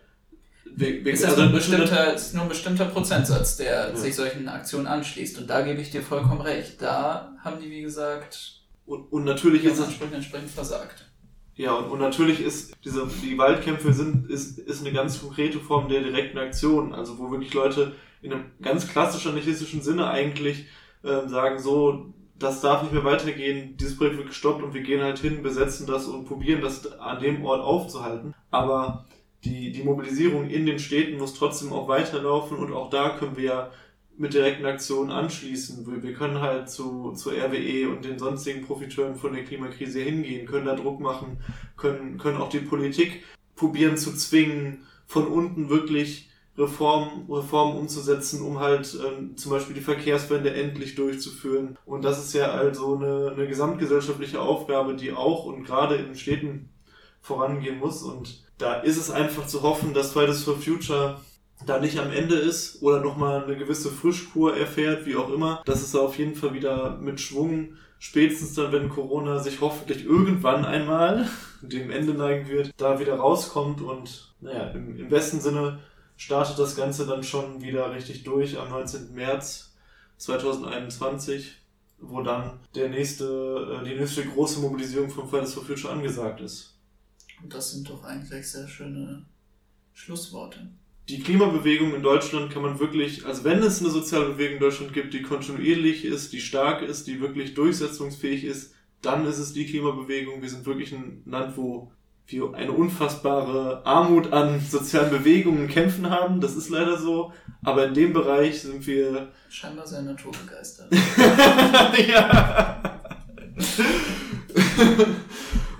wir, 0.66 1.06
ist, 1.06 1.24
also 1.24 1.44
ein 1.44 1.52
bestimmter, 1.52 2.16
ist 2.16 2.34
nur 2.34 2.44
ein 2.44 2.50
bestimmter 2.50 2.86
Prozentsatz, 2.86 3.58
der 3.58 3.90
ja. 3.90 3.96
sich 3.96 4.16
solchen 4.16 4.48
Aktionen 4.48 4.88
anschließt. 4.88 5.38
Und 5.38 5.48
da 5.48 5.62
gebe 5.62 5.82
ich 5.82 5.92
dir 5.92 6.02
vollkommen 6.02 6.42
recht. 6.42 6.82
Da 6.82 7.36
haben 7.44 7.62
die, 7.62 7.70
wie 7.70 7.84
gesagt, 7.84 8.62
und, 8.88 9.12
und 9.12 9.24
natürlich 9.24 9.64
ist 9.66 9.80
entsprechend 9.80 10.50
versagt. 10.50 11.06
Ja, 11.56 11.76
und, 11.76 11.92
und 11.92 12.00
natürlich 12.00 12.42
ist 12.42 12.76
diese, 12.84 13.08
die 13.24 13.38
Waldkämpfe 13.38 13.94
sind, 13.94 14.30
ist, 14.30 14.58
ist 14.58 14.82
eine 14.82 14.92
ganz 14.94 15.22
konkrete 15.22 15.60
Form 15.60 15.88
der 15.88 16.02
direkten 16.02 16.38
Aktion, 16.38 16.94
also 16.94 17.20
wo 17.20 17.30
wirklich 17.32 17.54
Leute 17.54 17.94
in 18.22 18.34
einem 18.34 18.46
ganz 18.62 18.88
klassischen 18.88 19.32
anarchistischen 19.32 19.82
Sinne 19.82 20.08
eigentlich 20.08 20.66
ähm, 21.04 21.30
sagen, 21.30 21.60
so, 21.60 22.14
das 22.40 22.62
darf 22.62 22.82
nicht 22.82 22.94
mehr 22.94 23.04
weitergehen, 23.04 23.78
dieses 23.78 23.98
Projekt 23.98 24.18
wird 24.18 24.30
gestoppt 24.30 24.64
und 24.64 24.74
wir 24.74 24.82
gehen 24.82 25.02
halt 25.02 25.20
hin, 25.20 25.44
besetzen 25.44 25.86
das 25.86 26.08
und 26.08 26.26
probieren 26.26 26.62
das 26.62 26.92
an 27.00 27.22
dem 27.22 27.46
Ort 27.46 27.62
aufzuhalten. 27.62 28.34
Aber 28.50 29.06
die, 29.44 29.72
die 29.72 29.84
Mobilisierung 29.84 30.50
in 30.50 30.66
den 30.66 30.80
Städten 30.80 31.18
muss 31.18 31.34
trotzdem 31.36 31.72
auch 31.72 31.88
weiterlaufen 31.88 32.58
und 32.58 32.74
auch 32.74 32.90
da 32.90 33.10
können 33.10 33.38
wir 33.38 33.44
ja 33.44 33.72
mit 34.18 34.34
direkten 34.34 34.66
Aktionen 34.66 35.12
anschließen. 35.12 36.04
Wir 36.04 36.14
können 36.14 36.40
halt 36.40 36.70
zu, 36.70 37.14
zu 37.14 37.32
RWE 37.32 37.90
und 37.90 38.06
den 38.06 38.20
sonstigen 38.20 38.66
Profiteuren 38.66 39.16
von 39.16 39.34
der 39.34 39.44
Klimakrise 39.44 40.02
hingehen, 40.02 40.46
können 40.46 40.66
da 40.66 40.76
Druck 40.76 41.00
machen, 41.00 41.38
können, 41.78 42.18
können 42.18 42.38
auch 42.38 42.50
die 42.50 42.60
Politik 42.60 43.24
probieren 43.56 43.98
zu 43.98 44.16
zwingen, 44.16 44.86
von 45.06 45.28
unten 45.28 45.70
wirklich 45.70 46.30
Reformen, 46.58 47.30
Reformen 47.30 47.78
umzusetzen, 47.78 48.42
um 48.42 48.60
halt 48.60 48.98
ähm, 49.04 49.36
zum 49.38 49.52
Beispiel 49.52 49.76
die 49.76 49.82
Verkehrswende 49.82 50.54
endlich 50.54 50.96
durchzuführen. 50.96 51.78
Und 51.86 52.04
das 52.04 52.24
ist 52.24 52.34
ja 52.34 52.52
also 52.52 52.96
eine, 52.96 53.32
eine 53.32 53.48
gesamtgesellschaftliche 53.48 54.40
Aufgabe, 54.40 54.96
die 54.96 55.14
auch 55.14 55.46
und 55.46 55.64
gerade 55.64 55.96
in 55.96 56.16
Städten 56.16 56.70
vorangehen 57.22 57.80
muss. 57.80 58.04
Und 58.04 58.44
da 58.60 58.76
ist 58.76 58.98
es 58.98 59.10
einfach 59.10 59.48
zu 59.48 59.64
hoffen, 59.64 59.94
dass 59.96 60.12
Fridays 60.12 60.44
for 60.44 60.56
Future 60.56 61.20
da 61.66 61.80
nicht 61.80 62.00
am 62.00 62.12
Ende 62.12 62.36
ist 62.36 62.82
oder 62.82 63.00
nochmal 63.00 63.44
eine 63.44 63.58
gewisse 63.58 63.90
Frischkur 63.90 64.58
erfährt, 64.58 65.06
wie 65.06 65.16
auch 65.16 65.30
immer, 65.30 65.62
dass 65.66 65.82
es 65.82 65.96
auf 65.96 66.18
jeden 66.18 66.36
Fall 66.36 66.54
wieder 66.54 66.98
mit 66.98 67.20
Schwung, 67.20 67.76
spätestens 68.00 68.54
dann, 68.54 68.72
wenn 68.72 68.90
Corona 68.90 69.40
sich 69.40 69.62
hoffentlich 69.62 70.06
irgendwann 70.06 70.66
einmal 70.66 71.28
dem 71.62 71.92
Ende 71.92 72.14
neigen 72.14 72.48
wird, 72.48 72.72
da 72.78 73.00
wieder 73.00 73.16
rauskommt 73.16 73.82
und 73.82 74.34
naja, 74.42 74.72
im, 74.72 74.98
im 74.98 75.10
besten 75.10 75.40
Sinne 75.40 75.80
startet 76.18 76.60
das 76.60 76.76
Ganze 76.76 77.06
dann 77.06 77.24
schon 77.24 77.62
wieder 77.62 77.92
richtig 77.94 78.24
durch 78.24 78.60
am 78.60 78.70
19. 78.70 79.14
März 79.14 79.74
2021, 80.18 81.54
wo 82.00 82.22
dann 82.22 82.60
der 82.76 82.90
nächste, 82.90 83.80
äh, 83.82 83.86
die 83.86 83.96
nächste 83.96 84.26
große 84.26 84.60
Mobilisierung 84.60 85.10
von 85.10 85.30
Fridays 85.30 85.54
for 85.54 85.64
Future 85.64 85.94
angesagt 85.94 86.42
ist. 86.42 86.78
Und 87.42 87.54
das 87.54 87.72
sind 87.72 87.90
doch 87.90 88.04
eigentlich 88.04 88.50
sehr 88.50 88.68
schöne 88.68 89.26
Schlussworte. 89.94 90.70
Die 91.10 91.20
Klimabewegung 91.20 91.94
in 91.94 92.02
Deutschland 92.02 92.50
kann 92.52 92.62
man 92.62 92.80
wirklich, 92.80 93.26
also 93.26 93.44
wenn 93.44 93.60
es 93.60 93.82
eine 93.82 93.90
soziale 93.90 94.30
Bewegung 94.30 94.56
in 94.56 94.62
Deutschland 94.62 94.94
gibt, 94.94 95.14
die 95.14 95.22
kontinuierlich 95.22 96.06
ist, 96.06 96.32
die 96.32 96.40
stark 96.40 96.82
ist, 96.82 97.08
die 97.08 97.20
wirklich 97.20 97.54
durchsetzungsfähig 97.56 98.46
ist, 98.46 98.74
dann 99.02 99.26
ist 99.26 99.38
es 99.38 99.52
die 99.52 99.66
Klimabewegung. 99.66 100.42
Wir 100.42 100.50
sind 100.50 100.66
wirklich 100.66 100.94
ein 100.94 101.22
Land, 101.26 101.58
wo 101.58 101.92
wir 102.28 102.54
eine 102.54 102.72
unfassbare 102.72 103.86
Armut 103.86 104.32
an 104.32 104.60
sozialen 104.70 105.12
Bewegungen 105.12 105.68
kämpfen 105.68 106.10
haben. 106.10 106.40
Das 106.40 106.56
ist 106.56 106.70
leider 106.70 106.98
so. 106.98 107.34
Aber 107.64 107.88
in 107.88 107.94
dem 107.94 108.14
Bereich 108.14 108.62
sind 108.62 108.86
wir. 108.88 109.32
Scheinbar 109.50 109.86
sehr 109.86 110.02
naturbegeistert. 110.04 110.94
ja. 112.08 113.02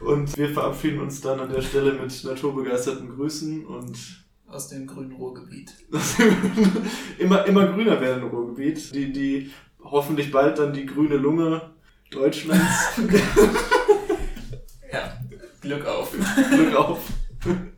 und 0.02 0.38
wir 0.38 0.50
verabschieden 0.50 1.00
uns 1.00 1.22
dann 1.22 1.40
an 1.40 1.50
der 1.50 1.62
Stelle 1.62 1.94
mit 1.94 2.24
naturbegeisterten 2.24 3.16
Grüßen 3.16 3.66
und. 3.66 4.23
Aus 4.54 4.68
dem 4.68 4.86
grünen 4.86 5.14
Ruhrgebiet. 5.14 5.74
immer, 7.18 7.44
immer 7.46 7.66
grüner 7.68 8.00
werden 8.00 8.22
im 8.22 8.30
Ruhrgebiet. 8.30 8.94
Die, 8.94 9.12
die 9.12 9.52
hoffentlich 9.84 10.32
bald 10.32 10.60
dann 10.60 10.74
die 10.74 10.86
grüne 10.86 11.16
Lunge 11.16 11.72
Deutschlands. 12.12 12.96
ja, 14.92 15.18
Glück 15.60 15.88
auf. 15.88 16.12
Glück 16.52 16.76
auf. 16.76 17.00